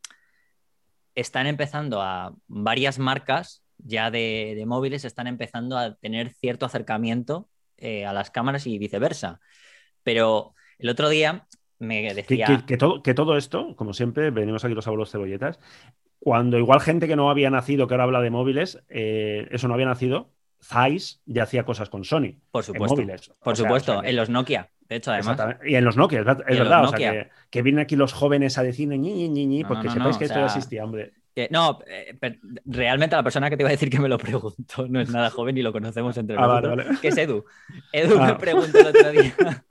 están 1.15 1.47
empezando 1.47 2.01
a 2.01 2.33
varias 2.47 2.99
marcas 2.99 3.63
ya 3.77 4.11
de, 4.11 4.53
de 4.57 4.65
móviles 4.65 5.05
están 5.05 5.27
empezando 5.27 5.77
a 5.77 5.95
tener 5.95 6.33
cierto 6.33 6.65
acercamiento 6.65 7.47
eh, 7.77 8.05
a 8.05 8.11
las 8.13 8.29
cámaras 8.29 8.67
y 8.67 8.77
viceversa. 8.77 9.39
Pero 10.03 10.53
el 10.79 10.89
otro 10.89 11.07
día 11.09 11.47
me 11.77 12.13
decía... 12.13 12.45
que- 12.45 12.65
que 12.65 12.77
todo, 12.77 13.01
que 13.01 13.13
todo 13.13 13.37
esto, 13.37 13.75
como 13.77 13.93
siempre, 13.93 14.31
venimos 14.31 14.65
aquí 14.65 14.73
los 14.73 14.85
abuelos 14.87 15.11
cebolletas, 15.11 15.59
cuando 16.19 16.57
igual 16.57 16.81
gente 16.81 17.07
que 17.07 17.15
no 17.15 17.29
había 17.29 17.49
nacido, 17.49 17.87
que 17.87 17.93
ahora 17.93 18.03
habla 18.03 18.21
de 18.21 18.29
móviles, 18.31 18.83
eh, 18.89 19.47
eso 19.51 19.69
no 19.69 19.73
había 19.75 19.85
nacido, 19.85 20.29
Zeiss 20.61 21.21
ya 21.25 21.43
hacía 21.43 21.63
cosas 21.63 21.89
con 21.89 22.03
Sony. 22.03 22.35
Por 22.51 22.63
en 22.63 22.65
supuesto. 22.65 22.95
móviles. 22.97 23.31
Por 23.41 23.53
O 23.53 23.55
sea, 23.55 23.63
supuesto, 23.65 23.91
o 23.93 23.95
sea 23.95 24.01
que- 24.03 24.09
en 24.09 24.15
los 24.17 24.29
Nokia, 24.29 24.69
de 24.89 24.95
hecho, 24.95 25.11
además. 25.11 25.39
Y 25.65 25.75
en 25.75 25.85
los 25.85 25.95
Nokia, 25.95 26.19
es, 26.19 26.25
verdad. 26.25 26.85
O 26.85 26.87
sea, 26.89 26.97
que, 26.97 27.29
que 27.49 27.61
vienen 27.61 27.81
aquí 27.81 27.95
los 27.95 28.11
jóvenes 28.13 28.57
a 28.57 28.63
decir 28.63 28.87
ñi, 28.89 28.97
ñi, 28.97 29.29
ñi, 29.29 29.45
ñi, 29.45 29.61
No, 29.61 29.67
porque 29.67 29.87
no, 29.87 29.93
sepáis 29.93 30.15
no, 30.15 30.19
que 30.19 30.25
esto 30.25 30.39
ya 30.39 30.49
sea, 30.49 30.57
existía, 30.57 30.83
hombre. 30.83 31.13
No, 31.51 31.79
eh, 31.87 32.17
realmente 32.65 33.15
la 33.15 33.23
persona 33.23 33.49
que 33.49 33.55
te 33.55 33.63
iba 33.63 33.69
a 33.69 33.71
decir 33.71 33.89
que 33.89 33.99
me 33.99 34.09
lo 34.09 34.17
preguntó 34.17 34.87
no 34.89 34.99
es 34.99 35.09
nada 35.09 35.29
joven 35.29 35.57
y 35.57 35.61
lo 35.61 35.71
conocemos 35.71 36.17
entre 36.17 36.35
Ah, 36.37 36.47
vale, 36.47 36.67
nosotros, 36.67 36.87
vale. 36.87 36.99
que 37.01 37.07
es 37.07 37.17
Edu. 37.17 37.45
Edu 37.93 38.17
Ah. 38.19 38.27
me 38.27 38.35
preguntó 38.35 38.77
el 38.79 38.87
otro 38.87 39.11
día, 39.11 39.33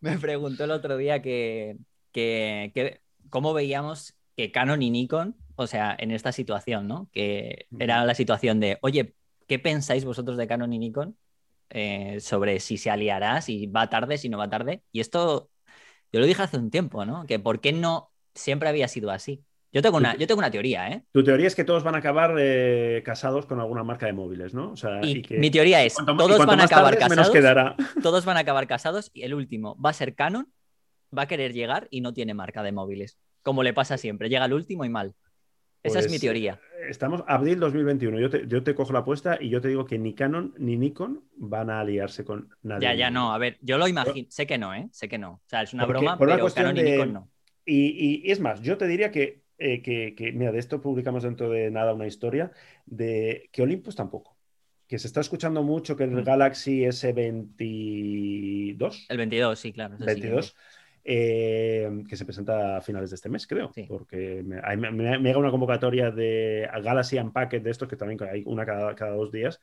me 0.00 0.18
preguntó 0.18 0.64
el 0.64 0.70
otro 0.70 0.96
día 0.96 1.20
que, 1.20 1.76
que- 2.12 2.70
que 2.74 3.00
cómo 3.28 3.52
veíamos 3.52 4.14
que 4.36 4.50
Canon 4.50 4.80
y 4.82 4.90
Nikon, 4.90 5.36
o 5.56 5.66
sea, 5.66 5.94
en 5.98 6.10
esta 6.10 6.32
situación, 6.32 6.88
¿no? 6.88 7.10
Que 7.12 7.66
era 7.78 8.02
la 8.06 8.14
situación 8.14 8.58
de, 8.60 8.78
oye, 8.80 9.14
¿qué 9.46 9.58
pensáis 9.58 10.06
vosotros 10.06 10.38
de 10.38 10.46
Canon 10.46 10.72
y 10.72 10.78
Nikon? 10.78 11.16
Eh, 11.70 12.18
sobre 12.20 12.58
si 12.60 12.76
se 12.78 12.90
aliará, 12.90 13.40
si 13.40 13.66
va 13.66 13.88
tarde, 13.88 14.18
si 14.18 14.28
no 14.28 14.38
va 14.38 14.50
tarde. 14.50 14.82
Y 14.92 15.00
esto, 15.00 15.50
yo 16.12 16.20
lo 16.20 16.26
dije 16.26 16.42
hace 16.42 16.56
un 16.58 16.70
tiempo, 16.70 17.04
¿no? 17.04 17.26
Que 17.26 17.38
por 17.38 17.60
qué 17.60 17.72
no 17.72 18.10
siempre 18.34 18.68
había 18.68 18.88
sido 18.88 19.10
así. 19.10 19.44
Yo 19.72 19.82
tengo 19.82 19.98
una, 19.98 20.16
yo 20.16 20.26
tengo 20.26 20.40
una 20.40 20.50
teoría, 20.50 20.88
¿eh? 20.88 21.04
Tu 21.12 21.22
teoría 21.22 21.46
es 21.46 21.54
que 21.54 21.62
todos 21.62 21.84
van 21.84 21.94
a 21.94 21.98
acabar 21.98 22.34
eh, 22.40 23.02
casados 23.04 23.46
con 23.46 23.60
alguna 23.60 23.84
marca 23.84 24.06
de 24.06 24.12
móviles, 24.12 24.52
¿no? 24.52 24.72
O 24.72 24.76
sea, 24.76 24.98
Y, 25.04 25.18
y 25.18 25.22
que 25.22 25.38
mi 25.38 25.48
teoría 25.52 25.84
es, 25.84 25.94
cuanto- 25.94 26.16
todos 26.16 26.44
van 26.44 26.60
a 26.60 26.64
acabar 26.64 26.98
casados, 26.98 27.30
quedará. 27.30 27.76
todos 28.02 28.24
van 28.24 28.36
a 28.36 28.40
acabar 28.40 28.66
casados 28.66 29.10
y 29.14 29.22
el 29.22 29.32
último 29.34 29.80
va 29.80 29.90
a 29.90 29.92
ser 29.92 30.16
Canon, 30.16 30.52
va 31.16 31.22
a 31.22 31.26
querer 31.28 31.52
llegar 31.52 31.86
y 31.92 32.00
no 32.00 32.12
tiene 32.12 32.34
marca 32.34 32.64
de 32.64 32.72
móviles. 32.72 33.16
Como 33.42 33.62
le 33.62 33.72
pasa 33.72 33.96
siempre, 33.96 34.28
llega 34.28 34.44
el 34.46 34.52
último 34.54 34.84
y 34.84 34.88
mal. 34.88 35.14
Esa 35.82 35.98
es 36.00 36.04
Pues, 36.06 36.12
mi 36.12 36.18
teoría. 36.18 36.60
Estamos 36.88 37.24
abril 37.26 37.58
2021. 37.58 38.20
Yo 38.20 38.28
te, 38.28 38.46
yo 38.46 38.62
te 38.62 38.74
cojo 38.74 38.92
la 38.92 38.98
apuesta 39.00 39.38
y 39.40 39.48
yo 39.48 39.60
te 39.62 39.68
digo 39.68 39.86
que 39.86 39.98
ni 39.98 40.14
Canon 40.14 40.52
ni 40.58 40.76
Nikon 40.76 41.24
van 41.36 41.70
a 41.70 41.80
aliarse 41.80 42.22
con 42.24 42.50
nadie. 42.62 42.82
Ya, 42.82 42.94
ya 42.94 43.10
no. 43.10 43.32
A 43.32 43.38
ver, 43.38 43.56
yo 43.62 43.78
lo 43.78 43.88
imagino. 43.88 44.26
Sé 44.30 44.46
que 44.46 44.58
no, 44.58 44.74
¿eh? 44.74 44.88
Sé 44.92 45.08
que 45.08 45.16
no. 45.18 45.30
O 45.32 45.40
sea, 45.46 45.62
es 45.62 45.72
una 45.72 45.86
Porque- 45.86 46.00
broma, 46.00 46.18
por 46.18 46.28
pero 46.28 46.46
Canon 46.52 46.76
y 46.76 46.82
de- 46.82 46.90
Nikon 46.92 47.12
no. 47.14 47.30
Y, 47.64 47.86
y- 47.86 48.20
y 48.26 48.30
es 48.30 48.40
más, 48.40 48.60
yo 48.60 48.76
te 48.76 48.86
diría 48.86 49.10
que, 49.10 49.42
eh, 49.58 49.80
que, 49.80 50.14
que, 50.14 50.32
mira, 50.32 50.52
de 50.52 50.58
esto 50.58 50.82
publicamos 50.82 51.22
dentro 51.22 51.48
de 51.50 51.70
nada 51.70 51.94
una 51.94 52.06
historia 52.06 52.52
de 52.86 53.48
que 53.52 53.62
Olympus 53.62 53.96
tampoco. 53.96 54.36
Que 54.86 54.98
se 54.98 55.06
está 55.06 55.20
escuchando 55.20 55.62
mucho 55.62 55.96
que 55.96 56.04
el 56.04 56.10
Mm. 56.10 56.24
Galaxy 56.24 56.84
S22, 56.84 59.06
El 59.08 59.16
22, 59.18 59.58
sí, 59.58 59.72
claro. 59.72 59.94
ese 59.94 60.04
sí 60.04 60.08
que- 60.20 60.28
22, 60.28 60.56
eh, 61.04 62.04
que 62.08 62.16
se 62.16 62.24
presenta 62.24 62.76
a 62.76 62.80
finales 62.80 63.10
de 63.10 63.16
este 63.16 63.28
mes, 63.28 63.46
creo. 63.46 63.72
Sí. 63.74 63.84
Porque 63.88 64.42
me, 64.44 64.60
me- 64.76 64.90
me- 64.90 65.18
me 65.18 65.28
llega 65.28 65.38
una 65.38 65.50
convocatoria 65.50 66.10
de 66.10 66.68
Galaxy 66.82 67.18
Unpacked 67.18 67.62
de 67.62 67.70
estos, 67.70 67.88
que 67.88 67.96
también 67.96 68.18
hay 68.30 68.42
una 68.46 68.64
cada, 68.66 68.94
cada 68.94 69.12
dos 69.14 69.32
días. 69.32 69.60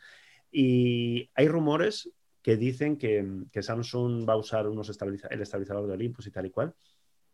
Y 0.52 1.30
hay 1.36 1.48
rumores 1.48 2.10
que 2.42 2.56
dicen 2.56 2.98
que, 2.98 3.26
que 3.52 3.62
Samsung 3.62 4.28
va 4.28 4.34
a 4.34 4.38
usar 4.38 4.68
unos 4.68 4.90
estabiliza- 4.90 5.28
el 5.30 5.42
estabilizador 5.42 5.88
de 5.88 5.94
Olympus 5.94 6.28
y 6.28 6.32
tal 6.32 6.46
y 6.46 6.50
cual. 6.50 6.74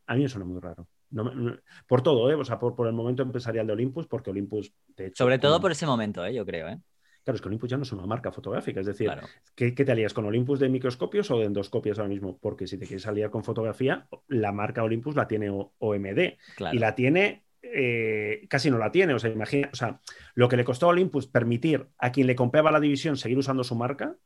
A 0.07 0.15
mí 0.15 0.23
me 0.23 0.29
suena 0.29 0.45
muy 0.45 0.59
raro. 0.59 0.87
No 1.11 1.23
me- 1.23 1.35
no- 1.35 1.57
por 1.87 2.01
todo, 2.01 2.29
¿eh? 2.31 2.35
O 2.35 2.43
sea, 2.43 2.59
por, 2.59 2.75
por 2.75 2.87
el 2.87 2.93
momento 2.93 3.21
empresarial 3.23 3.67
de 3.67 3.73
Olympus, 3.73 4.07
porque 4.07 4.31
Olympus, 4.31 4.73
de 4.97 5.07
hecho. 5.07 5.23
Sobre 5.23 5.37
todo 5.39 5.53
como- 5.53 5.61
por 5.61 5.71
ese 5.71 5.85
momento, 5.85 6.25
¿eh? 6.25 6.33
yo 6.33 6.45
creo. 6.45 6.67
¿eh? 6.69 6.79
Claro, 7.23 7.35
es 7.35 7.41
que 7.41 7.47
Olympus 7.47 7.69
ya 7.69 7.77
no 7.77 7.83
es 7.83 7.91
una 7.93 8.05
marca 8.05 8.31
fotográfica. 8.31 8.81
Es 8.81 8.85
decir, 8.85 9.07
Claro. 9.07 9.27
¿qué, 9.55 9.73
qué 9.73 9.85
te 9.85 9.91
alías 9.93 10.13
con 10.13 10.25
Olympus 10.25 10.59
de 10.59 10.67
microscopios 10.69 11.31
o 11.31 11.39
de 11.39 11.45
endoscopios 11.45 11.97
ahora 11.99 12.09
mismo? 12.09 12.37
Porque 12.37 12.67
si 12.67 12.77
te 12.77 12.85
quieres 12.85 13.07
aliar 13.07 13.29
con 13.29 13.43
fotografía, 13.43 14.07
la 14.27 14.51
marca 14.51 14.83
Olympus 14.83 15.15
la 15.15 15.27
tiene 15.27 15.49
O- 15.49 15.73
OMD 15.79 16.37
claro. 16.55 16.75
y 16.75 16.79
la 16.79 16.95
tiene. 16.95 17.43
eh, 17.61 18.45
casi 18.49 18.69
no 18.69 18.77
la 18.77 18.91
tiene, 18.91 19.13
o 19.13 19.19
sea, 19.19 19.29
imagina, 19.31 19.69
o 19.71 19.75
sea, 19.75 20.01
lo 20.35 20.49
que 20.49 20.57
le 20.57 20.65
costó 20.65 20.87
a 20.87 20.89
Olympus 20.89 21.27
permitir 21.27 21.87
a 21.97 22.11
quien 22.11 22.27
le 22.27 22.35
compraba 22.35 22.71
la 22.73 22.79
división 22.81 23.15
seguir 23.15 23.37
usando 23.37 23.63
su 23.63 23.73
marca, 23.73 24.17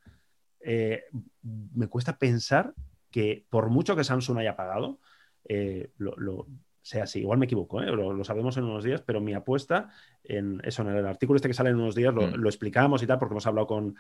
eh, 0.60 1.04
me 1.76 1.88
cuesta 1.88 2.18
pensar 2.18 2.74
que 3.12 3.46
por 3.50 3.70
mucho 3.70 3.96
que 3.96 4.04
Samsung 4.04 4.40
haya 4.40 4.56
pagado, 4.56 5.00
eh, 5.48 5.92
lo, 5.98 6.16
lo- 6.18 6.48
sea 6.88 7.04
así. 7.04 7.20
Igual 7.20 7.38
me 7.38 7.46
equivoco, 7.46 7.82
¿eh? 7.82 7.88
lo, 7.88 8.14
lo 8.14 8.24
sabemos 8.24 8.56
en 8.58 8.64
unos 8.64 8.84
días, 8.84 9.02
pero 9.02 9.20
mi 9.20 9.34
apuesta 9.34 9.90
en 10.24 10.62
eso, 10.64 10.82
en 10.84 10.90
el 10.90 11.06
artículo 11.06 11.36
este 11.36 11.50
que 11.50 11.54
sale 11.54 11.70
en 11.72 11.76
unos 11.76 11.96
días, 11.96 12.14
lo, 12.14 12.28
Mm. 12.28 12.36
lo 12.36 12.48
explicamos 12.50 13.04
y 13.04 13.08
tal, 13.08 13.20
porque 13.20 13.34
hemos 13.34 13.46
hablado 13.48 13.68
con, 13.68 13.96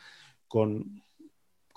con, 0.47 1.03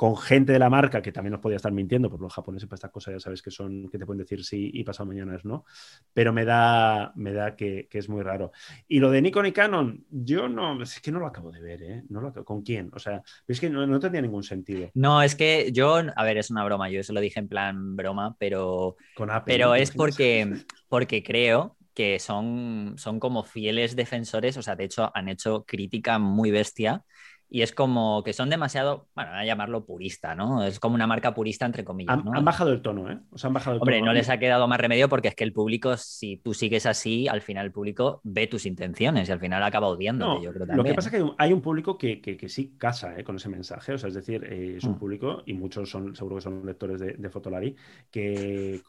con 0.00 0.16
gente 0.16 0.54
de 0.54 0.58
la 0.58 0.70
marca 0.70 1.02
que 1.02 1.12
también 1.12 1.32
nos 1.32 1.42
podía 1.42 1.56
estar 1.56 1.72
mintiendo, 1.72 2.08
porque 2.08 2.22
los 2.22 2.32
japoneses 2.32 2.66
para 2.66 2.76
estas 2.76 2.90
cosas 2.90 3.12
ya 3.12 3.20
sabes 3.20 3.42
que 3.42 3.50
son, 3.50 3.86
que 3.90 3.98
te 3.98 4.06
pueden 4.06 4.20
decir 4.20 4.42
sí 4.42 4.70
y 4.72 4.82
pasado 4.82 5.06
mañana 5.06 5.36
es 5.36 5.44
no, 5.44 5.66
pero 6.14 6.32
me 6.32 6.46
da, 6.46 7.12
me 7.16 7.34
da 7.34 7.54
que, 7.54 7.86
que 7.90 7.98
es 7.98 8.08
muy 8.08 8.22
raro. 8.22 8.50
Y 8.88 8.98
lo 8.98 9.10
de 9.10 9.20
Nikon 9.20 9.44
y 9.44 9.52
Canon, 9.52 10.06
yo 10.10 10.48
no, 10.48 10.82
es 10.82 10.98
que 11.00 11.12
no 11.12 11.18
lo 11.20 11.26
acabo 11.26 11.50
de 11.52 11.60
ver, 11.60 11.82
¿eh? 11.82 12.02
No 12.08 12.22
lo 12.22 12.28
acabo- 12.28 12.46
¿Con 12.46 12.62
quién? 12.62 12.88
O 12.94 12.98
sea, 12.98 13.22
es 13.46 13.60
que 13.60 13.68
no, 13.68 13.86
no 13.86 14.00
tendría 14.00 14.22
ningún 14.22 14.42
sentido. 14.42 14.88
No, 14.94 15.20
es 15.22 15.34
que 15.34 15.70
yo, 15.70 15.96
a 16.16 16.24
ver, 16.24 16.38
es 16.38 16.50
una 16.50 16.64
broma, 16.64 16.88
yo 16.88 17.00
eso 17.00 17.12
lo 17.12 17.20
dije 17.20 17.38
en 17.38 17.48
plan 17.48 17.94
broma, 17.94 18.36
pero 18.38 18.96
Con 19.14 19.30
Apple. 19.30 19.54
Pero 19.54 19.66
¿no? 19.66 19.74
¿Te 19.74 19.82
es 19.82 19.90
porque, 19.90 20.64
porque 20.88 21.22
creo 21.22 21.76
que 21.92 22.18
son, 22.18 22.94
son 22.96 23.20
como 23.20 23.44
fieles 23.44 23.96
defensores, 23.96 24.56
o 24.56 24.62
sea, 24.62 24.76
de 24.76 24.84
hecho 24.84 25.10
han 25.14 25.28
hecho 25.28 25.64
crítica 25.66 26.18
muy 26.18 26.50
bestia 26.50 27.04
y 27.50 27.62
es 27.62 27.72
como 27.72 28.22
que 28.24 28.32
son 28.32 28.50
demasiado, 28.50 29.08
bueno, 29.14 29.32
a 29.32 29.44
llamarlo 29.44 29.84
purista, 29.86 30.34
¿no? 30.34 30.64
Es 30.64 30.80
como 30.80 30.94
una 30.94 31.06
marca 31.06 31.34
purista 31.34 31.66
entre 31.66 31.84
comillas, 31.84 32.16
Han, 32.16 32.24
¿no? 32.24 32.32
han 32.32 32.44
bajado 32.44 32.72
el 32.72 32.82
tono, 32.82 33.10
¿eh? 33.10 33.20
O 33.30 33.38
sea, 33.38 33.48
han 33.48 33.54
bajado 33.54 33.76
el 33.76 33.82
Hombre, 33.82 33.96
tono. 33.96 34.06
no 34.06 34.12
les 34.12 34.28
ha 34.28 34.38
quedado 34.38 34.66
más 34.68 34.80
remedio 34.80 35.08
porque 35.08 35.28
es 35.28 35.34
que 35.34 35.44
el 35.44 35.52
público, 35.52 35.96
si 35.96 36.36
tú 36.38 36.54
sigues 36.54 36.86
así, 36.86 37.28
al 37.28 37.40
final 37.42 37.66
el 37.66 37.72
público 37.72 38.20
ve 38.24 38.46
tus 38.46 38.66
intenciones 38.66 39.28
y 39.28 39.32
al 39.32 39.40
final 39.40 39.62
acaba 39.62 39.88
odiándote, 39.88 40.28
No, 40.28 40.42
yo 40.42 40.52
creo 40.52 40.66
lo 40.66 40.66
también. 40.66 40.84
que 40.84 40.94
pasa 40.94 41.08
es 41.08 41.12
que 41.12 41.16
hay 41.18 41.22
un, 41.22 41.34
hay 41.38 41.52
un 41.52 41.62
público 41.62 41.96
que, 41.96 42.20
que- 42.20 42.36
que 42.36 42.48
sí 42.48 42.76
casa 42.76 43.18
¿eh? 43.18 43.24
con 43.24 43.36
ese 43.36 43.48
mensaje, 43.48 43.94
o 43.94 43.98
sea, 43.98 44.08
es 44.08 44.14
decir, 44.14 44.44
eh, 44.44 44.76
es 44.76 44.86
un 44.86 44.96
Mm. 44.96 44.98
público, 44.98 45.42
y 45.46 45.54
muchos 45.54 45.88
son, 45.90 46.14
seguro 46.14 46.36
que 46.36 46.42
son 46.42 46.66
lectores 46.66 47.00
de, 47.00 47.14
de 47.14 47.30
Fotolari, 47.30 47.76
que 48.10 48.82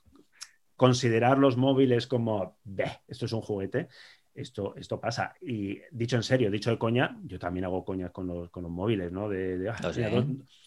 considerar 0.76 1.38
los 1.40 1.58
móviles 1.58 2.08
como, 2.08 2.60
esto 3.08 3.26
es 3.26 3.34
un 3.34 3.42
juguete, 3.42 3.88
esto, 4.34 4.76
esto 4.76 5.00
pasa. 5.00 5.34
Y 5.42 5.80
dicho 5.92 6.16
en 6.16 6.24
serio, 6.24 6.52
dicho 6.52 6.72
de 6.72 6.78
coña, 6.78 7.18
yo 7.24 7.40
también 7.40 7.66
hago 7.66 7.84
coñas 7.84 8.12
con 8.12 8.28
los, 8.28 8.50
con 8.50 8.64
los 8.64 8.72
móviles, 8.72 9.12
¿no? 9.12 9.30
De, 9.30 9.70
ah, 9.70 9.78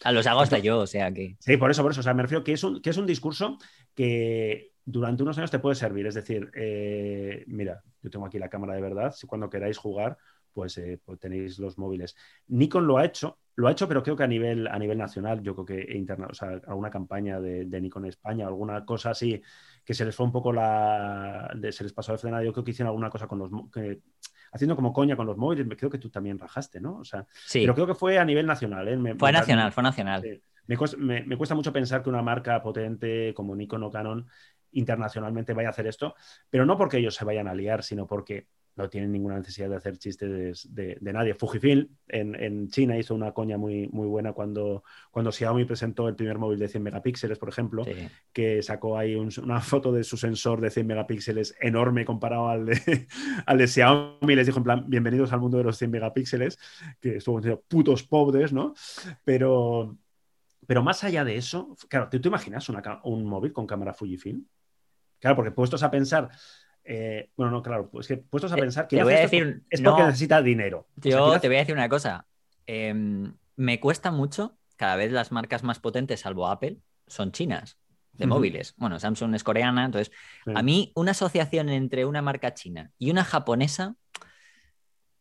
a 0.03 0.11
los 0.11 0.27
hago 0.27 0.41
hasta 0.41 0.59
yo, 0.59 0.79
o 0.79 0.87
sea 0.87 1.11
que. 1.11 1.35
Sí, 1.39 1.57
por 1.57 1.71
eso, 1.71 1.81
por 1.81 1.91
eso. 1.91 2.01
O 2.01 2.03
sea, 2.03 2.13
me 2.13 2.23
refiero 2.23 2.43
que 2.43 2.53
es 2.53 2.63
un, 2.63 2.81
que 2.81 2.89
es 2.89 2.97
un 2.97 3.05
discurso 3.05 3.57
que 3.93 4.71
durante 4.85 5.23
unos 5.23 5.37
años 5.37 5.51
te 5.51 5.59
puede 5.59 5.75
servir. 5.75 6.07
Es 6.07 6.15
decir, 6.15 6.49
eh, 6.55 7.43
mira, 7.47 7.81
yo 8.01 8.09
tengo 8.09 8.25
aquí 8.25 8.39
la 8.39 8.49
cámara 8.49 8.75
de 8.75 8.81
verdad. 8.81 9.11
Si 9.11 9.27
cuando 9.27 9.49
queráis 9.49 9.77
jugar, 9.77 10.17
pues, 10.53 10.77
eh, 10.77 10.99
pues, 11.03 11.19
tenéis 11.19 11.59
los 11.59 11.77
móviles. 11.77 12.15
Nikon 12.47 12.87
lo 12.87 12.97
ha 12.97 13.05
hecho, 13.05 13.39
lo 13.55 13.67
ha 13.67 13.71
hecho, 13.71 13.87
pero 13.87 14.03
creo 14.03 14.15
que 14.15 14.23
a 14.23 14.27
nivel, 14.27 14.67
a 14.67 14.77
nivel 14.77 14.97
nacional, 14.97 15.41
yo 15.41 15.55
creo 15.55 15.65
que 15.65 15.97
interna, 15.97 16.27
o 16.29 16.33
sea, 16.33 16.59
alguna 16.67 16.89
campaña 16.89 17.39
de, 17.39 17.65
de 17.65 17.81
Nikon 17.81 18.05
España, 18.05 18.47
alguna 18.47 18.85
cosa 18.85 19.11
así 19.11 19.41
que 19.85 19.93
se 19.93 20.03
les 20.03 20.15
fue 20.15 20.25
un 20.25 20.31
poco 20.31 20.51
la. 20.51 21.55
se 21.71 21.83
les 21.83 21.93
pasó 21.93 22.11
de 22.11 22.17
frenada. 22.17 22.43
Yo 22.43 22.51
creo 22.51 22.65
que 22.65 22.71
hicieron 22.71 22.89
alguna 22.89 23.09
cosa 23.09 23.27
con 23.27 23.39
los. 23.39 23.51
Que, 23.71 24.01
haciendo 24.51 24.75
como 24.75 24.91
coña 24.91 25.15
con 25.15 25.27
los 25.27 25.37
móviles. 25.37 25.67
Creo 25.77 25.91
que 25.91 25.99
tú 25.99 26.09
también 26.09 26.39
rajaste, 26.39 26.81
¿no? 26.81 26.97
O 26.97 27.05
sea, 27.05 27.25
sí. 27.45 27.61
Pero 27.61 27.75
creo 27.75 27.87
que 27.87 27.93
fue 27.93 28.17
a 28.17 28.25
nivel 28.25 28.47
nacional. 28.47 28.87
¿eh? 28.87 29.15
fue 29.17 29.31
nacional, 29.31 29.71
fue 29.71 29.83
nacional. 29.83 30.41
Me, 30.65 30.75
cuesta, 30.75 30.97
me, 30.97 31.37
cuesta, 31.37 31.53
mucho 31.53 31.71
pensar 31.71 32.01
que 32.01 32.09
una 32.09 32.23
marca 32.23 32.61
potente 32.63 33.31
como 33.35 33.55
Nikon 33.55 33.83
o 33.83 33.91
Canon 33.91 34.25
internacionalmente 34.71 35.53
vaya 35.53 35.69
a 35.69 35.71
hacer 35.71 35.85
esto, 35.85 36.15
pero 36.49 36.65
no 36.65 36.75
porque 36.75 36.97
ellos 36.97 37.13
se 37.13 37.23
vayan 37.23 37.47
a 37.47 37.53
liar, 37.53 37.83
sino 37.83 38.07
porque 38.07 38.47
no 38.75 38.89
tienen 38.89 39.11
ninguna 39.11 39.37
necesidad 39.37 39.69
de 39.69 39.75
hacer 39.77 39.97
chistes 39.97 40.67
de, 40.73 40.97
nadie. 41.01 41.33
Fujifilm 41.33 41.87
en, 42.07 42.67
China 42.69 42.97
hizo 42.97 43.15
una 43.15 43.31
coña 43.31 43.57
muy, 43.57 43.87
muy 43.87 44.07
buena 44.07 44.33
cuando, 44.33 44.83
cuando 45.11 45.31
Xiaomi 45.31 45.65
presentó 45.65 46.09
el 46.09 46.15
primer 46.15 46.37
móvil 46.37 46.59
de 46.59 46.67
100 46.67 46.83
megapíxeles, 46.83 47.39
por 47.39 47.49
ejemplo, 47.49 47.85
que 48.33 48.61
sacó 48.61 48.97
ahí 48.97 49.15
una 49.15 49.61
foto 49.61 49.91
de 49.93 50.03
su 50.03 50.17
sensor 50.17 50.59
de 50.59 50.69
100 50.69 50.87
megapíxeles 50.87 51.55
enorme 51.61 52.03
comparado 52.03 52.49
al 52.49 52.65
de, 52.65 53.07
al 53.45 53.57
de 53.57 53.67
Xiaomi. 53.67 54.35
Les 54.35 54.45
dijo 54.45 54.59
en 54.59 54.63
plan, 54.63 54.85
bienvenidos 54.87 55.31
al 55.31 55.39
mundo 55.39 55.57
de 55.57 55.63
los 55.63 55.77
100 55.77 55.91
megapíxeles, 55.91 56.59
que 56.99 57.17
estuvo 57.17 57.37
diciendo 57.37 57.63
putos 57.67 58.03
pobres, 58.03 58.51
¿no? 58.51 58.73
Pero, 59.23 59.97
pero 60.67 60.83
más 60.83 61.03
allá 61.05 61.23
de 61.23 61.37
eso, 61.37 61.77
claro, 61.87 62.09
¿tú 62.09 62.19
te 62.19 62.27
imaginas 62.27 62.67
un 63.03 63.25
móvil 63.25 63.53
con 63.53 63.65
cámara 63.65 63.93
Fujifilm? 63.93 64.45
Claro, 65.19 65.37
porque 65.37 65.51
puestos 65.51 65.81
a 65.81 65.89
pensar 65.89 66.29
eh, 66.85 67.31
bueno, 67.35 67.51
no, 67.51 67.63
claro, 67.63 67.89
pues 67.89 68.07
que 68.07 68.17
puestos 68.17 68.51
a 68.51 68.57
eh, 68.57 68.61
pensar 68.61 68.87
que 68.87 69.03
voy 69.03 69.13
a 69.13 69.21
decir, 69.21 69.63
es 69.69 69.81
porque 69.81 70.03
necesita 70.03 70.41
dinero. 70.41 70.87
Yo 70.97 71.39
te 71.39 71.47
voy 71.47 71.57
a 71.57 71.59
decir 71.59 71.73
una 71.73 71.89
cosa. 71.89 72.27
Em, 72.67 73.33
me 73.55 73.79
cuesta 73.79 74.11
mucho, 74.11 74.57
cada 74.75 74.95
vez 74.95 75.11
las 75.11 75.31
marcas 75.31 75.63
más 75.63 75.79
potentes, 75.79 76.19
salvo 76.19 76.47
Apple, 76.47 76.77
son 77.07 77.31
chinas 77.31 77.77
de 78.13 78.27
móviles. 78.27 78.75
Bueno, 78.77 78.99
Samsung 78.99 79.35
es 79.35 79.43
coreana, 79.43 79.85
entonces 79.85 80.13
a 80.53 80.61
mí 80.61 80.91
una 80.95 81.11
asociación 81.11 81.69
entre 81.69 82.05
una 82.05 82.21
marca 82.21 82.53
china 82.53 82.91
y 82.97 83.11
una 83.11 83.25
japonesa, 83.25 83.95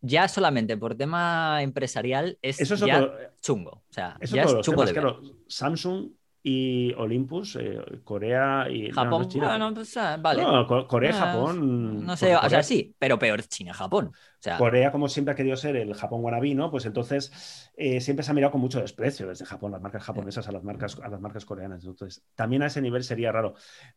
ya 0.00 0.29
solamente 0.29 0.77
por 0.77 0.94
tema 0.94 1.62
empresarial 1.62 2.38
es, 2.40 2.59
ya 2.79 3.11
chungo. 3.40 3.83
O 3.88 3.92
sea, 3.92 4.16
ya 4.20 4.42
es 4.42 4.61
chungo 4.61 4.85
de 4.85 4.92
claro, 4.92 5.22
Samsung 5.48 6.11
y 6.46 6.92
Olympus, 6.98 7.57
eh, 7.57 7.80
Corea 8.04 8.66
y 8.70 8.90
Japón. 8.90 9.26
No, 9.59 9.72
pues, 9.72 9.96
ah, 9.96 10.18
vale. 10.20 10.44
Corea, 10.87 11.12
Japón. 11.14 12.04
No 12.04 12.18
sé, 12.18 12.37
o 12.37 12.48
sea, 12.50 12.62
sí, 12.62 12.94
pero 12.98 13.18
peor 13.18 13.42
China, 13.44 13.72
Japón. 13.72 14.09
O 14.09 14.37
sea... 14.38 14.59
Corea, 14.59 14.92
como 14.92 15.09
siempre 15.09 15.33
ha 15.33 15.37
querido 15.37 15.57
ser 15.57 15.74
el 15.76 15.94
Japón 15.94 16.22
wannabe, 16.22 16.54
¿no? 16.54 16.70
Pues 16.70 16.85
entonces 16.85 17.72
eh, 17.78 17.98
siempre 18.02 18.22
se 18.22 18.30
ha 18.30 18.35
mirado 18.35 18.52
con 18.52 18.61
mucho 18.61 18.78
desprecio 18.78 19.26
desde 19.26 19.46
Japón, 19.46 19.72
las 19.72 19.80
marcas 19.80 20.02
japonesas 20.02 20.46
a 20.46 20.52
las 20.52 20.62
marcas, 20.62 20.98
a 21.02 21.09
las 21.09 21.18
marcas 21.18 21.46
coreanas. 21.46 21.83
Entonces, 21.83 22.22
también 22.35 22.62
a 22.62 22.66
ese 22.66 22.83
nivel 22.83 23.04
sería 23.04 23.33
raro. 23.33 23.54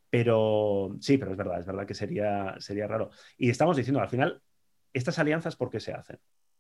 Pero 0.10 0.96
sí, 1.02 1.18
pero 1.18 1.32
es 1.32 1.38
verdad, 1.38 1.60
es 1.60 1.66
verdad 1.66 1.86
que 1.86 1.96
sería, 1.96 2.56
sería 2.60 2.88
raro. 2.88 3.10
Y 3.38 3.50
estamos 3.50 3.76
diciendo, 3.76 4.00
al 4.00 4.08
final, 4.08 4.42
estas 4.94 5.20
alianzas, 5.20 5.58
¿por 5.58 5.70
qué 5.70 5.82
se 5.82 5.92
hacen? 5.92 6.18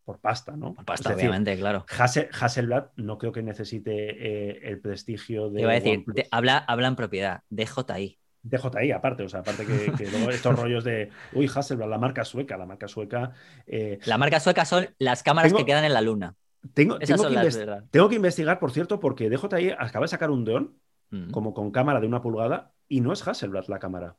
Por 0.07 0.21
pasta, 0.21 0.55
¿no? 0.55 0.73
Por 0.73 0.85
pasta, 0.85 1.13
obviamente, 1.13 1.57
claro. 1.57 1.85
Hasselblad 1.89 2.91
no 2.95 3.17
creo 3.17 3.33
que 3.33 3.43
necesite 3.43 3.91
eh, 3.91 4.59
el 4.63 4.79
prestigio 4.79 5.49
de. 5.49 5.55
Te 5.55 5.61
iba 5.63 5.71
a 5.71 5.75
decir, 5.75 6.05
habla, 6.31 6.59
habla 6.59 6.87
en 6.87 6.95
propiedad, 6.95 7.41
DJI. 7.49 8.17
DJI, 8.41 8.91
aparte, 8.93 9.23
o 9.23 9.27
sea, 9.27 9.41
aparte 9.41 9.65
que, 9.65 10.07
luego 10.11 10.29
estos 10.29 10.57
rollos 10.57 10.85
de, 10.85 11.09
uy, 11.33 11.51
Hasselblad, 11.53 11.89
la 11.89 11.97
marca 11.97 12.23
sueca, 12.23 12.55
la 12.55 12.65
marca 12.65 12.87
sueca. 12.87 13.33
Eh, 13.65 13.99
la 14.05 14.17
marca 14.17 14.39
sueca 14.39 14.63
son 14.63 14.87
las 14.97 15.23
cámaras 15.23 15.51
que 15.51 15.65
quedan 15.65 15.83
en 15.83 15.93
la 15.93 15.99
luna. 15.99 16.35
Tengo, 16.73 16.99
tengo, 16.99 17.27
que 17.27 17.67
tengo, 17.91 18.07
que 18.07 18.15
investigar, 18.15 18.59
por 18.59 18.71
cierto, 18.71 19.01
porque 19.01 19.29
DJI 19.29 19.71
acaba 19.77 20.05
de 20.05 20.07
sacar 20.07 20.31
un 20.31 20.45
dron, 20.45 20.77
mm. 21.09 21.31
como 21.31 21.53
con 21.53 21.71
cámara 21.71 21.99
de 21.99 22.07
una 22.07 22.21
pulgada, 22.21 22.71
y 22.87 23.01
no 23.01 23.11
es 23.11 23.27
Hasselblad 23.27 23.67
la 23.67 23.79
cámara. 23.79 24.15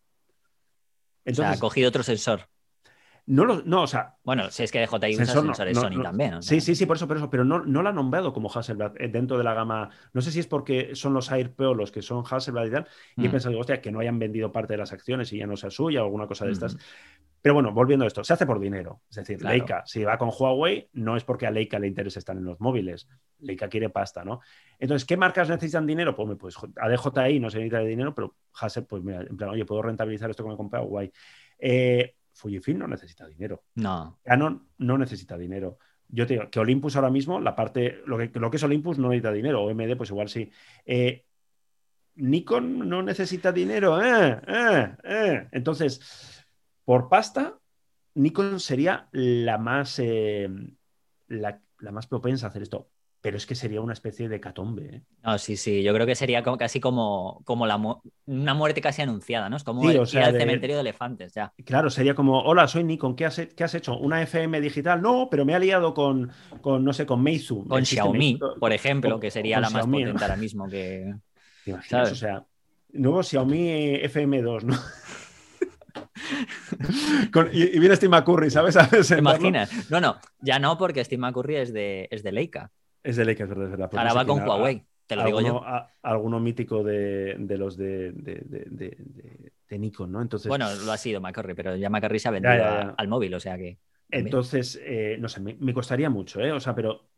Entonces, 1.24 1.46
o 1.46 1.48
sea, 1.48 1.52
ha 1.52 1.58
cogido 1.58 1.88
otro 1.88 2.02
sensor. 2.02 2.46
No, 3.28 3.44
lo, 3.44 3.62
no, 3.62 3.82
o 3.82 3.86
sea. 3.86 4.16
Bueno, 4.24 4.50
si 4.50 4.62
es 4.62 4.72
que 4.72 4.80
DJI 4.80 5.16
usa 5.16 5.26
sensores 5.26 5.76
Sony 5.76 6.02
también. 6.02 6.42
Sí, 6.42 6.62
sí, 6.62 6.74
sí, 6.74 6.86
por 6.86 6.96
eso, 6.96 7.06
por 7.06 7.18
eso. 7.18 7.28
Pero 7.28 7.44
no, 7.44 7.62
no 7.62 7.82
la 7.82 7.90
han 7.90 7.96
nombrado 7.96 8.32
como 8.32 8.50
Hasselblad 8.50 8.92
eh, 8.98 9.08
dentro 9.08 9.36
de 9.36 9.44
la 9.44 9.52
gama. 9.52 9.90
No 10.14 10.22
sé 10.22 10.32
si 10.32 10.40
es 10.40 10.46
porque 10.46 10.94
son 10.94 11.12
los 11.12 11.30
AirPro 11.30 11.74
los 11.74 11.92
que 11.92 12.00
son 12.00 12.24
Hasselblad 12.28 12.64
y 12.64 12.70
tal. 12.70 12.88
Y 13.16 13.26
he 13.26 13.28
mm. 13.28 13.30
pensado, 13.30 13.58
hostia, 13.58 13.82
que 13.82 13.92
no 13.92 14.00
hayan 14.00 14.18
vendido 14.18 14.50
parte 14.50 14.72
de 14.72 14.78
las 14.78 14.94
acciones 14.94 15.30
y 15.34 15.38
ya 15.38 15.46
no 15.46 15.58
sea 15.58 15.68
suya 15.68 16.00
o 16.02 16.06
alguna 16.06 16.26
cosa 16.26 16.46
de 16.46 16.52
estas. 16.52 16.78
Pero 17.42 17.52
bueno, 17.52 17.70
volviendo 17.72 18.06
a 18.06 18.08
esto, 18.08 18.24
se 18.24 18.32
hace 18.32 18.46
por 18.46 18.58
dinero. 18.58 19.02
Es 19.10 19.16
decir, 19.16 19.42
Leica, 19.42 19.82
si 19.84 20.02
va 20.04 20.16
con 20.16 20.30
Huawei, 20.30 20.88
no 20.94 21.14
es 21.14 21.22
porque 21.22 21.46
a 21.46 21.50
Leica 21.50 21.78
le 21.78 21.86
interesa 21.86 22.18
estar 22.18 22.34
en 22.34 22.44
los 22.44 22.58
móviles. 22.60 23.08
Leica 23.40 23.68
quiere 23.68 23.90
pasta, 23.90 24.24
¿no? 24.24 24.40
Entonces, 24.78 25.06
¿qué 25.06 25.18
marcas 25.18 25.50
necesitan 25.50 25.86
dinero? 25.86 26.16
Pues, 26.16 26.38
pues 26.38 26.56
a 26.76 26.88
DJI 26.88 27.40
no 27.40 27.50
se 27.50 27.58
necesita 27.58 27.80
de 27.80 27.88
dinero, 27.88 28.14
pero 28.14 28.36
Hasselblad, 28.54 28.88
pues 28.88 29.02
mira, 29.02 29.20
en 29.20 29.36
plan, 29.36 29.50
oye, 29.50 29.66
¿puedo 29.66 29.82
rentabilizar 29.82 30.30
esto 30.30 30.42
que 30.42 30.48
me 30.48 30.54
he 30.54 30.56
comprado? 30.56 30.86
Guay. 30.86 31.12
Eh, 31.58 32.14
Fujifilm 32.38 32.78
no 32.78 32.86
necesita 32.86 33.26
dinero. 33.26 33.64
No. 33.74 34.20
Canon 34.22 34.68
no 34.78 34.96
necesita 34.96 35.36
dinero. 35.36 35.78
Yo 36.06 36.26
te 36.26 36.34
digo 36.34 36.48
que 36.50 36.60
Olympus 36.60 36.94
ahora 36.94 37.10
mismo, 37.10 37.40
la 37.40 37.56
parte, 37.56 38.00
lo 38.06 38.16
que, 38.16 38.30
lo 38.38 38.50
que 38.50 38.56
es 38.56 38.62
Olympus 38.62 38.98
no 38.98 39.08
necesita 39.08 39.32
dinero, 39.32 39.64
o 39.64 39.74
MD, 39.74 39.96
pues 39.96 40.10
igual 40.10 40.28
sí. 40.28 40.50
Eh, 40.86 41.26
Nikon 42.14 42.88
no 42.88 43.02
necesita 43.02 43.50
dinero. 43.50 44.00
Eh, 44.02 44.40
eh, 45.04 45.48
Entonces, 45.50 46.46
por 46.84 47.08
pasta, 47.08 47.58
Nikon 48.14 48.60
sería 48.60 49.08
la 49.10 49.58
más, 49.58 49.98
la, 49.98 51.60
la, 51.78 51.92
más 51.92 52.06
propensa 52.06 52.46
a 52.46 52.50
hacer 52.50 52.62
esto 52.62 52.88
pero 53.20 53.36
es 53.36 53.46
que 53.46 53.54
sería 53.54 53.80
una 53.80 53.92
especie 53.92 54.28
de 54.28 54.40
catombe. 54.40 54.96
¿eh? 54.96 55.02
No, 55.24 55.38
sí, 55.38 55.56
sí, 55.56 55.82
yo 55.82 55.92
creo 55.92 56.06
que 56.06 56.14
sería 56.14 56.42
como, 56.42 56.56
casi 56.56 56.80
como, 56.80 57.42
como 57.44 57.66
la 57.66 57.78
una 58.26 58.54
muerte 58.54 58.80
casi 58.80 59.02
anunciada, 59.02 59.48
¿no? 59.48 59.56
Es 59.56 59.64
como 59.64 59.90
ir 59.90 59.98
al 59.98 60.06
cementerio 60.06 60.76
de 60.76 60.82
elefantes, 60.82 61.34
ya. 61.34 61.52
Claro, 61.64 61.90
sería 61.90 62.14
como, 62.14 62.40
hola, 62.40 62.68
soy 62.68 62.84
Nikon, 62.84 63.16
¿qué 63.16 63.26
has, 63.26 63.40
qué 63.56 63.64
has 63.64 63.74
hecho? 63.74 63.98
¿Una 63.98 64.22
FM 64.22 64.60
digital? 64.60 65.02
No, 65.02 65.28
pero 65.30 65.44
me 65.44 65.54
ha 65.54 65.58
liado 65.58 65.94
con, 65.94 66.30
con 66.60 66.84
no 66.84 66.92
sé, 66.92 67.06
con 67.06 67.22
Meizu. 67.22 67.66
Con 67.66 67.84
Xiaomi, 67.84 68.38
por 68.60 68.72
ejemplo, 68.72 69.18
que 69.18 69.30
sería 69.30 69.60
la 69.60 69.70
más 69.70 69.86
potente 69.86 70.22
ahora 70.22 70.36
mismo 70.36 70.68
que... 70.68 71.14
¿Te 71.64 71.72
imaginas? 71.72 72.12
O 72.12 72.14
sea, 72.14 72.44
nuevo 72.92 73.22
Xiaomi 73.22 74.00
FM2, 74.04 74.62
¿no? 74.62 74.78
y, 77.52 77.78
viene 77.78 77.96
Steve 77.96 78.10
McCurry, 78.10 78.50
¿sabes? 78.50 78.76
¿Te 79.08 79.18
imaginas? 79.18 79.90
No, 79.90 80.00
no, 80.00 80.18
ya 80.40 80.58
no, 80.58 80.78
porque 80.78 81.04
Steve 81.04 81.20
McCurry 81.20 81.56
es 81.56 81.72
de, 81.72 82.08
es 82.10 82.22
de 82.22 82.32
Leica. 82.32 82.70
Es 83.02 83.16
de 83.16 83.22
es 83.32 83.38
verdad. 83.38 83.68
Verdad 83.68 83.90
Ahora 83.92 84.14
va 84.14 84.26
con 84.26 84.40
Huawei, 84.40 84.84
te 85.06 85.16
lo 85.16 85.24
digo 85.24 85.40
yo. 85.40 85.62
alguno 86.02 86.40
mítico 86.40 86.82
de, 86.82 87.36
los 87.58 87.76
de, 87.76 88.12
de, 88.12 89.78
Nikon, 89.78 90.12
¿no? 90.12 90.22
Entonces, 90.22 90.48
bueno, 90.48 90.66
lo 90.74 90.92
ha 90.92 90.96
sido 90.96 91.20
McCurry, 91.20 91.54
pero 91.54 91.76
ya 91.76 91.90
McCurry 91.90 92.18
se 92.18 92.28
ha 92.28 92.32
vendido 92.32 92.94
al 92.96 93.08
móvil, 93.08 93.34
o 93.34 93.40
sea 93.40 93.56
que. 93.56 93.78
Entonces, 94.10 94.80
eh, 94.82 95.16
no 95.20 95.28
sé, 95.28 95.40
me, 95.40 95.74
costaría 95.74 96.08
mucho, 96.08 96.40
¿eh? 96.40 96.52
O 96.52 96.60
sea, 96.60 96.74
pero 96.74 97.10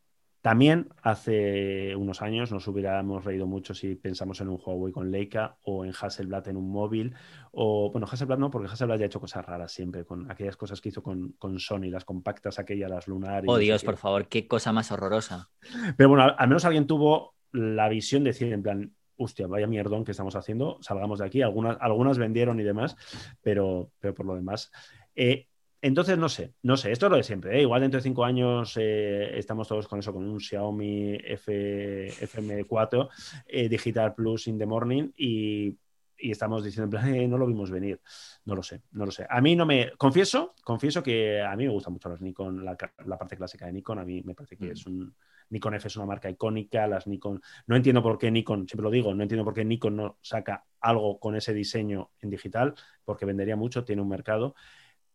también 0.43 0.89
hace 1.03 1.95
unos 1.97 2.23
años 2.23 2.51
nos 2.51 2.67
hubiéramos 2.67 3.25
reído 3.25 3.47
mucho 3.47 3.75
si 3.75 3.95
pensamos 3.95 4.41
en 4.41 4.49
un 4.49 4.59
Huawei 4.65 4.91
con 4.91 5.11
Leica 5.11 5.57
o 5.65 5.85
en 5.85 5.93
Hasselblad 5.93 6.49
en 6.49 6.57
un 6.57 6.71
móvil. 6.71 7.15
O, 7.53 7.91
bueno, 7.91 8.07
Hasselblad 8.11 8.39
no, 8.39 8.51
porque 8.51 8.69
Hasselblad 8.69 8.99
ya 8.99 9.05
ha 9.05 9.07
hecho 9.07 9.21
cosas 9.21 9.45
raras 9.45 9.71
siempre, 9.71 10.07
con 10.07 10.31
aquellas 10.31 10.57
cosas 10.57 10.81
que 10.81 10.89
hizo 10.89 11.03
con, 11.03 11.59
Sony, 11.59 11.91
las 11.91 12.07
compactas, 12.07 12.59
aquellas, 12.59 12.91
las 12.91 13.07
lunares. 13.07 13.51
Oh, 13.51 13.59
Dios, 13.59 13.85
por 13.85 13.99
favor, 13.99 14.29
qué 14.29 14.49
cosa 14.49 14.73
más 14.73 14.91
horrorosa. 14.91 15.51
Pero 15.99 16.09
bueno, 16.09 16.35
al, 16.37 16.49
menos 16.49 16.65
alguien 16.65 16.87
tuvo 16.87 17.35
la 17.53 17.91
visión 17.91 18.25
de 18.25 18.31
decir, 18.31 18.51
en 18.51 18.63
plan, 18.63 18.95
hostia, 19.19 19.47
vaya 19.47 19.67
mierdón 19.67 20.05
que 20.05 20.13
estamos 20.13 20.37
haciendo, 20.37 20.79
salgamos 20.81 21.19
de 21.19 21.27
aquí. 21.27 21.43
Algunas, 21.43 21.77
algunas 21.83 22.17
vendieron 22.17 22.59
y 22.61 22.63
demás, 22.63 22.97
pero, 23.43 23.91
pero 24.01 24.15
por 24.15 24.25
lo 24.25 24.37
demás. 24.37 24.73
Eh, 25.15 25.49
entonces, 25.83 26.19
no 26.19 26.29
sé, 26.29 26.55
no 26.63 26.77
sé, 26.77 26.93
esto 26.93 27.07
es 27.07 27.11
lo 27.11 27.17
de 27.17 27.23
siempre. 27.23 27.57
¿eh? 27.57 27.63
Igual 27.63 27.81
dentro 27.81 27.99
de 27.99 28.03
cinco 28.03 28.25
años 28.25 28.77
eh, 28.79 29.39
estamos 29.39 29.67
todos 29.67 29.89
con 29.89 29.99
eso, 29.99 30.13
con 30.13 30.29
un 30.29 30.39
Xiaomi 30.39 31.15
F, 31.25 32.09
FM4 32.09 33.09
eh, 33.47 33.69
Digital 33.69 34.15
Plus 34.15 34.47
in 34.49 34.59
the 34.59 34.67
morning 34.67 35.11
y, 35.17 35.77
estamos 36.19 36.63
diciendo, 36.63 36.85
en 36.85 37.03
plan, 37.03 37.31
no 37.31 37.39
lo 37.39 37.47
vimos 37.47 37.71
venir. 37.71 37.99
No 38.45 38.55
lo 38.55 38.63
sé, 38.63 38.83
no 38.93 39.07
lo 39.07 39.11
sé. 39.11 39.27
A 39.29 39.41
mí 39.41 39.57
no 39.57 39.65
me. 39.65 39.93
Confieso, 39.97 40.55
confieso 40.63 41.03
que 41.03 41.41
a 41.41 41.57
mí 41.57 41.65
me 41.65 41.73
gusta 41.73 41.89
mucho 41.89 42.11
los 42.11 42.21
Nikon, 42.21 42.63
la, 42.63 42.77
parte 42.77 43.39
clásica 43.39 43.65
de 43.65 43.73
Nikon. 43.73 44.01
A 44.01 44.05
mí 44.05 44.23
me 44.23 44.35
parece 44.35 44.59
que 44.59 44.67
mm. 44.67 44.73
es 44.73 44.87
un. 44.87 45.15
Nikon 45.49 45.75
F 45.75 45.89
es 45.89 45.97
una 45.97 46.05
marca 46.05 46.29
icónica, 46.29 46.87
las 46.87 47.07
Nikon. 47.07 47.41
No 47.67 47.75
entiendo 47.75 48.03
por 48.03 48.19
qué 48.19 48.31
Nikon, 48.31 48.69
siempre 48.69 48.85
lo 48.85 48.91
digo, 48.91 49.15
no 49.15 49.23
entiendo 49.23 49.45
por 49.45 49.55
qué 49.55 49.65
Nikon 49.65 49.97
no 49.97 50.19
saca 50.21 50.65
algo 50.81 51.19
con 51.19 51.35
ese 51.37 51.55
diseño 51.55 52.11
en 52.21 52.31
digital, 52.31 52.75
porque 53.05 53.25
vendería 53.25 53.57
mucho, 53.57 53.83
tiene 53.83 54.03
un 54.03 54.09
mercado 54.09 54.55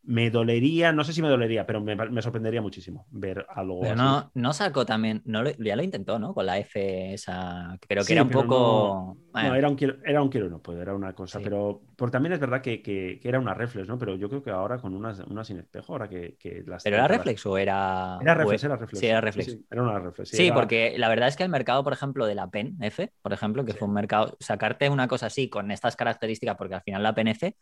me 0.07 0.29
dolería, 0.29 0.91
no 0.91 1.03
sé 1.03 1.13
si 1.13 1.21
me 1.21 1.29
dolería, 1.29 1.65
pero 1.65 1.81
me, 1.81 2.21
sorprendería 2.21 2.61
muchísimo 2.61 3.07
ver 3.11 3.45
algo 3.49 3.81
pero 3.81 3.95
No, 3.95 4.31
no 4.33 4.53
sacó 4.53 4.85
también, 4.85 5.21
no 5.25 5.43
ya 5.51 5.75
lo 5.75 5.83
intentó, 5.83 6.19
¿no? 6.19 6.33
Con 6.33 6.45
la 6.45 6.59
F 6.59 7.13
esa, 7.13 7.77
pero 7.87 8.03
que 8.03 8.13
era 8.13 8.23
un 8.23 8.29
poco... 8.29 9.17
No, 9.33 9.55
era 9.55 9.67
un 9.67 9.75
quiero, 9.75 9.97
era 10.05 10.21
un 10.21 10.29
quiero 10.29 10.49
no 10.49 10.59
puedo, 10.59 10.81
era 10.81 10.93
una 10.93 11.13
cosa, 11.13 11.39
pero 11.41 11.81
por, 11.95 12.11
también 12.11 12.33
es 12.33 12.39
verdad 12.39 12.61
que, 12.61 13.19
era 13.23 13.39
una 13.39 13.53
reflex, 13.53 13.87
¿no? 13.87 13.97
Pero 13.97 14.15
yo 14.15 14.29
creo 14.29 14.43
que 14.43 14.51
ahora 14.51 14.77
con 14.77 14.93
una, 14.93 15.15
una 15.27 15.43
sin 15.43 15.59
espejo, 15.59 15.93
ahora 15.93 16.07
que, 16.07 16.37
las... 16.67 16.83
¿Pero 16.83 16.97
era 16.97 17.07
reflex 17.07 17.45
o 17.45 17.57
era...? 17.57 18.19
Era 18.21 18.35
reflex, 18.35 18.63
era 18.63 18.77
reflex. 18.77 18.99
Sí, 18.99 19.07
era 19.07 19.21
reflex. 19.21 19.57
era 19.69 19.81
una 19.81 19.99
reflex. 19.99 20.29
Sí, 20.29 20.51
porque 20.53 20.95
la 20.97 21.09
verdad 21.09 21.27
es 21.27 21.35
que 21.35 21.43
el 21.43 21.49
mercado, 21.49 21.83
por 21.83 21.93
ejemplo, 21.93 22.25
de 22.25 22.35
la 22.35 22.49
PEN 22.49 22.77
F, 22.81 23.11
por 23.21 23.33
ejemplo, 23.33 23.65
que 23.65 23.73
fue 23.73 23.87
un 23.87 23.93
mercado, 23.93 24.37
sacarte 24.39 24.89
una 24.89 25.07
cosa 25.07 25.27
así 25.27 25.49
con 25.49 25.71
estas 25.71 25.95
características, 25.95 26.55
porque 26.57 26.75
al 26.75 26.81
final 26.81 27.01
la 27.03 27.15
PEN 27.15 27.29
F 27.29 27.55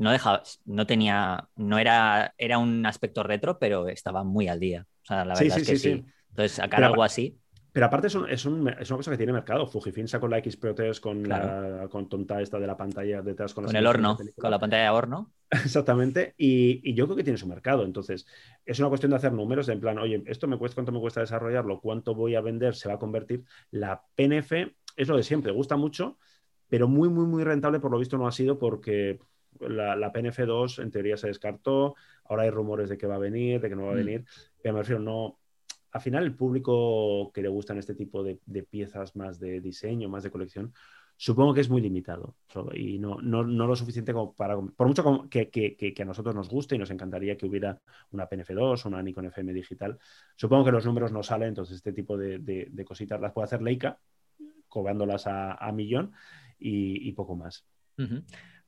no 0.00 0.10
dejaba, 0.10 0.42
no 0.64 0.86
tenía, 0.86 1.46
no 1.56 1.78
era, 1.78 2.34
era 2.38 2.56
un 2.56 2.86
aspecto 2.86 3.22
retro, 3.22 3.58
pero 3.58 3.86
estaba 3.86 4.24
muy 4.24 4.48
al 4.48 4.58
día. 4.58 4.86
O 5.02 5.06
sea, 5.06 5.26
la 5.26 5.34
verdad 5.34 5.58
es 5.58 5.68
que 5.68 5.76
sí. 5.76 6.04
Entonces, 6.30 6.52
sacar 6.52 6.82
algo 6.84 7.02
así. 7.02 7.38
Pero 7.70 7.84
aparte 7.84 8.06
es, 8.06 8.16
es, 8.28 8.46
una 8.46 8.74
cosa 8.76 9.10
que 9.10 9.18
tiene 9.18 9.34
mercado. 9.34 9.66
Fujifilm 9.66 10.08
sacó 10.08 10.26
la 10.26 10.38
X 10.38 10.56
Pro 10.56 10.74
con 11.02 11.28
la 11.28 11.86
con 11.90 12.08
tonta 12.08 12.40
esta 12.40 12.58
de 12.58 12.66
la 12.66 12.78
pantalla 12.78 13.20
detrás. 13.20 13.52
Con, 13.52 13.76
el 13.76 13.86
horno, 13.86 14.16
con 14.38 14.50
la 14.50 14.58
pantalla 14.58 14.84
de 14.84 14.88
horno. 14.88 15.32
Exactamente. 15.50 16.34
Y, 16.38 16.94
yo 16.94 17.04
creo 17.04 17.16
que 17.16 17.24
tiene 17.24 17.38
su 17.38 17.46
mercado. 17.46 17.84
Entonces, 17.84 18.26
es 18.64 18.78
una 18.78 18.88
cuestión 18.88 19.10
de 19.10 19.16
hacer 19.16 19.34
números 19.34 19.68
en 19.68 19.80
plan, 19.80 19.98
oye, 19.98 20.22
esto 20.26 20.48
me 20.48 20.56
cuesta, 20.56 20.76
¿cuánto 20.76 20.92
me 20.92 21.00
cuesta 21.00 21.20
desarrollarlo? 21.20 21.78
¿Cuánto 21.78 22.14
voy 22.14 22.36
a 22.36 22.40
vender? 22.40 22.74
¿Se 22.74 22.88
va 22.88 22.94
a 22.94 22.98
convertir? 22.98 23.44
La 23.70 24.02
PNF 24.14 24.52
es 24.96 25.08
lo 25.08 25.18
de 25.18 25.22
siempre, 25.22 25.52
gusta 25.52 25.76
mucho, 25.76 26.16
pero 26.68 26.88
muy, 26.88 27.10
muy, 27.10 27.26
muy 27.26 27.44
rentable 27.44 27.80
por 27.80 27.90
lo 27.90 27.98
visto 27.98 28.16
no 28.16 28.26
ha 28.26 28.32
sido 28.32 28.58
porque 28.58 29.20
la, 29.60 30.12
PNF2 30.12 30.82
en 30.82 30.90
teoría 30.90 31.16
se 31.16 31.28
descartó, 31.28 31.94
ahora 32.24 32.44
hay 32.44 32.50
rumores 32.50 32.88
de 32.88 32.96
que 32.96 33.06
va 33.06 33.16
a 33.16 33.18
venir, 33.18 33.60
de 33.60 33.68
que 33.68 33.76
no 33.76 33.84
va 33.84 33.92
a 33.92 33.94
mm. 33.94 34.04
venir, 34.04 34.24
pero 34.62 34.74
me 34.74 34.80
refiero, 34.80 35.00
no, 35.00 35.38
al 35.92 36.00
final 36.00 36.24
el 36.24 36.34
público 36.34 37.30
que 37.32 37.42
le 37.42 37.48
gustan 37.48 37.78
este 37.78 37.94
tipo 37.94 38.22
de, 38.22 38.38
piezas 38.62 39.16
más 39.16 39.38
de 39.40 39.60
diseño, 39.60 40.08
más 40.08 40.22
de 40.22 40.30
colección, 40.30 40.72
supongo 41.16 41.52
que 41.52 41.60
es 41.60 41.68
muy 41.68 41.82
limitado 41.82 42.36
y 42.72 42.98
no, 42.98 43.20
no, 43.20 43.44
no, 43.44 43.66
lo 43.66 43.76
suficiente 43.76 44.12
como 44.12 44.32
para, 44.32 44.56
por 44.58 44.86
mucho 44.86 45.28
que, 45.28 45.50
que, 45.50 45.76
que, 45.76 46.02
a 46.02 46.06
nosotros 46.06 46.34
nos 46.34 46.48
guste 46.48 46.76
y 46.76 46.78
nos 46.78 46.90
encantaría 46.90 47.36
que 47.36 47.44
hubiera 47.44 47.78
una 48.12 48.28
PNF2 48.28 48.84
o 48.84 48.88
una 48.88 49.02
Nikon 49.02 49.26
FM 49.26 49.52
digital, 49.52 49.98
supongo 50.36 50.64
que 50.64 50.72
los 50.72 50.86
números 50.86 51.12
no 51.12 51.22
salen, 51.22 51.48
entonces 51.48 51.76
este 51.76 51.92
tipo 51.92 52.16
de, 52.16 52.38
de, 52.38 52.84
cositas 52.84 53.20
las 53.20 53.32
puede 53.32 53.44
hacer 53.44 53.60
Leica, 53.60 53.98
cobrándolas 54.68 55.26
a, 55.26 55.54
a 55.54 55.72
millón 55.72 56.12
y, 56.60 57.12
poco 57.12 57.36
más. 57.36 57.64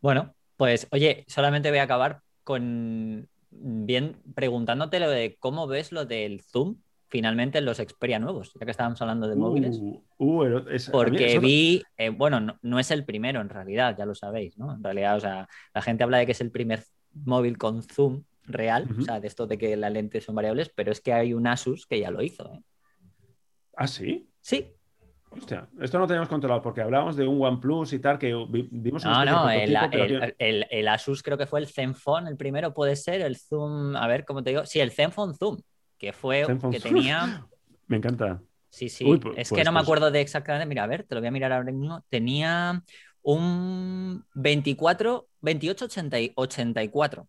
Bueno, 0.01 0.35
pues 0.57 0.87
oye, 0.91 1.25
solamente 1.29 1.71
voy 1.71 1.79
a 1.79 1.85
acabar 1.85 2.21
con 2.45 3.29
bien 3.51 4.17
preguntándote 4.35 4.99
lo 5.01 5.11
de 5.11 5.37
cómo 5.39 5.67
ves 5.67 5.93
lo 5.93 6.07
del 6.07 6.41
zoom 6.41 6.77
finalmente 7.13 7.59
en 7.59 7.67
los 7.67 7.77
Xperia 7.77 8.19
nuevos, 8.19 8.55
ya 8.59 8.65
que 8.65 8.71
estábamos 8.71 9.01
hablando 9.03 9.29
de 9.29 9.37
móviles. 9.37 9.79
Uh, 9.79 10.03
uh, 10.17 10.65
Porque 10.91 11.39
vi, 11.39 11.83
eh, 11.99 12.09
bueno, 12.09 12.59
no, 12.63 12.79
es 12.79 12.91
el 12.91 13.05
primero 13.05 13.43
en 13.43 13.51
realidad, 13.51 13.95
ya 13.99 14.07
lo 14.07 14.15
sabéis, 14.15 14.57
¿no? 14.57 14.75
En 14.75 14.83
realidad, 14.83 15.19
o 15.19 15.21
sea, 15.21 15.47
la 15.75 15.83
gente 15.83 16.05
habla 16.05 16.17
de 16.17 16.25
que 16.25 16.33
es 16.33 16.41
el 16.41 16.51
primer 16.51 16.85
móvil 17.13 17.59
con 17.59 17.83
zoom 17.83 18.25
real, 18.45 18.89
o 18.99 19.03
sea, 19.03 19.21
de 19.21 19.29
esto 19.29 19.47
de 19.47 19.59
que 19.59 19.77
las 19.77 19.93
lentes 19.93 20.25
son 20.25 20.35
variables, 20.35 20.71
pero 20.75 20.91
es 20.91 21.03
que 21.03 21.13
hay 21.13 21.35
un 21.35 21.47
Asus 21.47 21.87
que 21.87 22.01
ya 22.01 22.11
lo 22.11 22.23
hizo. 22.23 22.51
¿eh? 22.51 22.63
¿Ah, 23.77 23.87
sí? 23.87 24.31
Sí, 24.41 24.69
Hostia, 25.37 25.69
esto 25.81 25.99
no 25.99 26.07
teníamos 26.07 26.29
controlado 26.29 26.63
porque 26.63 26.83
hablábamos 26.83 27.17
de 27.17 27.27
un 27.27 27.43
OnePlus 27.43 27.93
y 27.93 27.99
tal 27.99 28.19
que 28.19 28.35
vimos. 28.71 29.05
No, 29.05 29.25
no, 29.25 29.51
el, 29.51 29.77
el, 30.39 30.89
Asus 30.89 31.23
creo 31.23 31.39
que 31.39 31.47
fue 31.47 31.61
el 31.61 31.67
Zenfone, 31.67 32.29
el 32.29 32.37
primero 32.37 32.75
puede 32.75 32.97
ser, 32.97 33.23
el 33.23 33.37
Zoom, 33.37 33.97
a 33.97 34.07
ver 34.07 34.25
cómo 34.25 34.43
te 34.43 34.51
digo. 34.51 34.67
Sí, 34.67 34.81
el 34.81 34.91
Zenfone 34.91 35.35
Zoom, 35.35 35.59
que 35.99 36.13
fue 36.13 36.47
que 36.71 36.81
tenía. 36.81 37.47
Me 37.87 37.97
encanta. 37.97 38.41
Sí, 38.69 38.89
sí. 38.89 39.05
Pues, 39.05 39.37
es 39.37 39.49
que 39.49 39.57
pues, 39.57 39.65
no 39.67 39.73
me 39.73 39.81
pues. 39.81 39.85
acuerdo 39.85 40.11
de 40.11 40.21
exactamente. 40.23 40.67
Mira, 40.67 40.85
a 40.85 40.87
ver, 40.87 41.05
te 41.05 41.15
lo 41.15 41.21
voy 41.21 41.29
a 41.29 41.31
mirar 41.31 41.53
ahora 41.53 41.71
mismo. 41.71 42.03
Tenía 42.09 42.83
un 43.21 44.25
24, 44.35 45.29
28, 45.41 45.89
84. 46.35 47.29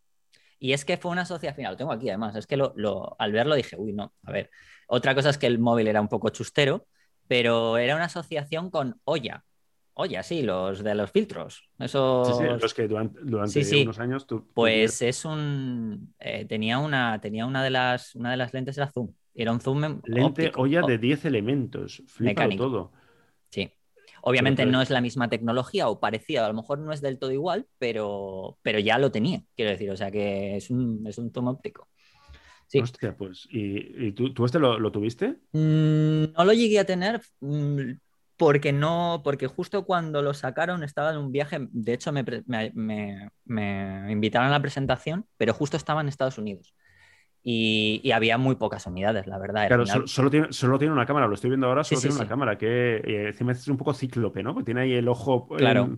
Y 0.59 0.71
es 0.71 0.85
que 0.85 0.95
fue 0.95 1.11
una 1.11 1.23
asociación, 1.23 1.69
lo 1.69 1.75
tengo 1.75 1.91
aquí 1.91 2.07
además, 2.07 2.37
es 2.37 2.47
que 2.47 2.55
lo, 2.55 2.73
al 3.19 3.31
verlo 3.33 3.53
dije, 3.55 3.75
uy, 3.77 3.91
no, 3.91 4.13
a 4.23 4.31
ver. 4.31 4.49
Otra 4.87 5.13
cosa 5.13 5.29
es 5.29 5.37
que 5.37 5.47
el 5.47 5.59
móvil 5.59 5.87
era 5.87 5.99
un 5.99 6.07
poco 6.07 6.29
chustero, 6.29 6.87
pero 7.27 7.77
era 7.77 7.95
una 7.95 8.05
asociación 8.05 8.69
con 8.69 8.99
Olla. 9.03 9.43
Olla, 9.95 10.23
sí, 10.23 10.41
los 10.41 10.83
de 10.83 10.95
los 10.95 11.11
filtros. 11.11 11.69
Eso... 11.77 12.25
Sí, 12.25 12.33
sí, 12.33 12.43
los 12.59 12.73
que 12.73 12.87
durante, 12.87 13.19
unos 13.21 13.99
años 13.99 14.25
tú. 14.25 14.47
Pues 14.53 15.01
es 15.03 15.23
un. 15.23 16.15
Eh, 16.19 16.45
tenía, 16.45 16.79
una, 16.79 17.21
tenía 17.21 17.45
una 17.45 17.63
de 17.63 17.69
las 17.69 18.15
una 18.15 18.31
de 18.31 18.37
las 18.37 18.53
lentes 18.53 18.75
era 18.77 18.89
zoom. 18.89 19.13
Era 19.35 19.51
un 19.51 19.59
zoom. 19.59 20.01
Lente 20.05 20.51
olla 20.55 20.81
de 20.81 20.97
10 20.97 21.25
elementos. 21.25 22.01
Mecánico. 22.17 22.63
todo. 22.63 22.91
Sí. 23.49 23.71
Obviamente 24.23 24.65
no 24.65 24.81
es 24.81 24.89
la 24.89 25.01
misma 25.01 25.29
tecnología 25.29 25.89
o 25.89 25.99
parecida, 25.99 26.45
a 26.45 26.47
lo 26.47 26.53
mejor 26.53 26.79
no 26.79 26.93
es 26.93 27.01
del 27.01 27.19
todo 27.19 27.31
igual, 27.31 27.67
pero, 27.77 28.57
pero 28.61 28.79
ya 28.79 28.97
lo 28.97 29.11
tenía, 29.11 29.43
quiero 29.53 29.71
decir, 29.71 29.91
o 29.91 29.97
sea 29.97 30.11
que 30.11 30.55
es 30.55 30.69
un, 30.69 31.05
es 31.05 31.17
un 31.17 31.31
zoom 31.33 31.47
óptico. 31.49 31.89
Hostia, 32.81 33.15
pues. 33.15 33.47
¿Y, 33.49 34.11
tú, 34.13 34.45
este 34.45 34.59
lo, 34.59 34.91
tuviste? 34.91 35.37
Mm, 35.51 36.33
no 36.35 36.45
lo 36.45 36.53
llegué 36.53 36.79
a 36.79 36.85
tener 36.85 37.21
mm, 37.41 37.91
porque 38.37 38.73
no, 38.73 39.21
porque 39.23 39.47
justo 39.47 39.85
cuando 39.85 40.21
lo 40.21 40.33
sacaron 40.33 40.83
estaba 40.83 41.11
en 41.11 41.17
un 41.17 41.31
viaje, 41.31 41.67
de 41.71 41.93
hecho 41.93 42.11
me, 42.11 42.23
invitaron 44.09 44.47
a 44.47 44.51
la 44.51 44.61
presentación, 44.61 45.25
pero 45.37 45.53
justo 45.53 45.77
estaba 45.77 46.01
en 46.01 46.07
Estados 46.07 46.37
Unidos. 46.37 46.75
Y, 47.45 48.09
había 48.11 48.37
muy 48.37 48.55
pocas 48.55 48.85
unidades, 48.87 49.27
la 49.27 49.37
verdad. 49.37 49.67
Claro, 49.67 49.85
solo, 50.07 50.29
tiene, 50.29 50.47
solo, 50.51 50.79
tiene, 50.79 50.93
una 50.93 51.05
cámara, 51.05 51.27
lo 51.27 51.35
estoy 51.35 51.49
viendo 51.49 51.67
ahora, 51.67 51.83
solo 51.83 51.99
tiene 52.01 52.15
una 52.15 52.27
cámara, 52.27 52.57
que 52.57 52.95
eh, 52.97 53.27
encima 53.27 53.51
es 53.51 53.67
un 53.67 53.77
poco 53.77 53.93
cíclope, 53.93 54.41
¿no? 54.41 54.53
Porque 54.53 54.65
tiene 54.65 54.81
ahí 54.81 54.93
el 54.93 55.07
ojo. 55.07 55.47
Claro. 55.47 55.97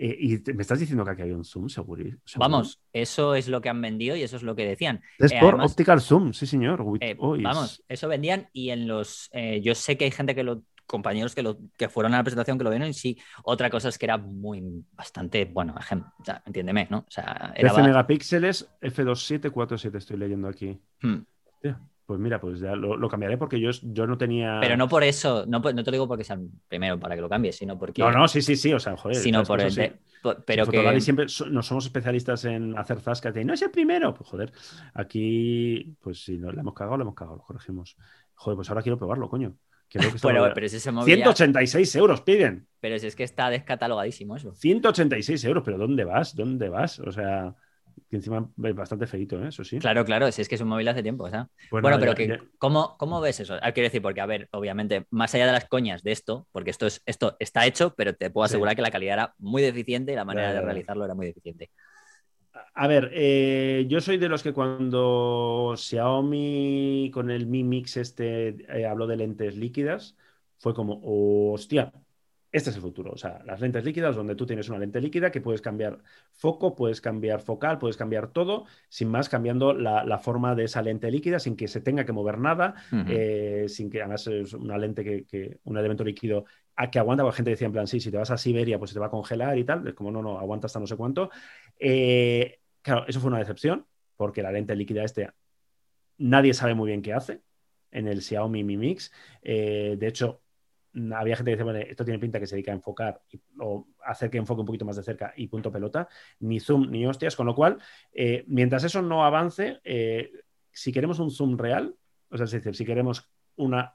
Eh, 0.00 0.16
y 0.20 0.52
me 0.52 0.62
estás 0.62 0.78
diciendo 0.78 1.04
que 1.04 1.10
aquí 1.10 1.22
hay 1.22 1.32
un 1.32 1.44
zoom, 1.44 1.68
seguro. 1.68 2.04
Vamos, 2.36 2.80
eso 2.92 3.34
es 3.34 3.48
lo 3.48 3.60
que 3.60 3.68
han 3.68 3.82
vendido 3.82 4.14
y 4.14 4.22
eso 4.22 4.36
es 4.36 4.44
lo 4.44 4.54
que 4.54 4.64
decían. 4.64 5.02
Es 5.18 5.32
eh, 5.32 5.38
por 5.40 5.60
optical 5.60 6.00
zoom, 6.00 6.32
sí, 6.32 6.46
señor. 6.46 6.84
Eh, 7.00 7.16
vamos, 7.18 7.82
eso 7.88 8.06
vendían 8.06 8.48
y 8.52 8.70
en 8.70 8.86
los. 8.86 9.28
yo 9.60 9.74
sé 9.74 9.96
que 9.96 10.04
hay 10.04 10.10
gente 10.12 10.36
que 10.36 10.44
lo. 10.44 10.62
compañeros 10.86 11.34
que, 11.34 11.42
lo, 11.42 11.58
que 11.76 11.88
fueron 11.88 12.14
a 12.14 12.18
la 12.18 12.22
presentación 12.22 12.58
que 12.58 12.64
lo 12.64 12.70
vieron 12.70 12.88
y 12.88 12.94
sí. 12.94 13.18
Otra 13.42 13.70
cosa 13.70 13.88
es 13.88 13.98
que 13.98 14.06
era 14.06 14.18
muy. 14.18 14.62
bastante. 14.92 15.44
bueno, 15.46 15.74
o 15.76 16.24
sea, 16.24 16.42
entiéndeme, 16.46 16.86
¿no? 16.90 16.98
O 16.98 17.10
sea, 17.10 17.52
era 17.56 17.72
13 17.72 17.88
megapíxeles, 17.88 18.68
F2747 18.80 19.96
estoy 19.96 20.16
leyendo 20.16 20.46
aquí. 20.46 20.78
Hmm. 21.02 21.22
Pues 22.08 22.18
mira, 22.18 22.40
pues 22.40 22.58
ya 22.58 22.74
lo, 22.74 23.06
cambiaré 23.06 23.36
porque 23.36 23.60
yo, 23.60 23.68
yo 23.82 24.06
no 24.06 24.16
tenía. 24.16 24.60
Pero 24.62 24.78
no 24.78 24.88
por 24.88 25.04
eso, 25.04 25.44
no, 25.46 25.58
no 25.58 25.84
te 25.84 25.90
lo 25.90 25.92
digo 25.92 26.08
porque 26.08 26.24
sea 26.24 26.38
primero 26.66 26.98
para 26.98 27.14
que 27.14 27.20
lo 27.20 27.28
cambies, 27.28 27.56
sino 27.56 27.78
porque. 27.78 28.00
No, 28.00 28.10
no, 28.10 28.26
sí, 28.26 28.40
sí, 28.40 28.56
sí, 28.56 28.72
o 28.72 28.80
sea, 28.80 28.96
joder. 28.96 29.16
Sino 29.16 29.42
por 29.42 29.60
el. 29.60 29.92
pero 30.46 30.66
que. 30.66 31.00
siempre 31.02 31.26
no 31.50 31.62
somos 31.62 31.84
especialistas 31.84 32.46
en 32.46 32.78
hacer 32.78 33.02
zascas 33.02 33.36
y 33.36 33.44
no 33.44 33.52
es 33.52 33.60
el 33.60 33.70
primero. 33.70 34.14
Pues 34.14 34.26
joder, 34.26 34.52
aquí, 34.94 35.98
pues 36.00 36.24
si 36.24 36.38
no, 36.38 36.50
le 36.50 36.60
hemos 36.60 36.72
cagado, 36.72 36.96
le 36.96 37.02
hemos 37.02 37.14
cagado, 37.14 37.36
lo 37.36 37.42
corregimos. 37.42 37.94
Joder, 38.36 38.56
pues 38.56 38.70
ahora 38.70 38.80
quiero 38.80 38.96
probarlo, 38.96 39.28
coño. 39.28 39.54
bueno, 40.22 40.48
pero 40.54 40.64
es 40.64 40.72
ese 40.72 40.90
móvil 40.90 41.14
186 41.14 41.94
euros 41.96 42.22
piden. 42.22 42.66
Pero 42.80 42.98
si 42.98 43.06
es 43.06 43.16
que 43.16 43.24
está 43.24 43.50
descatalogadísimo 43.50 44.34
eso. 44.34 44.54
186 44.54 45.44
euros, 45.44 45.62
pero 45.62 45.76
¿dónde 45.76 46.04
vas? 46.04 46.34
¿Dónde 46.34 46.70
vas? 46.70 47.00
O 47.00 47.12
sea. 47.12 47.54
Que 48.08 48.16
encima 48.16 48.48
es 48.62 48.74
bastante 48.74 49.06
feito, 49.06 49.42
¿eh? 49.42 49.48
eso 49.48 49.64
sí. 49.64 49.78
Claro, 49.78 50.04
claro, 50.04 50.30
si 50.32 50.42
es 50.42 50.48
que 50.48 50.54
es 50.54 50.60
un 50.60 50.68
móvil 50.68 50.88
hace 50.88 51.02
tiempo. 51.02 51.28
Pues 51.70 51.82
bueno, 51.82 51.98
pero 51.98 52.14
que, 52.14 52.38
¿cómo, 52.58 52.96
¿cómo, 52.98 53.20
ves 53.20 53.40
eso? 53.40 53.56
Ah, 53.62 53.72
quiero 53.72 53.86
decir, 53.86 54.02
porque, 54.02 54.20
a 54.20 54.26
ver, 54.26 54.48
obviamente, 54.52 55.06
más 55.10 55.34
allá 55.34 55.46
de 55.46 55.52
las 55.52 55.66
coñas 55.66 56.02
de 56.02 56.12
esto, 56.12 56.46
porque 56.52 56.70
esto, 56.70 56.86
es, 56.86 57.02
esto 57.06 57.36
está 57.38 57.66
hecho, 57.66 57.94
pero 57.96 58.14
te 58.14 58.30
puedo 58.30 58.44
asegurar 58.44 58.76
que 58.76 58.82
la 58.82 58.90
calidad 58.90 59.14
era 59.14 59.34
muy 59.38 59.62
deficiente 59.62 60.12
y 60.12 60.16
la 60.16 60.24
manera 60.24 60.52
de 60.52 60.60
realizarlo 60.60 61.04
era 61.04 61.14
muy 61.14 61.26
deficiente. 61.26 61.70
A 62.74 62.86
ver, 62.86 63.10
eh, 63.12 63.86
yo 63.88 64.00
soy 64.00 64.18
de 64.18 64.28
los 64.28 64.42
que 64.42 64.52
cuando 64.52 65.74
Xiaomi 65.76 67.10
con 67.12 67.30
el 67.30 67.46
Mi 67.46 67.64
Mix 67.64 67.96
este 67.96 68.56
eh, 68.68 68.86
habló 68.86 69.06
de 69.06 69.16
lentes 69.16 69.56
líquidas, 69.56 70.16
fue 70.58 70.74
como, 70.74 71.00
hostia, 71.52 71.92
este 72.50 72.70
es 72.70 72.76
el 72.76 72.82
futuro. 72.82 73.12
O 73.12 73.16
sea, 73.16 73.42
las 73.44 73.60
lentes 73.60 73.84
líquidas, 73.84 74.16
donde 74.16 74.34
tú 74.34 74.46
tienes 74.46 74.68
una 74.68 74.78
lente 74.78 75.00
líquida 75.00 75.30
que 75.30 75.40
puedes 75.40 75.60
cambiar 75.60 75.98
foco, 76.32 76.74
puedes 76.74 77.00
cambiar 77.00 77.40
focal, 77.40 77.78
puedes 77.78 77.96
cambiar 77.96 78.28
todo, 78.28 78.64
sin 78.88 79.08
más 79.08 79.28
cambiando 79.28 79.74
la, 79.74 80.18
forma 80.18 80.54
de 80.54 80.64
esa 80.64 80.82
lente 80.82 81.10
líquida, 81.10 81.38
sin 81.38 81.56
que 81.56 81.68
se 81.68 81.80
tenga 81.80 82.04
que 82.04 82.12
mover 82.12 82.38
nada, 82.38 82.74
eh, 83.08 83.66
sin 83.68 83.90
que 83.90 84.00
además 84.00 84.26
es 84.26 84.54
una 84.54 84.78
lente 84.78 85.04
que, 85.04 85.58
un 85.64 85.76
elemento 85.76 86.04
líquido 86.04 86.44
a 86.76 86.90
que 86.90 86.98
aguanta, 86.98 87.22
porque 87.22 87.34
la 87.34 87.36
gente 87.36 87.50
decía 87.50 87.66
en 87.66 87.72
plan, 87.72 87.86
sí, 87.86 88.00
si 88.00 88.10
te 88.10 88.16
vas 88.16 88.30
a 88.30 88.38
Siberia, 88.38 88.78
pues 88.78 88.90
se 88.90 88.94
te 88.94 89.00
va 89.00 89.06
a 89.06 89.10
congelar 89.10 89.58
y 89.58 89.64
tal, 89.64 89.86
es 89.86 89.94
como 89.94 90.10
no, 90.10 90.22
no, 90.22 90.38
aguanta 90.38 90.66
hasta 90.66 90.80
no 90.80 90.86
sé 90.86 90.96
cuánto. 90.96 91.30
Eh, 91.78 92.60
claro, 92.82 93.04
eso 93.06 93.20
fue 93.20 93.28
una 93.28 93.38
decepción, 93.38 93.86
porque 94.16 94.42
la 94.42 94.52
lente 94.52 94.74
líquida 94.74 95.04
este 95.04 95.28
nadie 96.18 96.52
sabe 96.52 96.74
muy 96.74 96.88
bien 96.88 97.02
qué 97.02 97.12
hace. 97.12 97.42
en 97.90 98.06
el 98.06 98.20
Xiaomi 98.20 98.64
Mi 98.64 98.76
Mix. 98.76 99.10
Eh, 99.40 99.96
de 99.98 100.06
hecho, 100.06 100.42
había 101.14 101.36
gente 101.36 101.50
que 101.50 101.56
dice, 101.56 101.64
bueno, 101.64 101.78
esto 101.78 102.04
tiene 102.04 102.18
pinta 102.18 102.40
que 102.40 102.46
se 102.46 102.56
dedica 102.56 102.72
a 102.72 102.74
enfocar 102.74 103.20
o 103.60 103.86
hacer 104.04 104.30
que 104.30 104.38
enfoque 104.38 104.60
un 104.60 104.66
poquito 104.66 104.84
más 104.84 104.96
de 104.96 105.02
cerca 105.02 105.32
y 105.36 105.46
punto 105.48 105.70
pelota, 105.70 106.08
ni 106.40 106.60
zoom 106.60 106.90
ni 106.90 107.06
hostias, 107.06 107.36
con 107.36 107.46
lo 107.46 107.54
cual, 107.54 107.78
eh, 108.12 108.44
mientras 108.46 108.84
eso 108.84 109.02
no 109.02 109.24
avance, 109.24 109.80
eh, 109.84 110.30
si 110.72 110.92
queremos 110.92 111.18
un 111.18 111.30
zoom 111.30 111.56
real, 111.56 111.94
o 112.30 112.36
sea, 112.36 112.44
es 112.44 112.52
decir, 112.52 112.74
si 112.74 112.84
queremos 112.84 113.30
una 113.56 113.94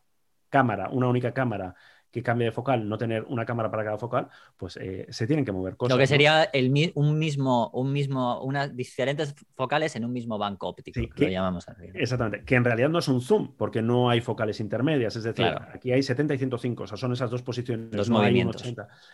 cámara, 0.50 0.90
una 0.90 1.08
única 1.08 1.34
cámara 1.34 1.76
que 2.14 2.22
cambie 2.22 2.46
de 2.46 2.52
focal, 2.52 2.88
no 2.88 2.96
tener 2.96 3.26
una 3.28 3.44
cámara 3.44 3.72
para 3.72 3.84
cada 3.84 3.98
focal, 3.98 4.28
pues 4.56 4.78
eh, 4.78 5.08
se 5.10 5.26
tienen 5.26 5.44
que 5.44 5.52
mover 5.52 5.76
cosas. 5.76 5.98
Lo 5.98 6.00
que 6.00 6.06
sería 6.06 6.44
el, 6.44 6.72
un 6.94 7.18
mismo, 7.18 7.72
un 7.74 7.92
mismo, 7.92 8.40
unas 8.44 8.76
diferentes 8.76 9.34
focales 9.56 9.96
en 9.96 10.06
un 10.06 10.14
mismo 10.14 10.38
banco 10.38 10.68
óptico, 10.68 11.02
que, 11.16 11.26
lo 11.26 11.32
llamamos 11.32 11.68
así. 11.68 11.86
Exactamente, 11.96 12.46
que 12.46 12.54
en 12.54 12.66
realidad 12.66 12.90
no 12.90 13.00
es 13.00 13.08
un 13.08 13.20
zoom, 13.20 13.56
porque 13.58 13.82
no 13.82 14.12
hay 14.12 14.22
focales 14.22 14.60
intermedias, 14.60 15.16
es 15.16 15.24
decir, 15.24 15.48
aquí 15.74 15.92
hay 15.92 16.04
70 16.04 16.36
y 16.36 16.38
105, 16.38 16.84
o 16.84 16.88
sea, 16.88 16.98
son 16.98 17.14
esas 17.14 17.32
dos 17.32 17.42
posiciones. 17.42 17.92
Los 17.92 18.12
movimientos. 18.12 18.64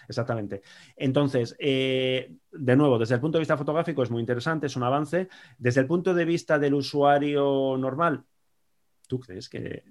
Exactamente. 0.09 0.61
Entonces, 0.97 1.55
eh, 1.57 2.35
de 2.51 2.75
nuevo, 2.75 2.99
desde 2.99 3.15
el 3.15 3.21
punto 3.21 3.37
de 3.37 3.43
vista 3.43 3.55
fotográfico 3.55 4.03
es 4.03 4.11
muy 4.11 4.19
interesante, 4.19 4.67
es 4.67 4.75
un 4.75 4.83
avance. 4.83 5.29
Desde 5.57 5.79
el 5.79 5.87
punto 5.87 6.13
de 6.13 6.25
vista 6.25 6.59
del 6.59 6.73
usuario 6.73 7.77
normal, 7.77 8.25
¿tú 9.07 9.21
crees 9.21 9.47
que 9.47 9.83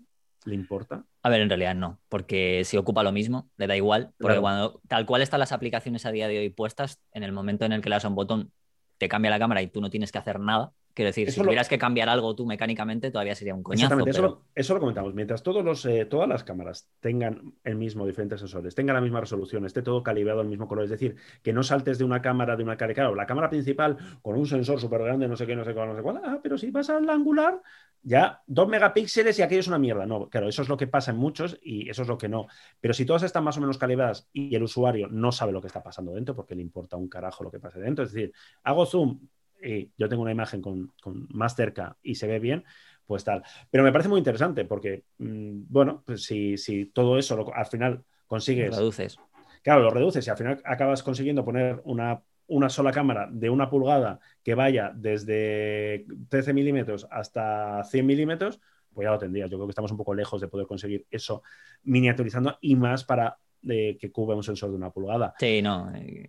le 0.48 0.54
importa? 0.54 1.04
A 1.22 1.28
ver, 1.28 1.40
en 1.40 1.48
realidad 1.48 1.74
no, 1.74 2.00
porque 2.08 2.62
si 2.64 2.76
ocupa 2.76 3.02
lo 3.02 3.12
mismo, 3.12 3.48
le 3.56 3.66
da 3.66 3.76
igual, 3.76 4.12
porque 4.18 4.40
cuando 4.40 4.80
tal 4.88 5.06
cual 5.06 5.22
están 5.22 5.40
las 5.40 5.52
aplicaciones 5.52 6.06
a 6.06 6.10
día 6.10 6.28
de 6.28 6.38
hoy 6.38 6.50
puestas, 6.50 7.00
en 7.12 7.22
el 7.22 7.32
momento 7.32 7.64
en 7.64 7.72
el 7.72 7.82
que 7.82 7.88
le 7.88 7.96
das 7.96 8.04
a 8.04 8.08
un 8.08 8.14
botón, 8.14 8.52
te 8.98 9.08
cambia 9.08 9.30
la 9.30 9.38
cámara 9.38 9.62
y 9.62 9.68
tú 9.68 9.80
no 9.80 9.90
tienes 9.90 10.12
que 10.12 10.18
hacer 10.18 10.40
nada. 10.40 10.72
Quiero 10.92 11.10
decir, 11.10 11.30
si 11.30 11.40
tuvieras 11.40 11.68
que 11.68 11.78
cambiar 11.78 12.08
algo 12.08 12.34
tú 12.34 12.44
mecánicamente, 12.44 13.12
todavía 13.12 13.36
sería 13.36 13.54
un 13.54 13.62
coñazo. 13.62 13.84
Exactamente, 13.84 14.42
eso, 14.56 14.74
lo, 14.74 14.80
comentamos. 14.80 15.14
Mientras 15.14 15.44
todos 15.44 15.64
los, 15.64 15.84
eh, 15.86 16.06
todas 16.06 16.28
las 16.28 16.42
cámaras 16.42 16.90
tengan 16.98 17.54
el 17.62 17.76
mismo, 17.76 18.04
diferentes 18.04 18.40
sensores, 18.40 18.74
tengan 18.74 18.96
la 18.96 19.00
misma 19.00 19.20
resolución, 19.20 19.64
esté 19.64 19.80
todo 19.82 20.02
calibrado 20.02 20.40
al 20.40 20.48
mismo 20.48 20.66
color, 20.66 20.82
es 20.82 20.90
decir, 20.90 21.14
que 21.40 21.52
no 21.52 21.62
saltes 21.62 21.98
de 21.98 22.04
una 22.04 22.20
cámara 22.20 22.56
de 22.56 22.64
una 22.64 22.76
cámara, 22.76 22.94
claro, 22.94 23.14
la 23.14 23.26
cámara 23.26 23.48
principal 23.48 23.96
con 24.22 24.36
un 24.36 24.46
sensor 24.46 24.80
súper 24.80 25.04
grande, 25.04 25.28
no 25.28 25.36
sé 25.36 25.46
qué, 25.46 25.54
no 25.54 25.64
sé 25.64 25.72
cuál, 25.72 25.90
no 25.90 25.94
sé 25.94 26.02
cuál, 26.02 26.20
ah, 26.24 26.40
pero 26.42 26.58
si 26.58 26.72
vas 26.72 26.90
al 26.90 27.08
angular, 27.08 27.62
ya 28.02 28.42
dos 28.46 28.68
megapíxeles 28.68 29.38
y 29.38 29.42
aquello 29.42 29.60
es 29.60 29.68
una 29.68 29.78
mierda. 29.78 30.06
No, 30.06 30.28
claro, 30.28 30.48
eso 30.48 30.62
es 30.62 30.68
lo 30.68 30.76
que 30.76 30.86
pasa 30.86 31.10
en 31.10 31.16
muchos 31.16 31.58
y 31.62 31.88
eso 31.88 32.02
es 32.02 32.08
lo 32.08 32.18
que 32.18 32.28
no. 32.28 32.46
Pero 32.80 32.94
si 32.94 33.04
todas 33.04 33.22
están 33.22 33.44
más 33.44 33.56
o 33.56 33.60
menos 33.60 33.78
calibradas 33.78 34.28
y 34.32 34.54
el 34.54 34.62
usuario 34.62 35.08
no 35.08 35.32
sabe 35.32 35.52
lo 35.52 35.60
que 35.60 35.66
está 35.66 35.82
pasando 35.82 36.12
dentro, 36.14 36.34
porque 36.34 36.54
le 36.54 36.62
importa 36.62 36.96
un 36.96 37.08
carajo 37.08 37.44
lo 37.44 37.50
que 37.50 37.60
pase 37.60 37.80
dentro, 37.80 38.04
es 38.04 38.12
decir, 38.12 38.32
hago 38.62 38.86
zoom 38.86 39.20
y 39.60 39.90
yo 39.96 40.08
tengo 40.08 40.22
una 40.22 40.32
imagen 40.32 40.62
con, 40.62 40.92
más 41.30 41.56
cerca 41.56 41.96
y 42.02 42.14
se 42.14 42.26
ve 42.26 42.38
bien, 42.38 42.64
pues 43.06 43.24
tal. 43.24 43.42
Pero 43.70 43.84
me 43.84 43.92
parece 43.92 44.08
muy 44.08 44.18
interesante 44.18 44.64
porque, 44.64 45.04
mm, 45.18 45.62
bueno, 45.68 46.02
pues 46.06 46.24
si, 46.24 46.56
si 46.56 46.86
todo 46.86 47.18
eso 47.18 47.52
al 47.54 47.66
final 47.66 48.04
consigues... 48.26 48.70
Lo 48.70 48.76
reduces. 48.76 49.18
Claro, 49.62 49.82
lo 49.82 49.90
reduces 49.90 50.26
y 50.26 50.30
al 50.30 50.36
final 50.36 50.62
acabas 50.64 51.02
consiguiendo 51.02 51.44
poner 51.44 51.80
una 51.84 52.22
una 52.48 52.68
sola 52.68 52.92
cámara 52.92 53.28
de 53.30 53.50
una 53.50 53.70
pulgada 53.70 54.20
que 54.42 54.54
vaya 54.54 54.92
desde 54.94 56.06
13 56.28 56.52
milímetros 56.52 57.06
hasta 57.10 57.84
100 57.84 58.06
milímetros, 58.06 58.60
pues 58.92 59.06
ya 59.06 59.12
lo 59.12 59.18
tendría. 59.18 59.46
Yo 59.46 59.58
creo 59.58 59.66
que 59.66 59.72
estamos 59.72 59.90
un 59.92 59.98
poco 59.98 60.14
lejos 60.14 60.40
de 60.40 60.48
poder 60.48 60.66
conseguir 60.66 61.06
eso 61.10 61.42
miniaturizando 61.84 62.58
y 62.60 62.74
más 62.74 63.04
para 63.04 63.38
eh, 63.68 63.96
que 64.00 64.10
cubra 64.10 64.36
un 64.36 64.42
sensor 64.42 64.70
de 64.70 64.76
una 64.76 64.90
pulgada. 64.90 65.34
Sí, 65.38 65.62
no. 65.62 65.92
Eh, 65.94 66.28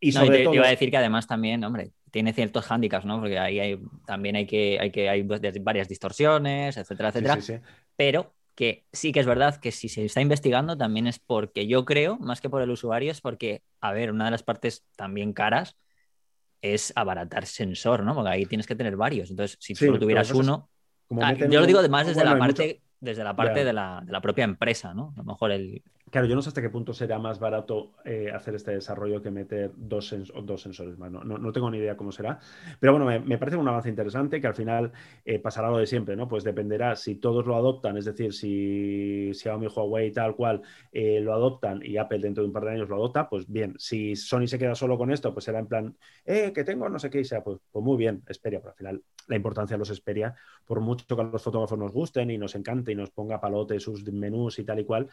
y 0.00 0.12
sobre 0.12 0.42
todo... 0.42 0.52
te, 0.52 0.56
iba 0.56 0.66
a 0.66 0.70
decir 0.70 0.90
que 0.90 0.96
además 0.96 1.26
también, 1.26 1.62
hombre, 1.64 1.90
tiene 2.10 2.32
ciertos 2.32 2.64
hándicaps, 2.66 3.04
¿no? 3.04 3.18
Porque 3.18 3.38
ahí 3.38 3.58
hay, 3.58 3.80
también 4.06 4.36
hay 4.36 4.46
que, 4.46 4.78
hay 4.80 4.90
que, 4.90 5.08
hay 5.08 5.22
varias 5.22 5.88
distorsiones, 5.88 6.76
etcétera, 6.76 7.08
etcétera. 7.08 7.62
Pero 7.96 8.35
que 8.56 8.86
sí 8.92 9.12
que 9.12 9.20
es 9.20 9.26
verdad 9.26 9.60
que 9.60 9.70
si 9.70 9.88
se 9.88 10.04
está 10.04 10.20
investigando 10.20 10.76
también 10.76 11.06
es 11.06 11.18
porque 11.18 11.68
yo 11.68 11.84
creo, 11.84 12.18
más 12.18 12.40
que 12.40 12.50
por 12.50 12.62
el 12.62 12.70
usuario, 12.70 13.12
es 13.12 13.20
porque, 13.20 13.62
a 13.80 13.92
ver, 13.92 14.10
una 14.10 14.24
de 14.24 14.30
las 14.32 14.42
partes 14.42 14.84
también 14.96 15.34
caras 15.34 15.76
es 16.62 16.92
abaratar 16.96 17.46
sensor, 17.46 18.02
¿no? 18.02 18.14
Porque 18.14 18.30
ahí 18.30 18.46
tienes 18.46 18.66
que 18.66 18.74
tener 18.74 18.96
varios. 18.96 19.30
Entonces, 19.30 19.58
si 19.60 19.74
solo 19.74 19.98
tuvieras 19.98 20.30
uno... 20.32 20.70
Ah, 21.20 21.34
yo 21.34 21.60
lo 21.60 21.66
digo 21.66 21.78
además 21.78 22.06
desde 22.06 22.24
la 22.24 22.36
parte, 22.36 22.82
desde 22.98 23.22
la 23.22 23.36
parte 23.36 23.62
de, 23.62 23.72
la, 23.72 24.02
de, 24.04 24.10
la, 24.10 24.20
propia 24.20 24.44
empresa, 24.44 24.92
¿no? 24.92 25.12
A 25.14 25.18
lo 25.18 25.24
mejor 25.24 25.52
el, 25.52 25.82
Claro, 26.08 26.28
yo 26.28 26.36
no 26.36 26.42
sé 26.42 26.50
hasta 26.50 26.62
qué 26.62 26.70
punto 26.70 26.92
será 26.92 27.18
más 27.18 27.40
barato 27.40 27.92
eh, 28.04 28.30
hacer 28.32 28.54
este 28.54 28.70
desarrollo 28.70 29.20
que 29.20 29.32
meter 29.32 29.72
dos, 29.76 30.06
sensores 30.06 30.96
más. 30.96 31.10
No, 31.10 31.52
tengo 31.52 31.68
ni 31.68 31.78
idea 31.78 31.96
cómo 31.96 32.12
será. 32.12 32.38
Pero 32.78 32.92
bueno, 32.96 33.20
me, 33.24 33.38
parece 33.38 33.56
un 33.56 33.66
avance 33.66 33.88
interesante 33.88 34.40
que 34.40 34.46
al 34.46 34.54
final 34.54 34.92
eh, 35.24 35.40
pasará 35.40 35.68
lo 35.68 35.78
de 35.78 35.86
siempre, 35.86 36.14
¿no? 36.14 36.28
Pues 36.28 36.44
dependerá 36.44 36.94
si 36.94 37.16
todos 37.16 37.44
lo 37.44 37.56
adoptan, 37.56 37.96
es 37.96 38.04
decir, 38.04 38.32
si 38.32 39.32
Xiaomi, 39.34 39.66
Huawei, 39.66 40.12
tal 40.12 40.36
cual, 40.36 40.62
eh, 40.92 41.20
lo 41.20 41.34
adoptan 41.34 41.80
y 41.82 41.96
Apple 41.96 42.20
dentro 42.20 42.44
de 42.44 42.48
un 42.48 42.52
par 42.52 42.64
de 42.66 42.70
años 42.70 42.88
lo 42.88 42.94
adopta, 42.96 43.28
pues 43.28 43.50
bien. 43.50 43.74
Si 43.76 44.14
Sony 44.14 44.46
se 44.46 44.60
queda 44.60 44.76
solo 44.76 44.96
con 44.96 45.10
esto, 45.10 45.32
pues 45.32 45.44
será 45.44 45.58
en 45.58 45.66
plan, 45.66 45.96
eh, 46.24 46.52
que 46.52 46.62
tengo 46.62 46.88
no 46.88 47.00
sé 47.00 47.10
qué, 47.10 47.20
y 47.20 47.24
sea, 47.24 47.42
pues, 47.42 47.58
pues 47.72 47.84
muy 47.84 47.96
bien, 47.96 48.22
Esperia. 48.28 48.60
Pero 48.60 48.70
al 48.70 48.76
final 48.76 49.02
la 49.26 49.36
importancia 49.36 49.76
los 49.76 49.90
Esperia, 49.90 50.34
por 50.64 50.80
mucho 50.80 51.16
que 51.16 51.20
a 51.20 51.24
los 51.24 51.42
fotógrafos 51.42 51.78
nos 51.78 51.92
gusten 51.92 52.30
y 52.30 52.38
nos 52.38 52.54
encante 52.54 52.92
y 52.92 52.94
nos 52.94 53.10
ponga 53.10 53.40
palote 53.40 53.80
sus 53.80 54.04
menús 54.12 54.58
y 54.60 54.64
tal 54.64 54.78
y 54.78 54.84
cual, 54.84 55.08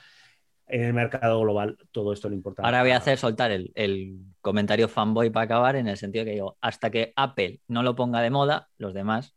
en 0.68 0.84
el 0.84 0.94
mercado 0.94 1.42
global 1.42 1.78
todo 1.92 2.14
esto 2.14 2.30
lo 2.30 2.36
importa. 2.36 2.64
Ahora 2.64 2.82
voy 2.82 2.92
a 2.92 2.98
hacer 2.98 3.18
soltar 3.18 3.52
el, 3.52 4.20
comentario 4.42 4.90
fanboy 4.90 5.30
para 5.30 5.46
acabar 5.46 5.76
en 5.76 5.88
el 5.88 5.98
sentido 5.98 6.26
que 6.26 6.32
digo, 6.32 6.58
hasta 6.60 6.90
que 6.90 7.14
Apple 7.16 7.62
no 7.68 7.82
lo 7.82 7.96
ponga 7.96 8.22
de 8.22 8.30
moda, 8.30 8.70
los 8.78 8.94
demás. 8.94 9.36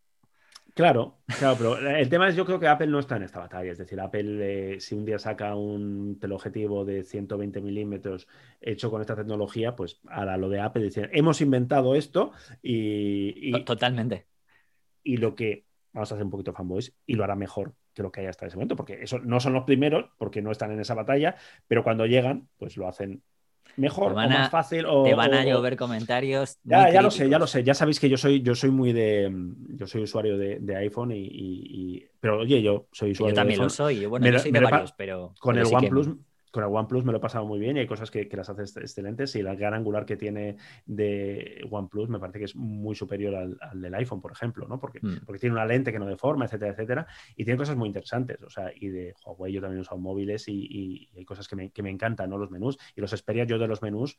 Claro, 0.75 1.21
claro, 1.39 1.55
pero 1.57 1.79
el 1.79 2.09
tema 2.11 2.29
es 2.29 2.37
yo 2.37 2.45
creo 2.45 2.61
que 2.61 2.69
Apple 2.69 2.89
no 2.89 2.99
está 2.99 3.17
en 3.17 3.23
esta 3.23 3.39
batalla. 3.39 3.73
Es 3.73 3.79
decir, 3.79 3.99
Apple 3.99 4.75
eh, 4.75 4.81
si 4.81 4.95
un 4.95 5.07
día 5.07 5.19
saca 5.19 5.55
un 5.55 6.19
teleobjetivo 6.21 6.85
de 6.85 7.03
120 7.03 7.63
milímetros 7.63 8.29
hecho 8.61 8.91
con 8.91 9.01
esta 9.01 9.17
tecnología, 9.17 9.75
pues 9.75 10.01
ahora 10.09 10.37
lo 10.37 10.51
de 10.51 10.61
Apple 10.61 10.83
dice, 10.83 11.09
hemos 11.13 11.41
inventado 11.41 11.95
esto 11.95 12.33
y... 12.63 13.65
Totalmente. 13.65 14.27
Y 15.03 15.17
lo 15.17 15.35
que 15.35 15.65
vamos 15.93 16.13
a 16.13 16.15
hacer 16.17 16.25
un 16.25 16.31
poquito 16.31 16.53
fanboys 16.53 16.95
y 17.07 17.15
lo 17.15 17.25
hará 17.25 17.37
mejor 17.37 17.75
que 17.97 18.03
lo 18.03 18.13
que 18.13 18.21
hay 18.21 18.27
hasta 18.27 18.47
ese 18.47 18.57
momento, 18.57 18.77
porque 18.77 18.99
eso 19.03 19.19
no 19.19 19.41
son 19.41 19.55
los 19.55 19.65
primeros, 19.65 20.11
porque 20.19 20.43
no 20.43 20.53
están 20.53 20.71
en 20.71 20.81
esa 20.81 20.95
batalla, 20.95 21.35
pero 21.67 21.83
cuando 21.83 22.05
llegan, 22.05 22.47
pues 22.59 22.77
lo 22.77 22.87
hacen 22.87 23.23
mejor 23.77 24.13
o 24.13 24.15
más 24.15 24.51
fácil. 24.51 24.85
O, 24.87 25.03
te 25.05 25.15
van 25.15 25.33
a 25.33 25.45
llover 25.45 25.77
comentarios. 25.77 26.59
Ya, 26.63 26.91
ya 26.93 27.01
lo 27.01 27.11
sé, 27.11 27.29
ya 27.29 27.39
lo 27.39 27.47
sé. 27.47 27.65
Ya 27.65 27.73
sabéis 27.73 27.99
que 27.99 28.11
yo 28.11 28.19
soy, 28.19 28.43
yo 28.43 28.55
soy 28.55 28.71
muy 28.71 28.93
de. 28.93 29.33
Yo 29.71 29.87
soy 29.87 30.03
usuario 30.03 30.37
de, 30.37 30.77
iPhone 30.77 31.13
y, 31.15 32.05
Pero 32.21 32.41
oye, 32.41 32.61
yo 32.63 32.87
soy 32.93 33.13
usuario 33.13 33.35
yo 33.35 33.41
también 33.41 33.61
lo 33.61 33.71
soy. 33.71 34.05
Bueno, 34.05 34.27
yo 34.27 34.39
soy 34.39 34.53
de 34.53 34.61
varios, 34.61 34.93
pero. 34.93 35.35
Con 35.41 35.57
el 35.57 35.65
OnePlus 35.65 36.11
con 36.57 36.65
el 36.65 36.75
OnePlus 36.75 37.05
me 37.05 37.13
lo 37.13 37.19
he 37.19 37.21
pasado 37.21 37.45
muy 37.45 37.59
bien 37.59 37.77
y 37.77 37.81
hay 37.81 37.87
cosas 37.87 38.11
que, 38.11 38.27
las 38.33 38.49
hace 38.49 38.63
excelentes 38.81 39.37
y 39.37 39.43
la 39.43 39.55
gran 39.55 39.75
angular 39.75 40.07
que 40.07 40.17
tiene 40.17 40.57
de 40.87 41.63
OnePlus 41.71 42.09
me 42.09 42.19
parece 42.19 42.39
que 42.39 42.47
es 42.47 42.57
muy 42.57 42.95
superior 42.95 43.35
al, 43.35 43.59
del 43.75 43.95
iPhone, 43.95 44.23
por 44.23 44.33
ejemplo, 44.33 44.67
¿no? 44.67 44.81
Porque, 44.81 45.01
mm. 45.03 45.27
porque 45.27 45.39
tiene 45.39 45.53
una 45.53 45.67
lente 45.67 45.93
que 45.93 45.99
no 45.99 46.07
deforma, 46.07 46.47
etcétera, 46.47 46.73
etcétera, 46.73 47.07
y 47.37 47.45
tiene 47.45 47.59
cosas 47.59 47.77
muy 47.77 47.89
interesantes, 47.89 48.43
o 48.43 48.49
sea, 48.49 48.73
y 48.75 48.89
de 48.89 49.15
Huawei 49.23 49.53
yo 49.53 49.61
también 49.61 49.81
he 49.81 49.83
usado 49.83 49.99
móviles 49.99 50.49
y, 50.49 51.11
hay 51.15 51.25
cosas 51.27 51.47
que 51.47 51.57
me, 51.57 51.71
que 51.71 51.83
me, 51.83 51.91
encantan, 51.91 52.31
¿no? 52.31 52.39
Los 52.39 52.51
menús 52.51 52.79
y 52.95 53.03
los 53.03 53.11
Xperia 53.11 53.45
yo 53.45 53.59
de 53.59 53.69
los 53.69 53.83
menús, 53.83 54.17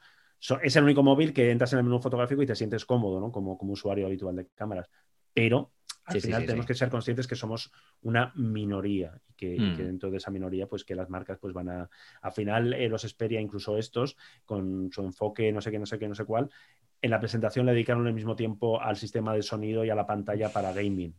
es 0.61 0.75
el 0.75 0.83
único 0.83 1.01
móvil 1.01 1.33
que 1.33 1.49
entras 1.49 1.73
en 1.73 1.79
el 1.79 1.85
menú 1.85 1.99
fotográfico 1.99 2.43
y 2.43 2.45
te 2.45 2.55
sientes 2.55 2.85
cómodo, 2.85 3.19
¿no? 3.19 3.31
Como, 3.31 3.57
como 3.57 3.73
usuario 3.73 4.05
habitual 4.05 4.35
de 4.35 4.45
cámaras, 4.53 4.91
pero 5.33 5.71
al 6.07 6.21
final 6.21 6.45
tenemos 6.45 6.65
que 6.65 6.73
ser 6.73 6.89
conscientes 6.89 7.27
que 7.27 7.35
somos 7.35 7.71
una 8.01 8.31
minoría 8.35 9.19
y 9.27 9.33
que, 9.33 9.59
mm. 9.59 9.77
dentro 9.77 10.09
de 10.09 10.17
esa 10.17 10.31
minoría, 10.31 10.65
pues 10.65 10.85
que 10.85 10.95
las 10.95 11.09
marcas 11.09 11.37
pues 11.39 11.53
van 11.53 11.69
a, 11.69 11.89
al 12.21 12.31
final 12.31 12.73
eh, 12.73 12.87
los 12.87 13.01
Xperia, 13.01 13.41
incluso 13.41 13.77
estos, 13.77 14.15
con 14.45 14.89
su 14.91 15.01
enfoque 15.01 15.51
no 15.51 15.61
sé 15.61 15.69
qué, 15.69 15.79
no 15.79 15.85
sé 15.85 15.99
qué, 15.99 16.07
no 16.07 16.15
sé 16.15 16.23
cuál, 16.23 16.49
en 17.01 17.11
la 17.11 17.19
presentación 17.19 17.65
le 17.65 17.73
dedicaron 17.73 18.07
el 18.07 18.13
mismo 18.13 18.35
tiempo 18.35 18.81
al 18.81 18.95
sistema 18.95 19.33
de 19.33 19.43
sonido 19.43 19.83
y 19.83 19.89
a 19.89 19.95
la 19.95 20.07
pantalla 20.07 20.49
para 20.49 20.71
gaming. 20.71 21.13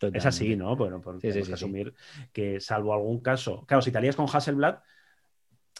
Es 0.00 0.24
así, 0.24 0.56
¿no? 0.56 0.76
Bueno, 0.76 1.00
porque 1.02 1.28
tenemos 1.28 1.48
que 1.48 1.54
asumir 1.54 1.94
que 2.32 2.58
salvo 2.60 2.94
algún 2.94 3.20
caso, 3.20 3.66
claro, 3.66 3.82
si 3.82 3.92
te 3.92 3.98
alías 3.98 4.16
con 4.16 4.26
Hasselblad, 4.32 4.78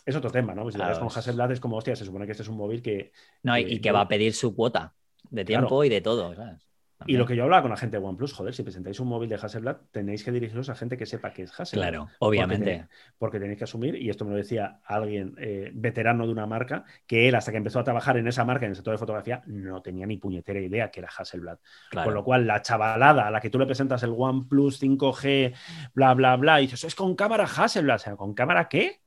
es 0.04 0.14
otro 0.14 0.30
tema, 0.30 0.54
¿no? 0.54 0.62
Pues 0.62 0.74
si 0.74 0.78
te 0.78 0.84
alías 0.84 0.98
con 0.98 1.08
Hasselblad 1.08 1.52
es 1.52 1.60
como, 1.60 1.76
hostia, 1.76 1.96
se 1.96 2.04
supone 2.04 2.26
que 2.26 2.32
este 2.32 2.42
es 2.42 2.48
un 2.48 2.56
móvil 2.56 2.82
que... 2.82 3.12
No, 3.42 3.56
y, 3.56 3.80
que, 3.80 3.92
va 3.92 4.02
a 4.02 4.08
pedir 4.08 4.34
su 4.34 4.54
cuota 4.54 4.94
de 5.30 5.44
tiempo 5.46 5.84
y 5.84 5.88
de 5.88 6.02
todo, 6.02 6.34
¿sabes? 6.34 6.69
Y 7.06 7.16
lo 7.16 7.26
que 7.26 7.34
yo 7.34 7.44
hablaba 7.44 7.62
con 7.62 7.70
la 7.70 7.76
gente 7.76 7.98
de 7.98 8.04
OnePlus, 8.04 8.32
joder, 8.32 8.54
si 8.54 8.62
presentáis 8.62 9.00
un 9.00 9.08
móvil 9.08 9.28
de 9.28 9.36
Hasselblad, 9.36 9.76
tenéis 9.90 10.22
que 10.22 10.30
dirigiros 10.32 10.68
a 10.68 10.74
gente 10.74 10.96
que 10.96 11.06
sepa 11.06 11.32
que 11.32 11.44
es 11.44 11.52
Hasselblad. 11.58 11.88
Claro, 11.88 12.08
obviamente. 12.18 12.88
Porque, 13.18 13.40
tenéis 13.40 13.58
que 13.58 13.64
asumir, 13.64 13.96
y 13.96 14.10
esto 14.10 14.24
me 14.24 14.32
lo 14.32 14.36
decía 14.36 14.80
alguien 14.84 15.34
eh, 15.38 15.70
veterano 15.72 16.26
de 16.26 16.32
una 16.32 16.46
marca, 16.46 16.84
que 17.06 17.28
él, 17.28 17.34
hasta 17.34 17.52
que 17.52 17.58
empezó 17.58 17.78
a 17.78 17.84
trabajar 17.84 18.18
en 18.18 18.28
esa 18.28 18.44
marca, 18.44 18.66
en 18.66 18.72
el 18.72 18.76
sector 18.76 18.92
de 18.92 18.98
fotografía, 18.98 19.42
no 19.46 19.80
tenía 19.80 20.06
ni 20.06 20.18
puñetera 20.18 20.60
idea 20.60 20.90
que 20.90 21.00
era 21.00 21.08
Hasselblad. 21.16 21.58
Con 21.92 22.12
lo 22.12 22.22
cual, 22.22 22.46
la 22.46 22.60
chavalada 22.60 23.26
a 23.26 23.30
la 23.30 23.40
que 23.40 23.50
tú 23.50 23.58
le 23.58 23.66
presentas 23.66 24.02
el 24.02 24.14
OnePlus 24.16 24.82
5G, 24.82 25.54
bla, 25.94 26.14
bla, 26.14 26.36
bla, 26.36 26.60
y 26.60 26.66
dices, 26.66 26.84
es 26.84 26.94
con 26.94 27.14
cámara 27.16 27.44
Hasselblad. 27.44 27.96
O 27.96 27.98
sea, 27.98 28.16
¿con 28.16 28.34
cámara 28.34 28.68
qué? 28.68 29.00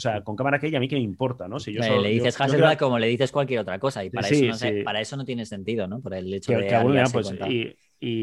O 0.00 0.02
sea, 0.02 0.22
con 0.22 0.34
cámara 0.34 0.58
que 0.58 0.74
a 0.74 0.80
mí 0.80 0.88
que 0.88 0.96
me 0.96 1.02
importa, 1.02 1.46
¿no? 1.46 1.60
Si 1.60 1.74
yo 1.74 1.82
le 2.00 2.08
dices 2.08 2.40
Hasselblad 2.40 2.78
como 2.78 2.98
le 2.98 3.06
dices 3.06 3.30
cualquier 3.30 3.60
otra 3.60 3.78
cosa 3.78 4.02
y 4.02 4.08
para, 4.08 4.28
eso 4.28 4.46
no 4.46 4.82
para 4.82 5.02
eso 5.02 5.14
no 5.18 5.26
tiene 5.26 5.44
sentido, 5.44 5.86
¿no? 5.86 6.00
Por 6.00 6.14
el 6.14 6.32
hecho 6.32 6.52
de... 6.52 6.68
pues, 7.12 7.30
y 7.50 7.76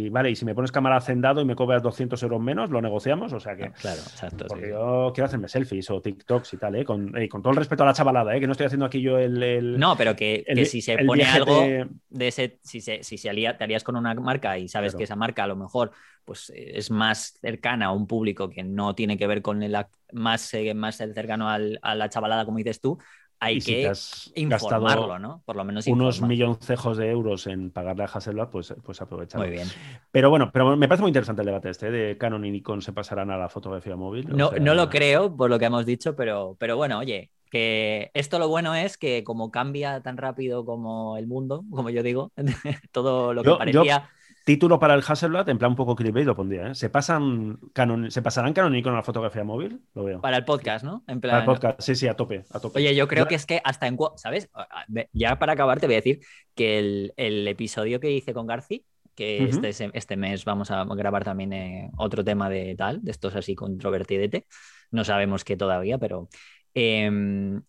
vale, 0.10 0.32
y 0.32 0.36
si 0.36 0.44
me 0.44 0.56
pones 0.56 0.72
cámara 0.72 0.98
hacendado 0.98 1.40
y 1.40 1.46
me 1.46 1.56
cobras 1.56 1.84
200 1.84 2.22
euros 2.24 2.42
menos, 2.42 2.72
lo 2.72 2.82
negociamos, 2.82 3.32
o 3.32 3.40
sea 3.40 3.56
que... 3.56 3.70
Claro, 3.72 4.00
exacto. 4.00 4.46
Porque 4.48 4.66
sí. 4.66 4.72
yo 4.72 5.12
quiero 5.14 5.26
hacerme 5.26 5.48
selfies 5.48 5.90
o 5.92 6.02
TikToks 6.02 6.54
y 6.54 6.58
tal, 6.58 6.76
¿eh? 6.76 6.84
Con, 6.84 7.16
eh, 7.16 7.30
con 7.30 7.42
todo 7.44 7.52
el 7.52 7.58
respeto 7.58 7.84
a 7.84 7.86
la 7.86 7.94
chavalada, 7.94 8.36
¿eh? 8.36 8.40
Que 8.40 8.48
no 8.48 8.54
estoy 8.54 8.66
haciendo 8.66 8.86
aquí 8.88 9.02
yo 9.02 9.20
el... 9.20 9.42
el- 9.44 9.78
No, 9.78 9.96
pero 9.96 10.16
que, 10.16 10.44
el- 10.48 10.56
que 10.58 10.66
si 10.66 10.82
se 10.82 10.98
pone 11.06 11.24
algo 11.26 11.62
de- 11.62 11.88
de 12.10 12.28
ese, 12.28 12.60
si, 12.64 12.82
se, 12.82 13.04
si 13.04 13.18
se 13.20 13.30
alía- 13.30 13.56
te 13.58 13.66
alías 13.66 13.84
con 13.84 13.96
una 13.96 14.16
marca 14.16 14.58
y 14.58 14.68
sabes 14.68 14.94
Claro. 14.94 14.98
que 14.98 15.04
esa 15.04 15.16
marca 15.16 15.44
a 15.44 15.48
lo 15.48 15.56
mejor 15.56 15.92
pues, 16.26 16.52
es 16.56 16.90
más 16.92 17.38
cercana 17.40 17.86
a 17.86 17.92
un 17.92 18.08
público 18.08 18.50
que 18.50 18.64
no 18.64 18.96
tiene 18.96 19.18
que 19.18 19.28
ver 19.28 19.42
con 19.42 19.62
el 19.64 19.78
más, 20.12 20.54
eh, 20.56 20.74
más 20.74 20.98
cercano 20.98 21.50
al- 21.50 21.80
a 21.84 21.94
la 21.96 22.10
chavalada, 22.10 22.46
como 22.46 22.58
dices 22.58 22.82
tú, 22.82 22.98
hay 23.40 23.62
si 23.62 23.74
que 23.74 23.92
informarlo, 24.36 25.20
¿no? 25.20 25.42
Por 25.46 25.56
lo 25.56 25.64
menos 25.64 25.88
unos 25.88 26.22
milloncejos 26.22 26.98
de 26.98 27.10
euros 27.10 27.48
en 27.48 27.72
pagarle 27.72 28.04
a 28.04 28.08
Hasselblad, 28.08 28.50
pues, 28.50 28.74
pues 28.84 29.02
aprovechalo. 29.02 29.44
Muy 29.46 29.54
bien. 29.54 29.68
Pero 30.12 30.30
bueno, 30.30 30.52
pero 30.52 30.76
me 30.76 30.88
parece 30.88 31.02
muy 31.04 31.10
interesante 31.10 31.42
el 31.42 31.48
debate 31.48 31.70
este, 31.70 31.92
de 31.92 32.18
Canon 32.18 32.44
y 32.46 32.52
Nikon 32.52 32.82
se 32.82 32.94
pasarán 32.94 33.32
a 33.32 33.38
la 33.38 33.50
fotografía 33.50 33.96
móvil. 33.96 34.28
No, 34.30 34.50
sea, 34.50 34.60
no 34.60 34.74
lo 34.74 34.90
creo 34.90 35.36
por 35.36 35.50
lo 35.50 35.60
que 35.60 35.66
hemos 35.66 35.86
dicho, 35.86 36.16
pero, 36.16 36.56
pero 36.60 36.78
bueno, 36.78 37.00
oye, 37.00 37.32
que 37.50 38.12
esto 38.14 38.40
lo 38.40 38.50
bueno 38.50 38.76
es 38.76 38.98
que 38.98 39.24
como 39.24 39.52
cambia 39.52 40.02
tan 40.02 40.18
rápido 40.18 40.66
como 40.66 41.18
el 41.18 41.28
mundo, 41.28 41.64
como 41.72 41.90
yo 41.90 42.04
digo, 42.04 42.32
todo 42.92 43.34
lo 43.34 43.42
que 43.44 43.48
Yo- 43.48 43.54
yo- 43.54 43.58
parecía... 43.58 44.10
Título 44.48 44.80
para 44.80 44.94
el 44.94 45.04
Hasselblad, 45.06 45.50
en 45.50 45.58
plan 45.58 45.72
un 45.72 45.76
poco 45.76 45.94
clickbait, 45.94 46.26
lo 46.26 46.34
pondría. 46.34 46.68
¿eh? 46.68 46.74
¿Se, 46.74 46.90
pasan 46.90 47.60
Canon, 47.74 48.10
¿Se 48.10 48.22
pasarán 48.22 48.54
Nikon 48.72 48.94
a 48.94 48.96
la 48.96 49.04
fotografía 49.04 49.44
móvil? 49.44 49.82
Lo 49.94 50.06
veo. 50.06 50.22
Para 50.22 50.38
el 50.38 50.46
podcast, 50.46 50.86
¿no? 50.86 51.04
En 51.06 51.20
Para 51.20 51.40
el 51.40 51.44
plan, 51.44 51.46
podcast, 51.46 51.82
sí, 51.82 51.96
sí, 51.96 52.08
a 52.08 52.14
tope. 52.14 52.46
A 52.52 52.62
tope. 52.62 52.80
Oye, 52.80 52.96
yo 52.96 53.10
creo 53.10 53.28
que 53.28 53.36
es 53.36 53.46
que 53.46 53.60
hasta 53.62 53.88
en... 53.88 53.98
¿Sabes? 54.16 54.50
Ya 55.12 55.38
para 55.38 55.52
acabar 55.52 55.82
te 55.82 55.88
voy 55.88 55.96
a 55.96 55.98
decir 55.98 56.22
que 56.56 56.80
el, 56.80 57.14
el 57.18 57.46
episodio 57.46 58.00
que 58.00 58.10
hice 58.10 58.34
con 58.34 58.48
Garci, 58.48 58.86
que 59.16 59.44
este, 59.44 59.70
este 59.92 60.16
mes 60.16 60.46
vamos 60.46 60.72
a 60.72 60.86
grabar 60.86 61.26
también 61.26 61.52
eh, 61.52 61.92
otro 61.98 62.24
tema 62.24 62.50
de 62.50 62.74
tal, 62.78 63.04
de 63.04 63.12
estos 63.12 63.36
así 63.36 63.54
controvertidete, 63.54 64.48
no 64.92 65.04
sabemos 65.04 65.44
qué 65.44 65.58
todavía, 65.58 65.98
pero... 65.98 66.30
em, 66.74 67.62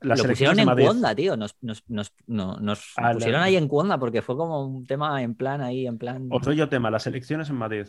Las 0.00 0.22
lo 0.22 0.28
pusieron 0.28 0.58
en. 0.58 0.68
Cuonda, 0.70 1.14
tío. 1.14 1.36
Nos, 1.36 1.56
nos, 1.60 1.82
nos, 1.88 2.12
no- 2.26 2.56
nos 2.60 2.92
la- 2.96 3.12
pusieron 3.12 3.40
ahí 3.42 3.56
en 3.56 3.68
Cuonda 3.68 3.98
porque 3.98 4.22
fue 4.22 4.36
como 4.36 4.64
un 4.66 4.86
tema 4.86 5.22
en 5.22 5.34
plan 5.34 5.60
ahí, 5.60 5.86
en 5.86 5.98
plan... 5.98 6.28
Yo 6.52 6.68
tema, 6.68 6.90
las 6.90 7.06
elecciones 7.06 7.48
en 7.50 7.56
Madrid. 7.56 7.86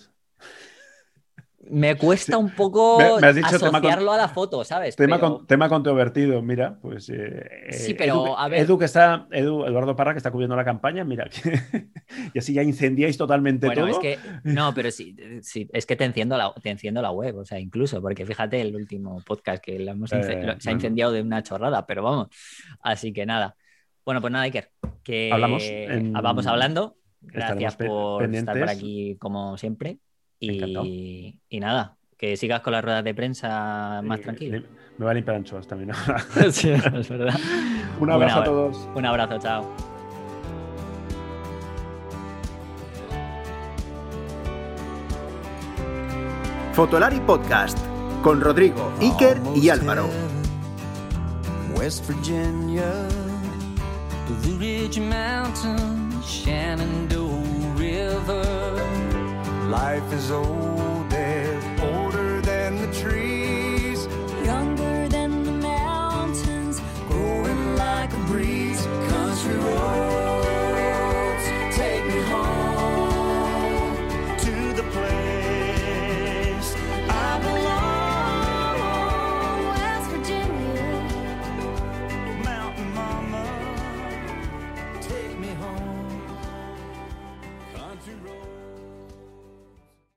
Me 1.70 1.96
cuesta 1.98 2.38
un 2.38 2.52
poco 2.52 2.98
Me- 3.00 3.20
me 3.22 3.28
has 3.28 3.36
dicho 3.36 3.48
tema 3.58 3.60
con- 3.72 3.76
asociarlo 3.78 4.12
a 4.12 4.18
la 4.18 4.28
foto, 4.28 4.64
¿sabes? 4.64 4.96
Tema, 4.96 5.18
Pero- 5.18 5.38
con- 5.38 5.48
tema 5.48 5.68
controvertido, 5.70 6.42
mira, 6.42 6.78
pues. 6.82 7.10
eh, 7.10 7.68
Sí, 7.72 7.92
eh, 7.92 7.96
pero, 7.98 8.26
Edu, 8.26 8.36
a 8.38 8.48
ver. 8.48 8.60
Edu 8.62 8.78
que 8.78 8.86
está, 8.86 9.28
Edu, 9.32 9.66
Eduardo 9.66 9.96
Parra 9.96 10.14
que 10.14 10.18
está 10.18 10.32
cubriendo 10.32 10.56
la 10.56 10.64
campaña, 10.64 11.04
mira, 11.04 11.28
que- 11.30 11.60
y 12.34 12.38
así 12.40 12.54
ya 12.54 12.62
incendiáis 12.64 13.18
totalmente 13.18 13.66
Bueno, 13.68 13.88
todo. 13.88 13.92
es 13.92 13.98
que 14.00 14.20
no, 14.44 14.74
pero 14.74 14.92
sí, 14.92 15.16
sí, 15.42 15.68
es 15.74 15.86
que 15.86 15.96
te 15.96 16.06
enciendo 16.06 16.38
la, 16.38 16.54
te 16.62 16.70
enciendo 16.70 17.02
la 17.02 17.12
web, 17.12 17.38
o 17.38 17.46
sea, 17.46 17.60
incluso, 17.60 18.02
porque 18.02 18.26
fíjate 18.26 18.62
el 18.62 18.76
último 18.76 19.22
podcast 19.26 19.64
que 19.64 19.80
lo 19.80 19.92
hemos 19.92 20.12
Eh, 20.14 20.44
lo- 20.44 20.60
se 20.60 20.70
ha 20.70 20.74
incendiado 20.74 21.12
de 21.12 21.22
una 21.22 21.42
chorrada, 21.44 21.86
pero 21.86 22.04
vamos. 22.04 22.28
Así 22.82 23.12
que 23.14 23.26
nada. 23.26 23.56
Bueno, 24.06 24.22
pues 24.22 24.32
nada, 24.32 24.44
Iker, 24.46 24.70
que 25.04 25.32
Hablamos 25.34 25.64
en- 25.64 26.14
vamos 26.14 26.46
hablando. 26.46 26.96
Gracias 27.22 27.76
por 27.76 28.24
estar 28.36 28.60
por 28.60 28.70
aquí 28.70 29.18
como 29.20 29.58
siempre. 29.58 29.98
Y, 30.40 31.40
y 31.50 31.60
nada, 31.60 31.96
que 32.18 32.38
sigas 32.38 32.62
con 32.62 32.74
las 32.74 32.84
ruedas 32.84 33.04
de 33.04 33.14
prensa 33.14 34.02
más 34.04 34.20
Eh, 34.20 34.24
tranquilo. 34.24 34.62
Me 34.98 35.06
va 35.06 35.12
a 35.12 35.14
limpiar 35.14 35.36
anchoas 35.38 35.68
también. 35.68 35.92
sí, 36.52 36.70
es 36.70 37.10
verdad. 37.10 37.34
Un 38.00 38.10
abrazo 38.12 38.36
a 38.36 38.38
abra- 38.40 38.46
todos. 38.46 38.90
Un 38.96 39.06
abrazo, 39.06 39.38
chao. 39.40 39.76
Fotolari 46.74 47.20
Podcast 47.22 47.78
con 48.22 48.42
Rodrigo, 48.42 48.92
Iker 49.00 49.40
y 49.56 49.70
Álvaro. 49.70 50.10
West 51.78 52.08
Virginia, 52.08 53.08
Blue 54.42 54.58
Ridge 54.60 55.00
Mountains, 55.00 56.26
Shenandoah 56.26 57.76
River. 57.78 58.85
Life 59.76 60.14
is 60.14 60.32
older, 60.32 60.95